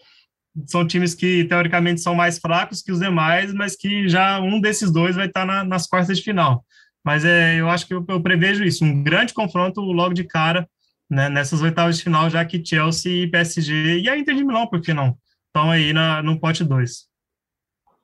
são 0.66 0.84
times 0.84 1.14
que 1.14 1.44
teoricamente 1.44 2.00
são 2.00 2.14
mais 2.14 2.38
fracos 2.38 2.82
que 2.82 2.90
os 2.90 2.98
demais, 2.98 3.54
mas 3.54 3.76
que 3.76 4.08
já 4.08 4.40
um 4.40 4.60
desses 4.60 4.90
dois 4.90 5.14
vai 5.14 5.26
estar 5.26 5.46
na, 5.46 5.64
nas 5.64 5.86
quartas 5.86 6.18
de 6.18 6.24
final. 6.24 6.64
Mas 7.04 7.24
é, 7.24 7.60
eu 7.60 7.70
acho 7.70 7.86
que 7.86 7.94
eu, 7.94 8.04
eu 8.08 8.20
prevejo 8.20 8.64
isso, 8.64 8.84
um 8.84 9.02
grande 9.02 9.32
confronto 9.32 9.80
logo 9.80 10.12
de 10.12 10.24
cara 10.24 10.68
né, 11.08 11.28
nessas 11.28 11.62
oitavas 11.62 11.98
de 11.98 12.04
final, 12.04 12.28
já 12.28 12.44
que 12.44 12.64
Chelsea 12.64 13.24
e 13.24 13.30
PSG 13.30 14.00
e 14.00 14.08
a 14.08 14.18
Inter 14.18 14.34
de 14.34 14.44
Milão, 14.44 14.66
por 14.66 14.80
que 14.80 14.92
não? 14.92 15.16
Estão 15.46 15.70
aí 15.70 15.92
na, 15.92 16.22
no 16.22 16.38
pote 16.38 16.64
2. 16.64 17.09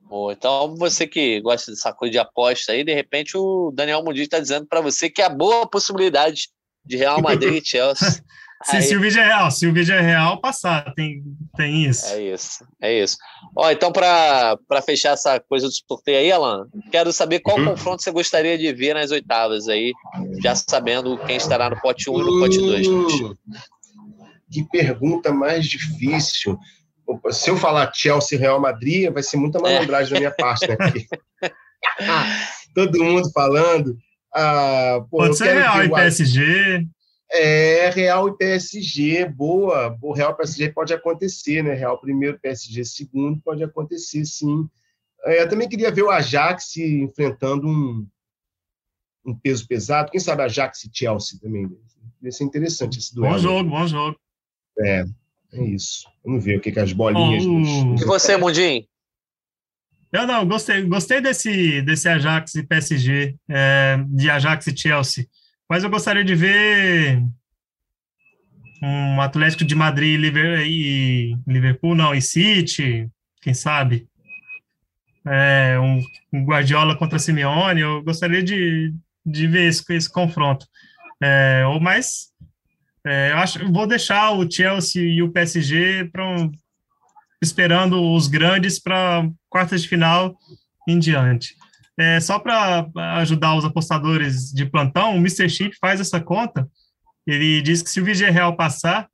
Bom, 0.08 0.30
então 0.30 0.76
você 0.76 1.06
que 1.06 1.40
gosta 1.40 1.72
dessa 1.72 1.92
coisa 1.92 2.12
de 2.12 2.18
aposta 2.18 2.72
aí, 2.72 2.84
de 2.84 2.94
repente 2.94 3.36
o 3.36 3.72
Daniel 3.74 4.04
Mundi 4.04 4.22
está 4.22 4.38
dizendo 4.38 4.66
para 4.66 4.80
você 4.80 5.10
que 5.10 5.20
é 5.20 5.24
a 5.24 5.30
boa 5.30 5.66
possibilidade 5.66 6.48
de 6.84 6.96
Real 6.96 7.20
Madrid 7.20 7.62
e 7.62 7.66
Chelsea. 7.66 8.22
se, 8.62 8.82
se, 8.82 8.96
o 8.96 9.00
vídeo 9.00 9.20
é 9.20 9.24
real, 9.24 9.50
se 9.50 9.66
o 9.66 9.72
vídeo 9.72 9.94
é 9.94 10.00
real, 10.00 10.40
passar, 10.40 10.94
tem, 10.94 11.24
tem 11.56 11.84
isso. 11.86 12.06
É 12.06 12.22
isso, 12.22 12.66
é 12.80 13.02
isso. 13.02 13.16
Ó, 13.56 13.68
então, 13.68 13.90
para 13.92 14.56
fechar 14.84 15.14
essa 15.14 15.40
coisa 15.40 15.66
do 15.66 15.72
sorteio 15.72 16.18
aí, 16.18 16.30
Alan, 16.30 16.68
quero 16.92 17.12
saber 17.12 17.40
qual 17.40 17.58
uhum. 17.58 17.66
confronto 17.66 18.02
você 18.02 18.12
gostaria 18.12 18.56
de 18.56 18.72
ver 18.72 18.94
nas 18.94 19.10
oitavas 19.10 19.68
aí, 19.68 19.92
já 20.40 20.54
sabendo 20.54 21.18
quem 21.26 21.36
estará 21.36 21.68
no 21.68 21.80
pote 21.80 22.08
1 22.08 22.20
e 22.20 22.22
no 22.22 22.38
pote 22.38 22.58
2. 22.58 22.86
Hum, 22.86 23.34
que 24.52 24.64
pergunta 24.70 25.32
mais 25.32 25.66
difícil. 25.66 26.56
Se 27.30 27.50
eu 27.50 27.56
falar 27.56 27.92
Chelsea 27.94 28.36
e 28.36 28.40
Real 28.40 28.60
Madrid, 28.60 29.12
vai 29.12 29.22
ser 29.22 29.36
muita 29.36 29.60
malandragem 29.60 30.10
é. 30.10 30.14
da 30.14 30.18
minha 30.18 30.30
parte, 30.30 30.66
né? 30.68 30.76
todo 32.74 33.02
mundo 33.02 33.30
falando. 33.32 33.96
Ah, 34.34 34.98
pô, 35.10 35.18
Pode 35.18 35.38
ser 35.38 35.54
Real 35.54 35.84
e 35.84 35.90
PSG. 35.90 36.86
É, 37.32 37.90
Real 37.90 38.28
e 38.28 38.36
PSG, 38.36 39.24
boa. 39.24 39.96
O 40.02 40.12
Real 40.12 40.32
e 40.32 40.36
PSG 40.36 40.72
pode 40.72 40.92
acontecer, 40.92 41.62
né? 41.62 41.74
Real 41.74 41.98
primeiro, 42.00 42.38
PSG 42.38 42.84
segundo, 42.84 43.40
pode 43.42 43.64
acontecer, 43.64 44.24
sim. 44.24 44.68
É, 45.24 45.42
eu 45.42 45.48
também 45.48 45.68
queria 45.68 45.90
ver 45.90 46.02
o 46.02 46.10
Ajax 46.10 46.76
enfrentando 46.76 47.66
um, 47.66 48.06
um 49.24 49.34
peso 49.34 49.66
pesado. 49.66 50.10
Quem 50.10 50.20
sabe 50.20 50.42
Ajax 50.42 50.84
e 50.84 50.90
Chelsea 50.92 51.38
também. 51.40 51.68
Ia 52.22 52.32
ser 52.32 52.44
interessante 52.44 52.98
esse 52.98 53.14
duelo. 53.14 53.34
Bom 53.34 53.40
jogo, 53.40 53.70
bom 53.70 53.86
jogo. 53.86 54.16
É, 54.80 55.04
é 55.58 55.64
isso. 55.64 56.08
Vamos 56.24 56.44
ver 56.44 56.58
o 56.58 56.60
que, 56.60 56.72
que 56.72 56.80
as 56.80 56.92
bolinhas. 56.92 57.44
Bom, 57.44 57.62
dos... 57.92 58.02
E 58.02 58.04
você, 58.04 58.36
Mundinho? 58.36 58.84
Eu 60.12 60.26
não, 60.26 60.46
gostei, 60.46 60.82
gostei 60.82 61.20
desse, 61.20 61.82
desse 61.82 62.08
Ajax 62.08 62.54
e 62.54 62.62
PSG, 62.62 63.36
é, 63.48 63.98
de 64.08 64.30
Ajax 64.30 64.66
e 64.66 64.76
Chelsea. 64.76 65.26
Mas 65.68 65.82
eu 65.82 65.90
gostaria 65.90 66.24
de 66.24 66.34
ver 66.34 67.22
um 68.82 69.20
Atlético 69.20 69.64
de 69.64 69.74
Madrid 69.74 70.18
e 70.18 71.36
Liverpool, 71.46 71.94
não, 71.94 72.14
e 72.14 72.22
City, 72.22 73.08
quem 73.42 73.52
sabe? 73.52 74.06
É, 75.26 75.76
um, 75.80 76.00
um, 76.32 76.44
Guardiola 76.44 76.96
contra 76.96 77.18
Simeone, 77.18 77.80
eu 77.80 78.02
gostaria 78.02 78.42
de, 78.42 78.94
de 79.24 79.46
ver 79.48 79.68
esse, 79.68 79.82
esse 79.92 80.10
confronto. 80.10 80.66
É, 81.20 81.64
ou 81.66 81.80
mais, 81.80 82.28
é, 83.06 83.30
eu 83.30 83.36
acho, 83.36 83.72
vou 83.72 83.86
deixar 83.86 84.32
o 84.32 84.50
Chelsea 84.50 85.02
e 85.02 85.22
o 85.22 85.30
PSG 85.30 86.10
para 86.12 86.28
um, 86.28 86.50
esperando 87.40 88.02
os 88.12 88.26
grandes 88.26 88.80
para 88.80 89.28
quartas 89.48 89.82
de 89.82 89.88
final 89.88 90.36
em 90.88 90.98
diante. 90.98 91.54
É, 91.98 92.18
só 92.20 92.38
para 92.38 92.90
ajudar 93.18 93.56
os 93.56 93.64
apostadores 93.64 94.52
de 94.52 94.66
plantão, 94.66 95.14
o 95.14 95.18
Mr. 95.18 95.48
Chip 95.48 95.76
faz 95.80 96.00
essa 96.00 96.20
conta. 96.20 96.68
Ele 97.26 97.62
diz 97.62 97.80
que 97.80 97.90
se 97.90 98.00
o 98.00 98.04
Real 98.04 98.56
passar, 98.56 99.08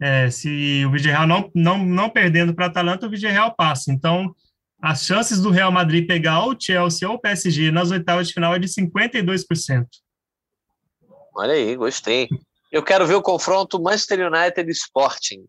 é, 0.00 0.28
se 0.28 0.84
o 0.84 0.90
Real 0.90 1.26
não, 1.26 1.50
não, 1.54 1.78
não 1.78 2.10
perdendo 2.10 2.52
para 2.52 2.66
a 2.66 2.68
Atalanta, 2.68 3.06
o 3.06 3.10
Real 3.10 3.54
passa. 3.54 3.92
Então, 3.92 4.34
as 4.82 5.04
chances 5.04 5.40
do 5.40 5.50
Real 5.50 5.70
Madrid 5.70 6.06
pegar 6.06 6.40
ou 6.40 6.52
o 6.52 6.60
Chelsea 6.60 7.08
ou 7.08 7.14
o 7.14 7.20
PSG 7.20 7.70
nas 7.70 7.90
oitavas 7.90 8.28
de 8.28 8.34
final 8.34 8.54
é 8.54 8.58
de 8.58 8.66
52%. 8.66 9.86
Olha 11.34 11.52
aí, 11.52 11.76
gostei. 11.76 12.28
Eu 12.70 12.82
quero 12.82 13.06
ver 13.06 13.14
o 13.14 13.22
confronto 13.22 13.82
Manchester 13.82 14.30
United 14.32 14.70
Sporting. 14.70 15.44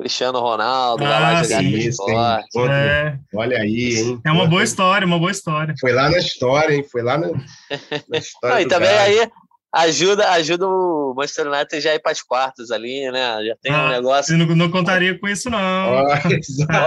Cristiano 0.00 0.40
Ronaldo, 0.40 1.04
ah, 1.04 1.08
vai 1.08 1.20
lá 1.20 1.42
jogar 1.42 1.60
sim, 1.60 1.76
esporte. 1.76 2.58
É. 2.70 3.18
Olha 3.34 3.58
aí, 3.58 3.98
hein? 3.98 4.20
É 4.24 4.30
uma 4.30 4.46
boa 4.46 4.64
história, 4.64 5.06
uma 5.06 5.18
boa 5.18 5.30
história. 5.30 5.74
Foi 5.78 5.92
lá 5.92 6.08
na 6.08 6.16
história, 6.16 6.74
hein? 6.74 6.86
Foi 6.90 7.02
lá 7.02 7.18
na, 7.18 7.28
na 8.08 8.16
história. 8.16 8.54
Não, 8.54 8.62
e 8.62 8.66
também 8.66 8.88
cara. 8.88 9.02
aí 9.02 9.30
ajuda, 9.72 10.30
ajuda 10.30 10.66
o 10.66 11.14
Manchester 11.14 11.48
United 11.48 11.80
já 11.80 11.94
ir 11.94 12.00
para 12.00 12.12
as 12.12 12.22
quartas 12.22 12.70
ali, 12.70 13.10
né? 13.10 13.44
Já 13.44 13.56
tem 13.60 13.72
ah, 13.72 13.84
um 13.84 13.88
negócio. 13.88 14.36
Não, 14.38 14.46
não 14.56 14.70
contaria 14.70 15.18
com 15.18 15.28
isso, 15.28 15.50
não. 15.50 15.58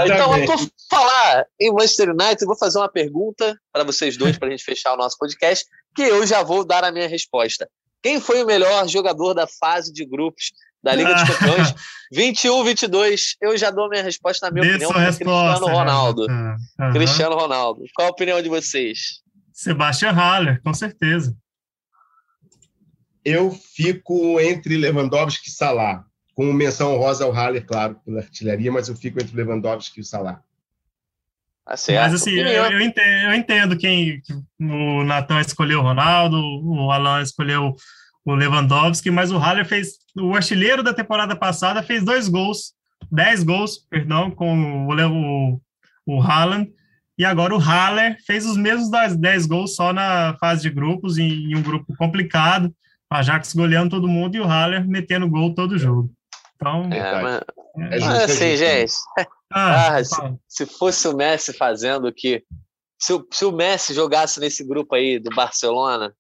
então, 0.06 0.46
por 0.46 0.60
falar 0.90 1.46
em 1.60 1.72
Manchester 1.72 2.10
United, 2.10 2.46
vou 2.46 2.58
fazer 2.58 2.80
uma 2.80 2.90
pergunta 2.90 3.56
para 3.72 3.84
vocês 3.84 4.18
dois, 4.18 4.38
para 4.38 4.48
a 4.48 4.52
gente 4.52 4.64
fechar 4.64 4.94
o 4.94 4.98
nosso 4.98 5.18
podcast, 5.20 5.66
que 5.96 6.02
eu 6.02 6.26
já 6.26 6.42
vou 6.44 6.66
dar 6.66 6.84
a 6.84 6.92
minha 6.92 7.08
resposta. 7.08 7.70
Quem 8.04 8.20
foi 8.20 8.44
o 8.44 8.46
melhor 8.46 8.88
jogador 8.88 9.34
da 9.34 9.48
fase 9.48 9.92
de 9.92 10.06
grupos 10.06 10.52
da 10.84 10.94
Liga 10.94 11.14
dos 11.14 11.24
Campeões. 11.24 11.74
21, 12.12 12.64
22. 12.64 13.36
Eu 13.42 13.58
já 13.58 13.72
dou 13.72 13.90
minha 13.90 14.04
resposta, 14.04 14.46
na 14.46 14.52
minha 14.52 14.64
Dê 14.64 14.86
opinião, 14.86 14.92
para 14.92 15.06
Cristiano 15.06 15.68
Ronaldo. 15.68 16.28
Uhum. 16.30 16.92
Cristiano 16.92 17.36
Ronaldo. 17.36 17.84
Qual 17.96 18.08
a 18.08 18.12
opinião 18.12 18.42
de 18.42 18.50
vocês? 18.50 19.24
Sebastian 19.52 20.12
Haller, 20.12 20.62
com 20.62 20.74
certeza. 20.74 21.36
Eu 23.26 23.52
fico 23.52 24.40
entre 24.40 24.78
Lewandowski 24.78 25.50
e 25.50 25.52
Salah. 25.52 26.06
Com 26.36 26.52
menção 26.52 26.98
rosa 26.98 27.24
ao 27.24 27.32
Haller, 27.32 27.66
claro, 27.66 27.96
pela 28.06 28.20
artilharia, 28.20 28.72
mas 28.72 28.90
eu 28.90 28.96
fico 28.96 29.22
entre 29.22 29.36
Lewandowski 29.36 30.00
e 30.00 30.02
o 30.02 30.06
Salah. 30.06 30.44
Tá 31.66 31.78
certo. 31.78 32.02
Mas 32.02 32.14
assim, 32.22 32.32
eu, 32.32 32.48
eu, 32.48 32.82
entendo, 32.82 33.26
eu 33.26 33.34
entendo 33.34 33.78
quem 33.78 34.22
o 34.60 35.04
Natan 35.04 35.40
escolheu 35.40 35.80
o 35.80 35.84
Ronaldo, 35.84 36.38
o 36.38 36.92
Alan 36.92 37.22
escolheu 37.22 37.76
o 38.26 38.36
Lewandowski, 38.36 39.10
mas 39.12 39.32
o 39.32 39.38
Haller 39.38 39.66
fez, 39.66 39.94
o 40.18 40.36
artilheiro 40.36 40.84
da 40.84 40.94
temporada 40.94 41.36
passada 41.36 41.84
fez 41.84 42.04
dois 42.04 42.28
gols, 42.28 42.74
dez 43.12 43.44
gols, 43.44 43.80
perdão, 43.90 44.32
com 44.32 44.88
o, 44.88 44.94
o, 44.94 45.62
o 46.06 46.22
Haaland, 46.22 46.70
e 47.18 47.26
agora 47.26 47.54
o 47.54 47.60
Haller 47.60 48.18
fez 48.26 48.46
os 48.46 48.58
mesmos 48.58 48.90
das 48.90 49.16
10 49.16 49.46
gols 49.46 49.76
só 49.76 49.94
na 49.94 50.36
fase 50.40 50.64
de 50.64 50.70
grupos, 50.70 51.18
em, 51.18 51.52
em 51.52 51.56
um 51.56 51.62
grupo 51.62 51.96
complicado, 51.96 52.74
o 53.12 53.16
Ajax 53.16 53.54
goleando 53.54 53.92
todo 53.92 54.08
mundo 54.08 54.36
e 54.36 54.40
o 54.40 54.48
Haller 54.48 54.88
metendo 54.88 55.30
gol 55.30 55.54
todo 55.54 55.78
jogo. 55.78 56.12
Então, 56.56 56.90
é, 56.92 57.22
mas, 57.22 57.42
é, 57.78 58.00
mas 58.00 58.32
assim, 58.32 58.56
gente, 58.56 58.94
ah, 59.52 59.98
ah, 59.98 60.04
se, 60.04 60.16
se, 60.48 60.66
fosse 60.66 61.08
o 61.08 61.16
Messi 61.16 61.54
fazendo 61.54 62.08
o 62.08 62.14
que 62.14 62.44
se 63.00 63.14
o, 63.14 63.28
se 63.32 63.46
o 63.46 63.52
Messi 63.52 63.94
jogasse 63.94 64.40
nesse 64.40 64.64
grupo 64.64 64.96
aí 64.96 65.20
do 65.20 65.30
Barcelona, 65.36 66.14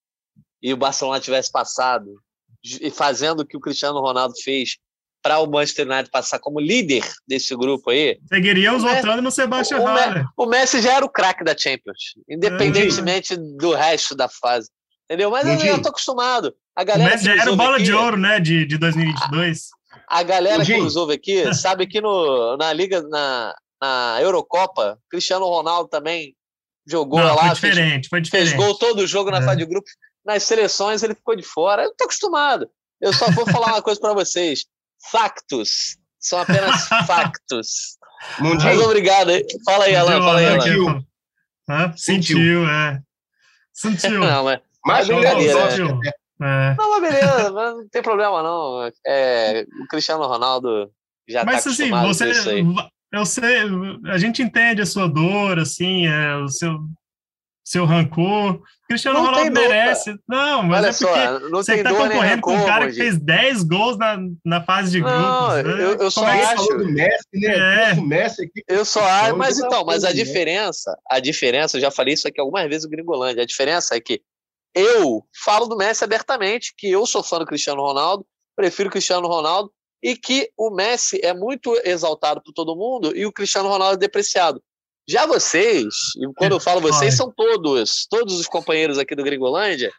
e 0.63 0.73
o 0.73 0.77
Barcelona 0.77 1.19
tivesse 1.19 1.51
passado 1.51 2.15
e 2.63 2.89
fazendo 2.89 3.41
o 3.41 3.45
que 3.45 3.57
o 3.57 3.59
Cristiano 3.59 3.99
Ronaldo 3.99 4.33
fez 4.41 4.77
para 5.21 5.39
o 5.39 5.47
Manchester 5.47 5.85
United 5.85 6.09
passar 6.09 6.39
como 6.39 6.59
líder 6.59 7.03
desse 7.27 7.53
grupo 7.55 7.89
aí. 7.89 8.17
Seguiriam 8.27 8.79
votando 8.79 9.21
no 9.21 9.31
Sebastião 9.31 9.83
o, 9.83 9.87
Haller. 9.87 10.25
O 10.37 10.45
Messi 10.45 10.81
já 10.81 10.93
era 10.93 11.05
o 11.05 11.09
craque 11.09 11.43
da 11.43 11.57
Champions, 11.57 12.13
independentemente 12.29 13.33
é. 13.33 13.37
do 13.37 13.73
resto 13.73 14.15
da 14.15 14.29
fase. 14.29 14.69
Entendeu? 15.05 15.29
Mas 15.29 15.63
eu, 15.63 15.75
eu 15.75 15.81
tô 15.81 15.89
acostumado. 15.89 16.53
A 16.75 16.83
galera 16.83 17.09
o 17.09 17.13
Messi 17.13 17.25
já 17.25 17.41
era 17.41 17.51
o 17.51 17.55
bola 17.57 17.75
aqui, 17.75 17.85
de 17.85 17.93
ouro, 17.93 18.17
né, 18.17 18.39
de, 18.39 18.65
de 18.65 18.77
2022. 18.77 19.69
A, 20.07 20.23
galera 20.23 20.65
que 20.65 20.77
nos 20.77 20.95
ouve 20.95 21.13
aqui 21.13 21.53
sabe 21.53 21.87
que 21.87 22.01
no, 22.01 22.57
na 22.57 22.71
Liga, 22.73 23.01
na, 23.03 23.55
na 23.81 24.17
Eurocopa, 24.21 24.99
Cristiano 25.09 25.45
Ronaldo 25.45 25.89
também 25.89 26.35
jogou 26.85 27.19
Não, 27.19 27.35
lá. 27.35 27.55
Foi 27.55 27.69
diferente, 27.69 27.91
fez, 27.91 28.07
foi 28.09 28.21
diferente. 28.21 28.49
Fez 28.49 28.59
gol 28.59 28.77
todo 28.77 28.99
o 28.99 29.07
jogo 29.07 29.31
na 29.31 29.39
é. 29.39 29.41
fase 29.41 29.57
de 29.57 29.65
grupos 29.65 29.91
nas 30.25 30.43
seleções 30.43 31.03
ele 31.03 31.15
ficou 31.15 31.35
de 31.35 31.43
fora. 31.43 31.83
Eu 31.83 31.93
tô 31.95 32.05
acostumado. 32.05 32.69
Eu 33.01 33.13
só 33.13 33.29
vou 33.31 33.45
falar 33.45 33.73
uma 33.73 33.81
coisa 33.81 33.99
para 33.99 34.13
vocês. 34.13 34.65
Factos. 35.11 35.97
São 36.19 36.39
apenas 36.39 36.87
factos. 37.05 37.97
Mundinho. 38.39 38.63
Mas 38.63 38.79
obrigado. 38.79 39.31
Fala 39.65 39.85
aí, 39.85 39.95
Alan. 39.95 40.19
Fala 40.19 40.39
aí, 40.39 40.45
Alan. 40.45 40.61
Sentiu, 40.61 41.05
Sentiu 41.97 42.69
é. 42.69 43.01
Sentiu. 43.73 44.19
Não, 44.19 44.43
mas, 44.45 44.59
mas 44.85 45.07
beleza. 45.07 45.99
É. 46.43 46.75
Não, 46.77 46.99
mas 46.99 47.01
beleza, 47.01 47.51
não 47.51 47.87
tem 47.89 48.01
problema 48.01 48.43
não. 48.43 48.91
É, 49.07 49.65
o 49.83 49.87
Cristiano 49.87 50.25
Ronaldo 50.25 50.91
já 51.27 51.45
mas, 51.45 51.63
tá 51.63 51.69
assim, 51.69 51.89
você, 51.89 52.31
Eu 53.11 53.25
sei, 53.25 53.59
a 54.07 54.17
gente 54.17 54.41
entende 54.41 54.81
a 54.81 54.85
sua 54.85 55.07
dor, 55.07 55.57
assim, 55.57 56.05
é, 56.05 56.35
o 56.35 56.49
seu 56.49 56.79
seu 57.65 57.85
rancor. 57.85 58.61
Cristiano 58.87 59.19
não 59.19 59.25
Ronaldo 59.27 59.51
merece. 59.51 60.15
Não, 60.27 60.61
mas 60.63 60.79
Olha 60.79 60.89
é 60.89 60.91
porque 60.91 61.45
só, 61.45 61.49
você 61.49 61.75
está 61.75 61.93
concorrendo 61.93 62.41
com 62.41 62.53
um 62.53 62.65
cara 62.65 62.87
que 62.87 62.93
fez 62.93 63.17
10 63.17 63.63
gols 63.63 63.97
na, 63.97 64.17
na 64.45 64.61
fase 64.61 64.91
de 64.91 64.99
grupos. 64.99 65.21
Não, 65.21 65.49
né? 65.55 65.61
eu, 65.63 65.97
eu 65.97 66.11
só 66.11 66.27
é 66.27 66.43
acho. 66.43 66.67
Do 66.67 66.85
Messi, 66.91 67.27
né? 67.33 67.91
É. 67.91 67.95
Messi 67.95 68.43
aqui, 68.43 68.63
eu 68.67 68.83
só 68.83 69.03
acho, 69.03 69.37
mas 69.37 69.57
então, 69.57 69.85
mas 69.85 70.03
a 70.03 70.09
né? 70.09 70.13
diferença, 70.13 70.95
a 71.09 71.19
diferença, 71.19 71.77
eu 71.77 71.81
já 71.81 71.89
falei 71.89 72.13
isso 72.13 72.27
aqui 72.27 72.39
algumas 72.39 72.67
vezes 72.67 72.83
no 72.83 72.89
Gringolândia, 72.91 73.43
a 73.43 73.47
diferença 73.47 73.95
é 73.95 74.01
que 74.01 74.21
eu 74.75 75.25
falo 75.43 75.65
do 75.65 75.77
Messi 75.77 76.03
abertamente, 76.03 76.73
que 76.77 76.89
eu 76.89 77.05
sou 77.05 77.23
fã 77.23 77.39
do 77.39 77.45
Cristiano 77.45 77.81
Ronaldo, 77.81 78.25
prefiro 78.55 78.89
o 78.89 78.91
Cristiano 78.91 79.27
Ronaldo, 79.27 79.71
e 80.01 80.17
que 80.17 80.49
o 80.57 80.69
Messi 80.69 81.19
é 81.23 81.33
muito 81.33 81.73
exaltado 81.85 82.41
por 82.43 82.51
todo 82.51 82.75
mundo 82.75 83.15
e 83.15 83.25
o 83.25 83.31
Cristiano 83.31 83.69
Ronaldo 83.69 83.95
é 83.95 83.97
depreciado. 83.97 84.61
Já 85.07 85.25
vocês, 85.25 85.93
e 86.17 86.27
quando 86.35 86.53
eu 86.53 86.59
falo 86.59 86.81
vocês, 86.81 87.15
são 87.15 87.31
todos, 87.31 88.05
todos 88.09 88.39
os 88.39 88.47
companheiros 88.47 88.97
aqui 88.97 89.15
do 89.15 89.23
Gringolândia, 89.23 89.91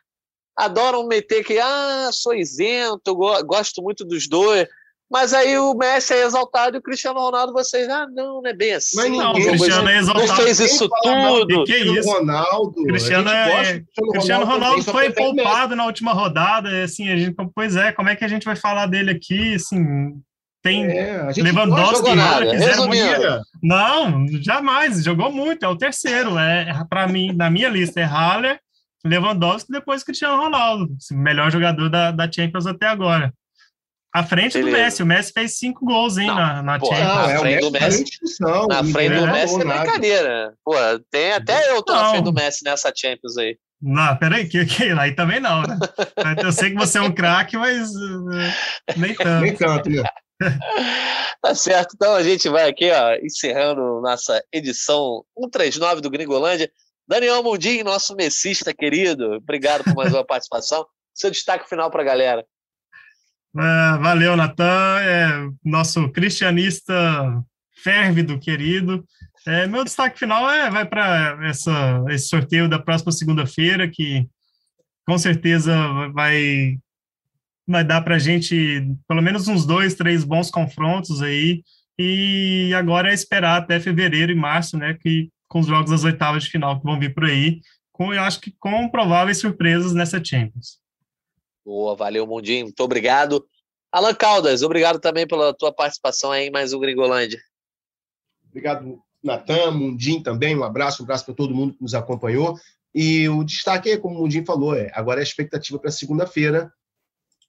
adoram 0.57 1.07
meter 1.07 1.45
que, 1.45 1.59
ah, 1.59 2.11
sou 2.12 2.35
isento, 2.35 3.14
gosto 3.45 3.83
muito 3.83 4.05
dos 4.05 4.29
dois. 4.29 4.68
Mas 5.15 5.33
aí 5.33 5.57
o 5.57 5.75
Messi 5.75 6.12
é 6.12 6.25
exaltado 6.25 6.77
e 6.77 6.81
o 6.81 6.83
Cristiano 6.83 7.21
Ronaldo, 7.21 7.53
vocês, 7.53 7.89
ah, 7.89 8.05
não, 8.12 8.43
não 8.43 8.51
é 8.51 8.53
bem 8.53 8.73
assim. 8.73 8.97
Mas 8.97 9.11
não, 9.12 9.31
o 9.31 9.35
Cristiano 9.35 9.89
é 9.89 9.99
exaltado. 9.99 10.27
Não 10.27 10.37
fez 10.39 10.59
isso 10.59 10.89
tudo. 10.89 11.47
Que, 11.47 11.65
que 11.67 11.73
é 11.73 11.87
isso? 11.87 12.11
Ronaldo, 12.11 12.83
Cristiano, 12.83 13.31
é, 13.31 13.81
Cristiano 14.11 14.45
Ronaldo, 14.45 14.65
Ronaldo 14.65 14.83
foi 14.83 15.11
poupado 15.12 15.77
na 15.77 15.87
última 15.87 16.12
rodada, 16.12 16.83
assim, 16.83 17.09
a 17.12 17.17
gente, 17.17 17.37
pois 17.55 17.77
é, 17.77 17.93
como 17.93 18.09
é 18.09 18.17
que 18.17 18.25
a 18.25 18.29
gente 18.29 18.45
vai 18.45 18.57
falar 18.57 18.87
dele 18.87 19.12
aqui, 19.12 19.55
assim, 19.55 20.21
tem 20.61 20.85
é, 20.85 21.29
Lewandowski 21.37 22.11
e 22.11 22.17
Não, 23.62 24.27
jamais. 24.43 25.05
Jogou 25.05 25.31
muito. 25.31 25.65
É 25.65 25.69
o 25.69 25.79
terceiro. 25.79 26.37
É 26.37 26.75
para 26.91 27.07
mim, 27.07 27.33
na 27.33 27.49
minha 27.49 27.69
lista 27.69 28.01
é 28.01 28.05
Haller, 28.05 28.59
Lewandowski 29.07 29.71
e 29.71 29.75
depois 29.75 30.03
Cristiano 30.03 30.43
Ronaldo, 30.43 30.89
melhor 31.12 31.53
jogador 31.53 31.89
da, 31.89 32.11
da 32.11 32.29
Champions 32.29 32.67
até 32.67 32.89
agora. 32.89 33.33
À 34.15 34.23
frente 34.23 34.53
Beleza. 34.53 34.71
do 34.71 34.83
Messi. 34.83 35.03
O 35.03 35.07
Messi 35.07 35.33
fez 35.33 35.59
cinco 35.59 35.85
gols, 35.85 36.17
hein, 36.17 36.29
não, 36.29 36.37
na, 36.37 36.62
na 36.62 36.79
pô, 36.79 36.87
Champions. 36.87 37.33
Na 37.33 37.39
frente 37.41 37.61
do 37.61 37.71
Messi, 37.73 38.05
na 38.69 38.85
frente 38.85 39.15
do 39.19 39.27
Messi 39.27 39.55
é 39.55 39.65
brincadeira. 39.65 40.55
Pô, 40.65 40.75
tem 41.11 41.33
até 41.33 41.71
eu 41.73 41.83
tô 41.83 41.93
não. 41.93 42.01
na 42.01 42.11
frente 42.11 42.25
do 42.25 42.33
Messi 42.33 42.65
nessa 42.65 42.93
Champions 42.95 43.37
aí. 43.37 43.59
Não, 43.83 44.17
peraí, 44.17 44.49
que, 44.49 44.65
que 44.67 44.85
aí 44.85 45.17
também 45.17 45.41
não, 45.41 45.62
né? 45.62 45.77
Eu 46.41 46.53
sei 46.53 46.71
que 46.71 46.77
você 46.77 46.99
é 46.99 47.03
um 47.03 47.12
craque, 47.12 47.57
mas 47.57 47.91
uh, 47.91 48.97
nem 48.97 49.15
tanto. 49.15 49.43
nem 49.43 49.57
tanto, 49.57 49.91
né? 49.91 50.05
tá 51.43 51.55
certo. 51.57 51.95
Então 51.97 52.15
a 52.15 52.23
gente 52.23 52.49
vai 52.49 52.69
aqui, 52.69 52.93
ó, 52.93 53.15
encerrando 53.17 54.01
nossa 54.01 54.41
edição 54.53 55.25
139 55.37 56.01
do 56.01 56.11
Gringolândia. 56.11 56.71
Daniel 57.07 57.43
Mundim, 57.43 57.83
nosso 57.83 58.15
messista 58.15 58.73
querido, 58.73 59.35
obrigado 59.35 59.83
por 59.83 59.95
mais 59.97 60.15
uma 60.15 60.25
participação. 60.25 60.87
Seu 61.12 61.33
destaque 61.33 61.69
final 61.69 61.91
para 61.91 62.03
a 62.03 62.07
galera. 62.07 62.47
É, 63.57 63.98
valeu, 63.98 64.36
Natan, 64.36 65.00
é, 65.00 65.48
nosso 65.64 66.09
cristianista 66.11 67.42
férvido 67.82 68.38
querido. 68.38 69.05
É, 69.46 69.66
meu 69.66 69.84
destaque 69.84 70.18
final 70.18 70.50
é, 70.50 70.70
vai 70.70 70.84
para 70.84 71.38
esse 72.09 72.28
sorteio 72.28 72.68
da 72.68 72.78
próxima 72.78 73.12
segunda-feira, 73.12 73.88
que 73.88 74.26
com 75.07 75.18
certeza 75.18 75.74
vai 76.12 76.78
vai 77.66 77.82
dar 77.82 78.02
para 78.02 78.16
a 78.16 78.18
gente 78.18 78.86
pelo 79.09 79.22
menos 79.22 79.48
uns 79.48 79.64
dois, 79.64 79.94
três 79.94 80.24
bons 80.24 80.50
confrontos 80.50 81.22
aí. 81.22 81.62
E 81.98 82.72
agora 82.74 83.11
é 83.11 83.14
esperar 83.14 83.59
até 83.62 83.78
fevereiro 83.78 84.32
e 84.32 84.34
março, 84.34 84.76
né? 84.76 84.94
Que 84.94 85.30
com 85.46 85.61
os 85.61 85.66
jogos 85.66 85.90
das 85.90 86.05
oitavas 86.05 86.44
de 86.44 86.50
final 86.50 86.78
que 86.78 86.84
vão 86.84 86.98
vir 86.98 87.14
por 87.14 87.24
aí, 87.24 87.61
com, 87.92 88.12
eu 88.12 88.22
acho 88.22 88.40
que 88.40 88.52
com 88.59 88.88
prováveis 88.88 89.38
surpresas 89.38 89.92
nessa 89.92 90.22
Champions. 90.22 90.84
Boa, 91.65 91.97
valeu, 91.97 92.27
Mundinho. 92.27 92.67
Muito 92.67 92.81
obrigado. 92.81 93.47
Alan 93.91 94.15
Caldas, 94.15 94.62
obrigado 94.62 94.99
também 94.99 95.27
pela 95.27 95.55
tua 95.55 95.73
participação 95.73 96.33
aí 96.33 96.49
em 96.49 96.51
mais 96.51 96.73
um 96.73 96.81
Gringolândia. 96.81 97.41
Obrigado, 98.49 99.01
Natan, 99.23 99.71
Mundim 99.71 100.23
também. 100.23 100.57
Um 100.57 100.65
abraço, 100.65 101.03
um 101.03 101.05
abraço 101.05 101.25
para 101.25 101.35
todo 101.35 101.55
mundo 101.55 101.75
que 101.75 101.83
nos 101.83 101.95
acompanhou. 101.95 102.59
E 102.95 103.29
o 103.29 103.43
destaque 103.43 103.91
é, 103.91 103.97
como 103.97 104.17
o 104.17 104.23
Mundim 104.23 104.45
falou, 104.45 104.75
é, 104.75 104.91
agora 104.95 105.21
é 105.21 105.23
a 105.23 105.25
expectativa 105.25 105.79
para 105.79 105.91
segunda-feira, 105.91 106.73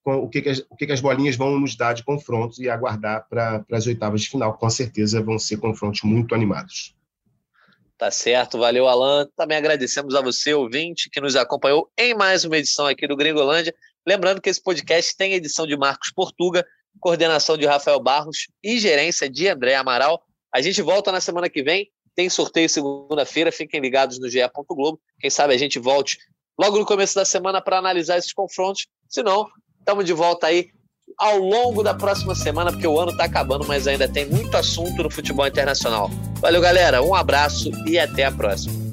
o 0.04 0.30
que, 0.30 0.42
que, 0.42 0.50
as, 0.50 0.60
o 0.70 0.76
que, 0.76 0.86
que 0.86 0.92
as 0.92 1.02
bolinhas 1.02 1.36
vão 1.36 1.60
nos 1.60 1.76
dar 1.76 1.94
de 1.94 2.04
confrontos 2.04 2.60
e 2.60 2.70
aguardar 2.70 3.28
para 3.28 3.66
as 3.72 3.88
oitavas 3.88 4.22
de 4.22 4.30
final. 4.30 4.56
Com 4.58 4.70
certeza 4.70 5.22
vão 5.22 5.38
ser 5.40 5.58
confrontos 5.58 6.02
muito 6.04 6.34
animados. 6.36 6.96
Tá 7.98 8.12
certo, 8.12 8.60
valeu, 8.60 8.88
Alan. 8.88 9.28
Também 9.36 9.58
agradecemos 9.58 10.14
a 10.16 10.22
você, 10.22 10.54
ouvinte, 10.54 11.10
que 11.10 11.22
nos 11.22 11.36
acompanhou 11.36 11.90
em 11.98 12.14
mais 12.14 12.46
uma 12.46 12.58
edição 12.58 12.86
aqui 12.86 13.08
do 13.08 13.16
Gringolândia. 13.16 13.74
Lembrando 14.08 14.42
que 14.42 14.50
esse 14.50 14.62
podcast 14.62 15.16
tem 15.18 15.34
edição 15.34 15.66
de 15.66 15.76
Marcos 15.76 16.12
Portuga, 16.12 16.66
coordenação 17.00 17.58
de 17.58 17.66
Rafael 17.66 18.00
Barros 18.00 18.48
e 18.64 18.80
gerência 18.80 19.30
de 19.30 19.48
André 19.48 19.76
Amaral. 19.76 20.24
A 20.54 20.62
gente 20.62 20.82
volta 20.82 21.12
na 21.12 21.20
semana 21.20 21.50
que 21.50 21.64
vem. 21.64 21.90
Tem 22.16 22.30
sorteio 22.30 22.70
segunda-feira. 22.70 23.52
Fiquem 23.52 23.82
ligados 23.82 24.20
no 24.20 24.30
GE. 24.30 24.40
Globo. 24.70 25.00
Quem 25.20 25.30
sabe 25.30 25.54
a 25.54 25.58
gente 25.58 25.80
volte 25.80 26.18
logo 26.58 26.78
no 26.78 26.86
começo 26.86 27.16
da 27.16 27.26
semana 27.26 27.62
para 27.62 27.78
analisar 27.78 28.18
esses 28.18 28.32
confrontos. 28.32 28.88
Se 29.10 29.22
não, 29.22 29.50
Estamos 29.86 30.04
de 30.04 30.14
volta 30.14 30.48
aí 30.48 30.70
ao 31.16 31.38
longo 31.38 31.84
da 31.84 31.94
próxima 31.94 32.34
semana, 32.34 32.72
porque 32.72 32.88
o 32.88 33.00
ano 33.00 33.12
está 33.12 33.26
acabando, 33.26 33.68
mas 33.68 33.88
ainda 33.88 34.10
tem 34.10 34.26
muito 34.26 34.58
assunto 34.58 35.04
no 35.04 35.12
futebol 35.12 35.46
internacional. 35.46 36.10
Valeu, 36.42 36.60
galera. 36.60 37.04
Um 37.04 37.14
abraço 37.14 37.70
e 37.86 38.00
até 38.00 38.26
a 38.26 38.32
próxima. 38.32 38.85